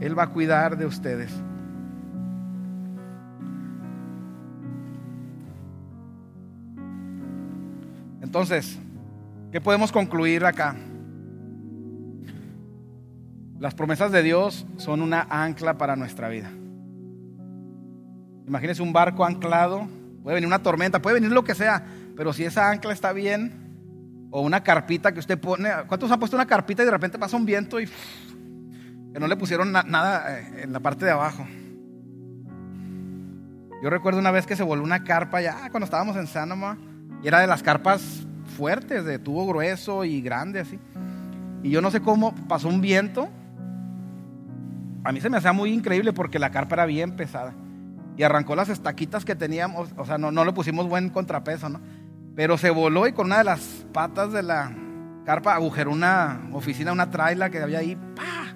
Él 0.00 0.18
va 0.18 0.24
a 0.24 0.28
cuidar 0.28 0.76
de 0.76 0.86
ustedes. 0.86 1.32
Entonces, 8.20 8.78
¿qué 9.50 9.60
podemos 9.60 9.90
concluir 9.90 10.44
acá? 10.44 10.76
Las 13.58 13.74
promesas 13.74 14.12
de 14.12 14.22
Dios 14.22 14.66
son 14.76 15.02
una 15.02 15.26
ancla 15.30 15.78
para 15.78 15.96
nuestra 15.96 16.28
vida. 16.28 16.50
Imagínese 18.46 18.82
un 18.82 18.92
barco 18.92 19.24
anclado, 19.24 19.88
puede 20.22 20.36
venir 20.36 20.46
una 20.46 20.62
tormenta, 20.62 21.02
puede 21.02 21.14
venir 21.14 21.32
lo 21.32 21.42
que 21.42 21.54
sea, 21.54 21.84
pero 22.18 22.32
si 22.32 22.44
esa 22.44 22.68
ancla 22.68 22.92
está 22.92 23.12
bien, 23.12 24.28
o 24.32 24.40
una 24.40 24.64
carpita 24.64 25.12
que 25.12 25.20
usted 25.20 25.38
pone, 25.38 25.70
¿cuántos 25.86 26.10
han 26.10 26.18
puesto 26.18 26.36
una 26.36 26.46
carpita 26.46 26.82
y 26.82 26.84
de 26.84 26.90
repente 26.90 27.16
pasa 27.16 27.36
un 27.36 27.46
viento 27.46 27.80
y 27.80 27.86
que 27.86 29.20
no 29.20 29.28
le 29.28 29.36
pusieron 29.36 29.70
nada 29.70 30.36
eh, 30.36 30.62
en 30.64 30.72
la 30.72 30.80
parte 30.80 31.04
de 31.04 31.12
abajo? 31.12 31.46
Yo 33.80 33.88
recuerdo 33.88 34.18
una 34.18 34.32
vez 34.32 34.46
que 34.46 34.56
se 34.56 34.64
voló 34.64 34.82
una 34.82 35.04
carpa 35.04 35.40
ya 35.40 35.70
cuando 35.70 35.84
estábamos 35.84 36.16
en 36.16 36.26
Sanoma 36.26 36.76
y 37.22 37.28
era 37.28 37.38
de 37.38 37.46
las 37.46 37.62
carpas 37.62 38.26
fuertes, 38.56 39.04
de 39.04 39.20
tubo 39.20 39.46
grueso 39.46 40.04
y 40.04 40.20
grande 40.20 40.58
así. 40.58 40.80
Y 41.62 41.70
yo 41.70 41.80
no 41.80 41.92
sé 41.92 42.00
cómo 42.00 42.34
pasó 42.48 42.66
un 42.68 42.80
viento. 42.80 43.28
A 45.04 45.12
mí 45.12 45.20
se 45.20 45.30
me 45.30 45.36
hacía 45.36 45.52
muy 45.52 45.72
increíble 45.72 46.12
porque 46.12 46.40
la 46.40 46.50
carpa 46.50 46.74
era 46.74 46.86
bien 46.86 47.14
pesada. 47.14 47.54
Y 48.16 48.24
arrancó 48.24 48.56
las 48.56 48.70
estaquitas 48.70 49.24
que 49.24 49.36
teníamos, 49.36 49.90
o 49.96 50.04
sea, 50.04 50.18
no, 50.18 50.32
no 50.32 50.44
le 50.44 50.52
pusimos 50.52 50.88
buen 50.88 51.10
contrapeso, 51.10 51.68
¿no? 51.68 51.78
Pero 52.38 52.56
se 52.56 52.70
voló 52.70 53.08
y 53.08 53.12
con 53.12 53.26
una 53.26 53.38
de 53.38 53.44
las 53.44 53.84
patas 53.92 54.32
de 54.32 54.44
la 54.44 54.72
carpa 55.24 55.56
agujeró 55.56 55.90
una 55.90 56.40
oficina, 56.52 56.92
una 56.92 57.10
traila 57.10 57.50
que 57.50 57.58
había 57.58 57.80
ahí. 57.80 57.96
¡pah! 57.96 58.54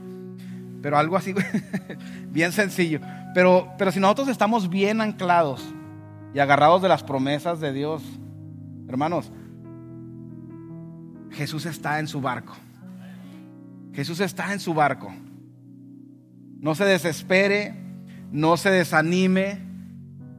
Pero 0.80 0.96
algo 0.96 1.16
así, 1.16 1.34
bien 2.30 2.52
sencillo. 2.52 3.00
Pero, 3.34 3.72
pero 3.78 3.90
si 3.90 3.98
nosotros 3.98 4.28
estamos 4.28 4.68
bien 4.68 5.00
anclados 5.00 5.74
y 6.32 6.38
agarrados 6.38 6.80
de 6.80 6.88
las 6.88 7.02
promesas 7.02 7.58
de 7.58 7.72
Dios, 7.72 8.04
hermanos, 8.86 9.32
Jesús 11.32 11.66
está 11.66 11.98
en 11.98 12.06
su 12.06 12.20
barco. 12.20 12.54
Jesús 13.94 14.20
está 14.20 14.52
en 14.52 14.60
su 14.60 14.74
barco. 14.74 15.12
No 16.60 16.76
se 16.76 16.84
desespere, 16.84 17.74
no 18.30 18.56
se 18.56 18.70
desanime. 18.70 19.58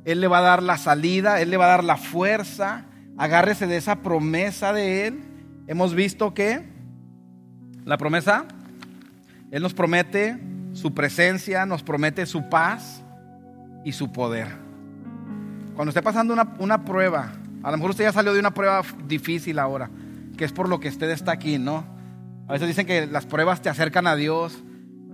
Él 0.05 0.21
le 0.21 0.29
va 0.29 0.37
a 0.37 0.43
dar 0.43 0.63
la 0.63 0.77
salida, 0.77 1.41
Él 1.41 1.49
le 1.49 1.57
va 1.57 1.65
a 1.65 1.71
dar 1.71 1.83
la 1.83 1.97
fuerza. 1.97 2.85
Agárrese 3.17 3.67
de 3.67 3.77
esa 3.77 3.97
promesa 3.97 4.73
de 4.73 5.07
Él. 5.07 5.23
Hemos 5.67 5.93
visto 5.93 6.33
que 6.33 6.63
la 7.85 7.97
promesa, 7.97 8.45
Él 9.51 9.61
nos 9.61 9.73
promete 9.73 10.37
su 10.73 10.93
presencia, 10.93 11.65
nos 11.65 11.83
promete 11.83 12.25
su 12.25 12.49
paz 12.49 13.03
y 13.85 13.91
su 13.91 14.11
poder. 14.11 14.47
Cuando 15.75 15.89
esté 15.89 16.01
pasando 16.01 16.33
una, 16.33 16.55
una 16.59 16.83
prueba, 16.85 17.33
a 17.61 17.71
lo 17.71 17.77
mejor 17.77 17.91
usted 17.91 18.05
ya 18.05 18.11
salió 18.11 18.33
de 18.33 18.39
una 18.39 18.53
prueba 18.53 18.81
difícil 19.07 19.59
ahora, 19.59 19.89
que 20.37 20.45
es 20.45 20.51
por 20.51 20.67
lo 20.67 20.79
que 20.79 20.89
usted 20.89 21.09
está 21.09 21.31
aquí, 21.31 21.57
¿no? 21.57 21.85
A 22.47 22.53
veces 22.53 22.67
dicen 22.67 22.85
que 22.85 23.07
las 23.07 23.25
pruebas 23.25 23.61
te 23.61 23.69
acercan 23.69 24.07
a 24.07 24.15
Dios 24.15 24.61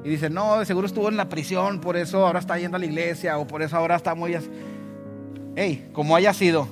y 0.04 0.10
dicen, 0.10 0.34
no, 0.34 0.58
de 0.58 0.66
seguro 0.66 0.88
estuvo 0.88 1.10
en 1.10 1.18
la 1.18 1.30
prisión, 1.30 1.82
por 1.82 1.98
eso 1.98 2.26
ahora 2.26 2.40
está 2.40 2.58
yendo 2.58 2.78
a 2.78 2.80
la 2.80 2.86
iglesia 2.86 3.38
o 3.38 3.46
por 3.46 3.62
eso 3.62 3.76
ahora 3.76 3.96
está 3.96 4.16
muy... 4.16 4.36
Hey, 5.56 5.90
como 5.94 6.16
haya 6.16 6.34
sido, 6.34 6.68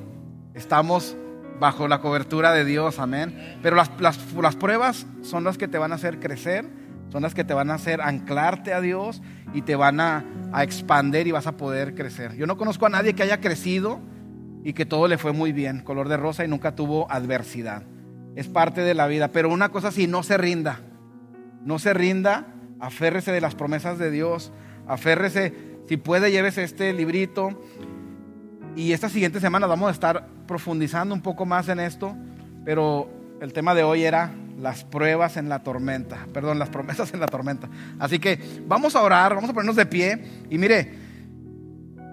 estamos 0.58 1.16
bajo 1.60 1.88
la 1.88 2.02
cobertura 2.02 2.52
de 2.52 2.66
Dios, 2.66 3.00
amén. 3.00 3.58
Pero 3.64 3.76
las, 3.76 3.90
las, 4.00 4.56
pruebas 4.56 5.08
son 5.22 5.44
las 5.44 5.58
que 5.58 5.68
te 5.68 5.78
van 5.78 5.92
a 5.92 5.96
hacer 5.96 6.20
crecer, 6.20 6.66
son 7.10 7.24
las 7.24 7.34
que 7.34 7.44
te 7.44 7.54
van 7.54 7.72
a 7.72 7.76
hacer 7.76 8.02
anclarte 8.02 8.74
a 8.74 8.82
Dios 8.82 9.22
y 9.54 9.62
te 9.62 9.76
van 9.76 10.00
a, 10.02 10.26
a 10.52 10.64
expandir 10.64 11.28
y 11.28 11.32
vas 11.32 11.48
a 11.48 11.56
poder 11.58 11.96
crecer. 11.96 12.36
Yo 12.36 12.46
no 12.48 12.58
conozco 12.58 12.86
a 12.86 12.90
nadie 12.90 13.14
que 13.14 13.24
haya 13.24 13.40
crecido 13.40 14.02
y 14.64 14.74
que 14.74 14.86
todo 14.86 15.08
le 15.08 15.18
fue 15.18 15.32
muy 15.32 15.54
bien, 15.54 15.80
color 15.80 16.10
de 16.10 16.18
rosa 16.18 16.44
y 16.44 16.48
nunca 16.50 16.76
tuvo 16.76 17.10
adversidad 17.10 17.84
es 18.38 18.48
parte 18.48 18.82
de 18.82 18.94
la 18.94 19.08
vida. 19.08 19.30
Pero 19.30 19.50
una 19.50 19.70
cosa 19.70 19.92
sí, 19.92 20.06
no 20.06 20.22
se 20.22 20.38
rinda. 20.38 20.80
No 21.66 21.80
se 21.80 21.94
rinda, 21.94 22.46
aférrese 22.80 23.32
de 23.32 23.42
las 23.42 23.56
promesas 23.56 23.98
de 23.98 24.12
Dios, 24.12 24.54
aférrese, 24.88 25.54
si 25.90 25.98
puede, 25.98 26.32
llévese 26.32 26.64
este 26.64 26.94
librito. 26.94 27.60
Y 28.78 28.94
esta 28.94 29.10
siguiente 29.10 29.40
semana 29.40 29.66
vamos 29.66 29.90
a 29.90 29.92
estar 29.92 30.28
profundizando 30.46 31.16
un 31.16 31.22
poco 31.24 31.48
más 31.48 31.68
en 31.68 31.80
esto, 31.80 32.16
pero 32.64 33.10
el 33.42 33.52
tema 33.52 33.74
de 33.74 33.82
hoy 33.82 34.04
era 34.04 34.36
las 34.60 34.84
pruebas 34.84 35.36
en 35.36 35.50
la 35.50 35.64
tormenta, 35.64 36.28
perdón, 36.34 36.60
las 36.60 36.70
promesas 36.70 37.12
en 37.12 37.20
la 37.20 37.26
tormenta. 37.26 37.68
Así 37.98 38.20
que 38.20 38.40
vamos 38.68 38.96
a 38.96 39.02
orar, 39.02 39.34
vamos 39.34 39.50
a 39.50 39.54
ponernos 39.54 39.76
de 39.76 39.88
pie 39.88 40.24
y 40.52 40.60
mire, 40.60 40.94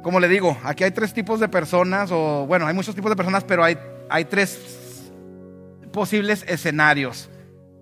como 0.02 0.18
le 0.18 0.26
digo, 0.26 0.56
aquí 0.64 0.84
hay 0.84 0.90
tres 0.90 1.12
tipos 1.12 1.38
de 1.38 1.48
personas, 1.48 2.10
o 2.10 2.46
bueno, 2.46 2.66
hay 2.66 2.72
muchos 2.72 2.94
tipos 2.94 3.10
de 3.10 3.16
personas, 3.16 3.44
pero 3.44 3.62
hay, 3.62 3.76
hay 4.08 4.24
tres 4.24 5.10
posibles 5.92 6.46
escenarios. 6.48 7.28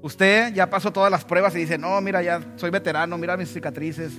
Usted 0.00 0.52
ya 0.54 0.68
pasó 0.68 0.92
todas 0.92 1.10
las 1.12 1.24
pruebas 1.24 1.54
y 1.54 1.58
dice, 1.58 1.78
no, 1.78 2.00
mira, 2.00 2.20
ya 2.20 2.40
soy 2.56 2.70
veterano, 2.70 3.16
mira 3.16 3.36
mis 3.36 3.52
cicatrices. 3.52 4.12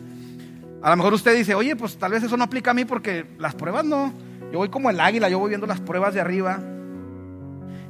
A 0.81 0.89
lo 0.89 0.95
mejor 0.95 1.13
usted 1.13 1.35
dice, 1.35 1.53
oye, 1.53 1.75
pues 1.75 1.97
tal 1.97 2.11
vez 2.11 2.23
eso 2.23 2.37
no 2.37 2.45
aplica 2.45 2.71
a 2.71 2.73
mí 2.73 2.85
porque 2.85 3.25
las 3.37 3.55
pruebas 3.55 3.83
no. 3.83 4.13
Yo 4.53 4.59
voy 4.59 4.69
como 4.69 4.89
el 4.89 4.99
águila, 5.01 5.27
yo 5.27 5.39
voy 5.39 5.49
viendo 5.49 5.67
las 5.67 5.81
pruebas 5.81 6.13
de 6.13 6.21
arriba. 6.21 6.61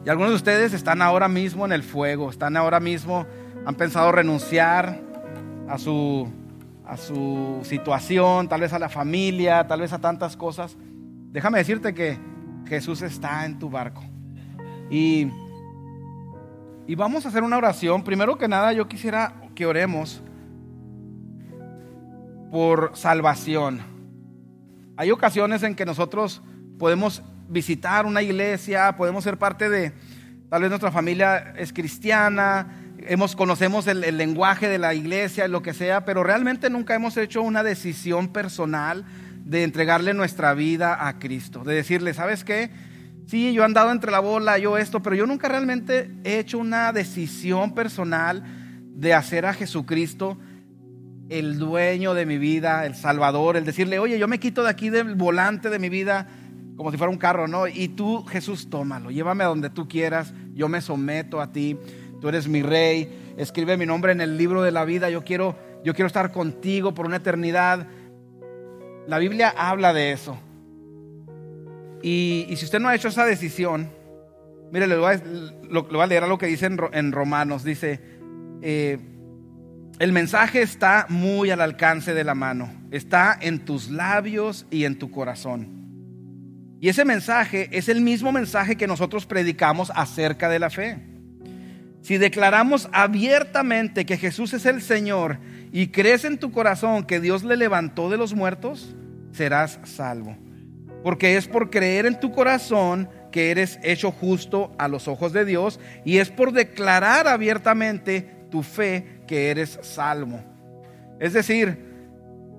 Y 0.04 0.10
algunos 0.10 0.32
de 0.32 0.38
ustedes 0.38 0.74
están 0.74 1.04
ahora 1.04 1.28
mismo 1.28 1.66
en 1.66 1.74
el 1.74 1.84
fuego, 1.84 2.32
están 2.32 2.58
ahora 2.58 2.80
mismo, 2.80 3.28
han 3.66 3.76
pensado 3.76 4.12
renunciar 4.12 5.00
a 5.70 5.78
su, 5.78 6.28
a 6.86 6.98
su 6.98 7.60
situación, 7.64 8.50
tal 8.50 8.62
vez 8.62 8.74
a 8.74 8.80
la 8.80 8.90
familia, 8.90 9.68
tal 9.68 9.82
vez 9.82 9.94
a 9.94 10.00
tantas 10.00 10.36
cosas. 10.36 10.76
Déjame 11.32 11.60
decirte 11.60 11.94
que 11.94 12.18
Jesús 12.66 13.04
está 13.04 13.46
en 13.46 13.60
tu 13.60 13.70
barco. 13.70 14.02
Y 14.90 15.28
y 16.86 16.96
vamos 16.96 17.26
a 17.26 17.30
hacer 17.30 17.44
una 17.44 17.58
oración. 17.58 18.04
Primero 18.04 18.38
que 18.38 18.48
nada, 18.48 18.74
yo 18.74 18.88
quisiera 18.88 19.36
que 19.56 19.66
oremos 19.66 20.22
por 22.52 22.92
salvación. 22.94 23.82
Hay 24.98 25.10
ocasiones 25.12 25.64
en 25.64 25.76
que 25.76 25.86
nosotros 25.86 26.42
podemos 26.78 27.24
visitar 27.50 28.06
una 28.06 28.22
iglesia, 28.22 28.96
podemos 28.98 29.24
ser 29.24 29.38
parte 29.38 29.70
de, 29.70 29.94
tal 30.50 30.62
vez 30.62 30.70
nuestra 30.70 30.92
familia 30.92 31.54
es 31.58 31.74
cristiana, 31.74 32.68
hemos, 33.08 33.36
conocemos 33.36 33.88
el, 33.88 34.02
lenguaje 34.18 34.68
de 34.68 34.78
la 34.78 34.94
iglesia, 34.94 35.48
lo 35.48 35.62
que 35.62 35.74
sea, 35.74 36.06
pero 36.06 36.24
realmente 36.24 36.70
nunca 36.70 36.96
hemos 36.96 37.18
hecho 37.18 37.42
una 37.42 37.64
decisión 37.64 38.30
personal 38.30 39.06
de 39.46 39.64
entregarle 39.64 40.14
nuestra 40.14 40.54
vida 40.54 41.08
a 41.08 41.20
Cristo, 41.20 41.64
de 41.64 41.76
decirle, 41.76 42.14
¿sabes 42.14 42.44
qué? 42.44 42.72
Sí, 43.28 43.54
yo 43.54 43.62
he 43.62 43.66
andado 43.66 43.92
entre 43.92 44.12
la 44.12 44.20
bola, 44.20 44.58
yo 44.58 44.78
esto, 44.78 45.02
pero 45.02 45.16
yo 45.16 45.26
nunca 45.26 45.48
realmente 45.48 46.12
he 46.24 46.40
hecho 46.40 46.58
una 46.58 46.92
decisión 46.92 47.74
personal 47.74 48.44
de 48.96 49.14
hacer 49.14 49.46
a 49.46 49.54
Jesucristo 49.54 50.38
el 51.30 51.58
dueño 51.58 52.14
de 52.14 52.26
mi 52.26 52.38
vida, 52.38 52.86
el 52.86 52.96
Salvador, 52.96 53.58
el 53.58 53.66
decirle, 53.66 53.98
oye, 53.98 54.20
yo 54.20 54.28
me 54.28 54.40
quito 54.40 54.64
de 54.64 54.70
aquí 54.70 54.90
del 54.90 55.16
volante 55.16 55.70
de 55.70 55.80
mi 55.80 55.90
vida 55.90 56.28
como 56.76 56.92
si 56.92 56.98
fuera 56.98 57.12
un 57.12 57.18
carro, 57.18 57.48
¿no? 57.48 57.68
Y 57.68 57.90
tú, 57.90 58.24
Jesús, 58.26 58.70
tómalo, 58.70 59.12
llévame 59.12 59.44
a 59.44 59.48
donde 59.48 59.70
tú 59.70 59.88
quieras, 59.88 60.34
yo 60.54 60.68
me 60.70 60.82
someto 60.82 61.40
a 61.40 61.52
ti, 61.52 61.78
tú 62.20 62.30
eres 62.30 62.48
mi 62.48 62.62
rey, 62.62 63.34
escribe 63.38 63.78
mi 63.78 63.86
nombre 63.86 64.12
en 64.12 64.22
el 64.22 64.38
libro 64.38 64.62
de 64.64 64.72
la 64.72 64.86
vida, 64.86 65.10
yo 65.10 65.24
quiero, 65.24 65.56
yo 65.84 65.94
quiero 65.94 66.08
estar 66.08 66.32
contigo 66.32 66.94
por 66.94 67.06
una 67.06 67.18
eternidad. 67.18 67.88
La 69.08 69.20
Biblia 69.20 69.54
habla 69.56 69.94
de 69.94 70.12
eso. 70.12 70.38
Y, 72.02 72.48
si 72.56 72.66
usted 72.66 72.80
no 72.80 72.90
ha 72.90 72.96
hecho 72.96 73.08
esa 73.08 73.26
decisión, 73.26 73.90
mire, 74.72 74.88
le 74.88 74.98
voy 74.98 75.14
a, 75.14 75.22
lo, 75.70 76.06
leer 76.06 76.24
a 76.24 76.28
lo 76.28 76.38
que 76.38 76.48
dice 76.48 76.66
en, 76.66 77.12
Romanos. 77.12 77.64
Dice, 77.64 78.02
eh, 78.62 79.00
el 80.00 80.12
mensaje 80.12 80.62
está 80.62 81.06
muy 81.08 81.52
al 81.52 81.62
alcance 81.62 82.14
de 82.14 82.24
la 82.24 82.36
mano, 82.36 82.70
está 82.92 83.38
en 83.40 83.64
tus 83.64 83.90
labios 83.90 84.66
y 84.70 84.86
en 84.86 84.98
tu 84.98 85.12
corazón. 85.12 85.83
Y 86.84 86.90
ese 86.90 87.06
mensaje 87.06 87.70
es 87.72 87.88
el 87.88 88.02
mismo 88.02 88.34
mensaje 88.34 88.76
que 88.76 88.88
nosotros 88.88 89.26
predicamos 89.26 89.90
acerca 89.96 90.50
de 90.50 90.60
la 90.60 90.70
fe. 90.70 91.00
Si 92.02 92.18
declaramos 92.18 92.90
abiertamente 92.92 94.06
que 94.06 94.18
Jesús 94.18 94.52
es 94.52 94.66
el 94.66 94.82
Señor 94.82 95.40
y 95.72 95.88
crees 95.88 96.26
en 96.26 96.38
tu 96.38 96.52
corazón 96.52 97.06
que 97.06 97.22
Dios 97.22 97.46
le 97.46 97.56
levantó 97.56 98.10
de 98.10 98.18
los 98.18 98.34
muertos, 98.34 98.98
serás 99.32 99.80
salvo 99.86 100.36
porque 101.04 101.38
es 101.38 101.48
por 101.48 101.70
creer 101.70 102.06
en 102.06 102.20
tu 102.20 102.34
corazón 102.34 103.10
que 103.32 103.52
eres 103.52 103.80
hecho 103.82 104.12
justo 104.12 104.74
a 104.78 104.90
los 104.90 105.08
ojos 105.08 105.32
de 105.32 105.46
Dios 105.46 105.80
y 106.04 106.18
es 106.18 106.32
por 106.32 106.52
declarar 106.52 107.30
abiertamente 107.30 108.30
tu 108.50 108.62
fe 108.62 109.22
que 109.26 109.52
eres 109.52 109.80
salvo. 109.84 110.42
Es 111.22 111.32
decir, 111.32 111.78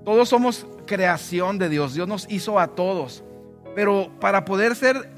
todos 0.05 0.31
somos 0.31 0.67
creación 0.87 1.59
de 1.59 1.69
Dios, 1.69 1.95
Dios 1.95 2.09
nos 2.09 2.27
hizo 2.31 2.59
a 2.59 2.69
todos, 2.75 3.23
pero 3.75 4.11
para 4.21 4.45
poder 4.45 4.77
ser, 4.77 5.11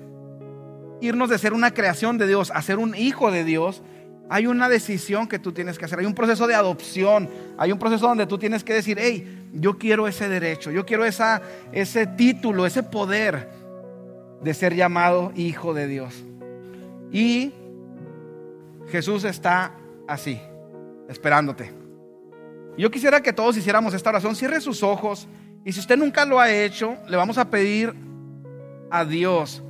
irnos 1.00 1.28
de 1.28 1.38
ser 1.38 1.52
una 1.52 1.72
creación 1.72 2.18
de 2.18 2.26
Dios 2.26 2.50
a 2.54 2.62
ser 2.62 2.78
un 2.78 2.94
hijo 2.94 3.30
de 3.30 3.44
Dios, 3.44 3.82
hay 4.28 4.46
una 4.46 4.68
decisión 4.68 5.28
que 5.28 5.38
tú 5.38 5.52
tienes 5.52 5.78
que 5.78 5.84
hacer, 5.84 6.00
hay 6.00 6.06
un 6.06 6.14
proceso 6.14 6.46
de 6.46 6.54
adopción, 6.54 7.28
hay 7.58 7.70
un 7.70 7.78
proceso 7.78 8.08
donde 8.08 8.26
tú 8.26 8.38
tienes 8.38 8.64
que 8.64 8.74
decir, 8.74 8.98
hey, 9.00 9.48
yo 9.52 9.78
quiero 9.78 10.08
ese 10.08 10.28
derecho, 10.28 10.70
yo 10.70 10.84
quiero 10.84 11.04
esa, 11.04 11.42
ese 11.72 12.06
título, 12.06 12.66
ese 12.66 12.82
poder 12.82 13.48
de 14.42 14.54
ser 14.54 14.74
llamado 14.74 15.32
hijo 15.36 15.74
de 15.74 15.86
Dios. 15.86 16.24
Y 17.12 17.52
Jesús 18.88 19.24
está 19.24 19.72
así, 20.08 20.40
esperándote. 21.08 21.72
Yo 22.76 22.90
quisiera 22.90 23.22
que 23.22 23.32
todos 23.32 23.56
hiciéramos 23.56 23.94
esta 23.94 24.10
oración, 24.10 24.34
cierre 24.36 24.60
sus 24.60 24.82
ojos 24.82 25.28
y 25.64 25.72
si 25.72 25.80
usted 25.80 25.96
nunca 25.96 26.24
lo 26.24 26.38
ha 26.38 26.50
hecho, 26.50 26.96
le 27.08 27.16
vamos 27.16 27.38
a 27.38 27.50
pedir 27.50 27.94
a 28.90 29.04
Dios 29.04 29.62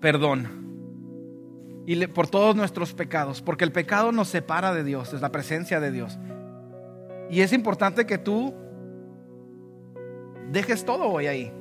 perdón 0.00 0.60
y 1.86 2.06
por 2.06 2.28
todos 2.28 2.54
nuestros 2.54 2.94
pecados, 2.94 3.42
porque 3.42 3.64
el 3.64 3.72
pecado 3.72 4.12
nos 4.12 4.28
separa 4.28 4.72
de 4.72 4.84
Dios, 4.84 5.12
es 5.12 5.20
la 5.20 5.32
presencia 5.32 5.80
de 5.80 5.90
Dios. 5.90 6.18
Y 7.28 7.40
es 7.40 7.52
importante 7.52 8.06
que 8.06 8.18
tú 8.18 8.54
dejes 10.50 10.84
todo 10.84 11.08
hoy 11.08 11.26
ahí, 11.26 11.52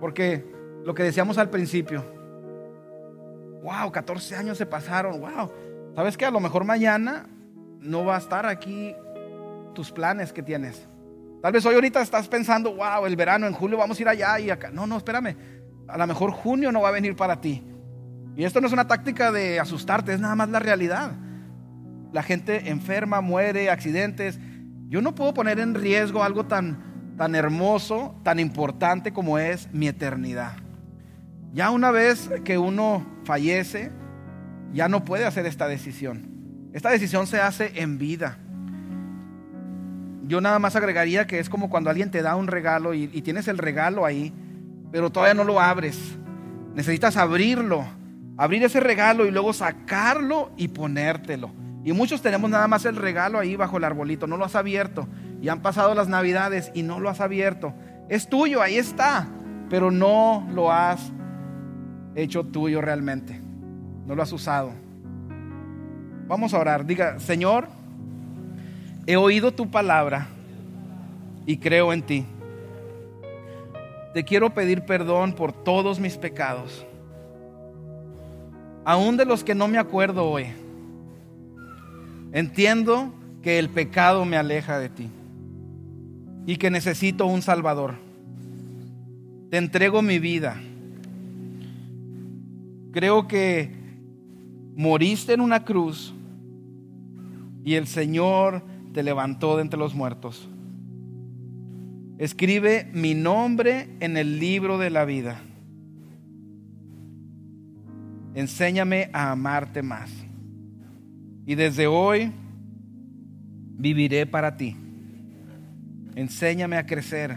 porque 0.00 0.44
lo 0.84 0.94
que 0.94 1.02
decíamos 1.02 1.38
al 1.38 1.50
principio, 1.50 2.04
Wow, 3.62 3.90
14 3.92 4.36
años 4.36 4.58
se 4.58 4.66
pasaron. 4.66 5.20
Wow. 5.20 5.50
¿Sabes 5.94 6.16
qué? 6.16 6.26
A 6.26 6.30
lo 6.30 6.40
mejor 6.40 6.64
mañana 6.64 7.26
no 7.80 8.04
va 8.04 8.16
a 8.16 8.18
estar 8.18 8.46
aquí 8.46 8.94
tus 9.74 9.90
planes 9.90 10.32
que 10.32 10.42
tienes. 10.42 10.88
Tal 11.40 11.52
vez 11.52 11.64
hoy 11.66 11.74
ahorita 11.74 12.02
estás 12.02 12.26
pensando, 12.26 12.74
wow, 12.74 13.06
el 13.06 13.14
verano, 13.14 13.46
en 13.46 13.52
julio 13.52 13.78
vamos 13.78 13.98
a 13.98 14.02
ir 14.02 14.08
allá 14.08 14.40
y 14.40 14.50
acá. 14.50 14.70
No, 14.70 14.86
no, 14.86 14.96
espérame. 14.96 15.36
A 15.86 15.96
lo 15.96 16.06
mejor 16.06 16.32
junio 16.32 16.72
no 16.72 16.80
va 16.80 16.88
a 16.88 16.92
venir 16.92 17.14
para 17.14 17.40
ti. 17.40 17.62
Y 18.36 18.44
esto 18.44 18.60
no 18.60 18.66
es 18.66 18.72
una 18.72 18.86
táctica 18.86 19.32
de 19.32 19.60
asustarte, 19.60 20.12
es 20.12 20.20
nada 20.20 20.34
más 20.34 20.48
la 20.48 20.58
realidad. 20.58 21.12
La 22.12 22.22
gente 22.22 22.70
enferma, 22.70 23.20
muere, 23.20 23.70
accidentes. 23.70 24.38
Yo 24.88 25.00
no 25.00 25.14
puedo 25.14 25.34
poner 25.34 25.60
en 25.60 25.74
riesgo 25.74 26.24
algo 26.24 26.46
tan, 26.46 27.14
tan 27.16 27.34
hermoso, 27.34 28.18
tan 28.24 28.40
importante 28.40 29.12
como 29.12 29.38
es 29.38 29.72
mi 29.72 29.88
eternidad. 29.88 30.52
Ya 31.52 31.70
una 31.70 31.90
vez 31.90 32.30
que 32.44 32.58
uno 32.58 33.06
fallece, 33.24 33.90
ya 34.72 34.88
no 34.88 35.04
puede 35.04 35.24
hacer 35.24 35.46
esta 35.46 35.68
decisión. 35.68 36.70
Esta 36.72 36.90
decisión 36.90 37.26
se 37.26 37.40
hace 37.40 37.72
en 37.80 37.98
vida. 37.98 38.38
Yo 40.26 40.40
nada 40.40 40.58
más 40.58 40.76
agregaría 40.76 41.26
que 41.26 41.38
es 41.38 41.48
como 41.48 41.70
cuando 41.70 41.90
alguien 41.90 42.10
te 42.10 42.22
da 42.22 42.36
un 42.36 42.48
regalo 42.48 42.94
y, 42.94 43.06
tienes 43.22 43.48
el 43.48 43.58
regalo 43.58 44.04
ahí, 44.04 44.32
pero 44.90 45.10
todavía 45.10 45.34
no 45.34 45.44
lo 45.44 45.60
abres. 45.60 46.18
Necesitas 46.74 47.16
abrirlo 47.16 47.84
abrir 48.38 48.62
ese 48.62 48.80
regalo 48.80 49.26
y 49.26 49.30
luego 49.30 49.52
sacarlo 49.52 50.52
y 50.56 50.68
ponértelo. 50.68 51.50
Y 51.84 51.92
muchos 51.92 52.22
tenemos 52.22 52.48
nada 52.48 52.68
más 52.68 52.84
el 52.86 52.96
regalo 52.96 53.38
ahí 53.38 53.56
bajo 53.56 53.76
el 53.76 53.84
arbolito, 53.84 54.26
no 54.26 54.36
lo 54.36 54.44
has 54.44 54.54
abierto. 54.54 55.06
Y 55.42 55.48
han 55.48 55.60
pasado 55.60 55.94
las 55.94 56.08
navidades 56.08 56.70
y 56.72 56.82
no 56.82 57.00
lo 57.00 57.10
has 57.10 57.20
abierto. 57.20 57.74
Es 58.08 58.28
tuyo, 58.28 58.62
ahí 58.62 58.76
está, 58.76 59.26
pero 59.68 59.90
no 59.90 60.46
lo 60.54 60.72
has 60.72 61.12
hecho 62.14 62.44
tuyo 62.44 62.80
realmente. 62.80 63.40
No 64.06 64.14
lo 64.14 64.22
has 64.22 64.32
usado. 64.32 64.70
Vamos 66.26 66.54
a 66.54 66.58
orar. 66.58 66.86
Diga, 66.86 67.18
Señor, 67.18 67.68
he 69.08 69.16
oído 69.16 69.50
tu 69.50 69.70
palabra 69.70 70.28
y 71.46 71.56
creo 71.56 71.92
en 71.92 72.02
ti. 72.02 72.26
Te 74.12 74.22
quiero 74.22 74.50
pedir 74.50 74.82
perdón 74.82 75.32
por 75.32 75.52
todos 75.52 75.98
mis 75.98 76.16
pecados 76.16 76.84
aún 78.88 79.18
de 79.18 79.26
los 79.26 79.44
que 79.44 79.54
no 79.54 79.68
me 79.68 79.76
acuerdo 79.76 80.24
hoy. 80.24 80.46
Entiendo 82.32 83.12
que 83.42 83.58
el 83.58 83.68
pecado 83.68 84.24
me 84.24 84.38
aleja 84.38 84.78
de 84.78 84.88
ti 84.88 85.10
y 86.46 86.56
que 86.56 86.70
necesito 86.70 87.26
un 87.26 87.42
Salvador. 87.42 87.96
Te 89.50 89.58
entrego 89.58 90.00
mi 90.00 90.18
vida. 90.18 90.56
Creo 92.92 93.28
que 93.28 93.74
moriste 94.74 95.34
en 95.34 95.42
una 95.42 95.66
cruz 95.66 96.14
y 97.66 97.74
el 97.74 97.86
Señor 97.86 98.62
te 98.92 99.02
levantó 99.02 99.56
de 99.56 99.62
entre 99.62 99.78
los 99.78 99.94
muertos. 99.94 100.48
Escribe 102.18 102.90
mi 102.92 103.14
nombre 103.14 103.88
en 104.00 104.16
el 104.16 104.38
libro 104.40 104.78
de 104.78 104.90
la 104.90 105.04
vida 105.04 105.40
enséñame 108.38 109.10
a 109.12 109.32
amarte 109.32 109.82
más. 109.82 110.10
Y 111.44 111.56
desde 111.56 111.88
hoy 111.88 112.32
viviré 113.76 114.26
para 114.26 114.56
ti. 114.56 114.76
Enséñame 116.14 116.76
a 116.76 116.86
crecer. 116.86 117.36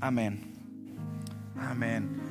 Amén. 0.00 0.40
Amén. 1.56 2.25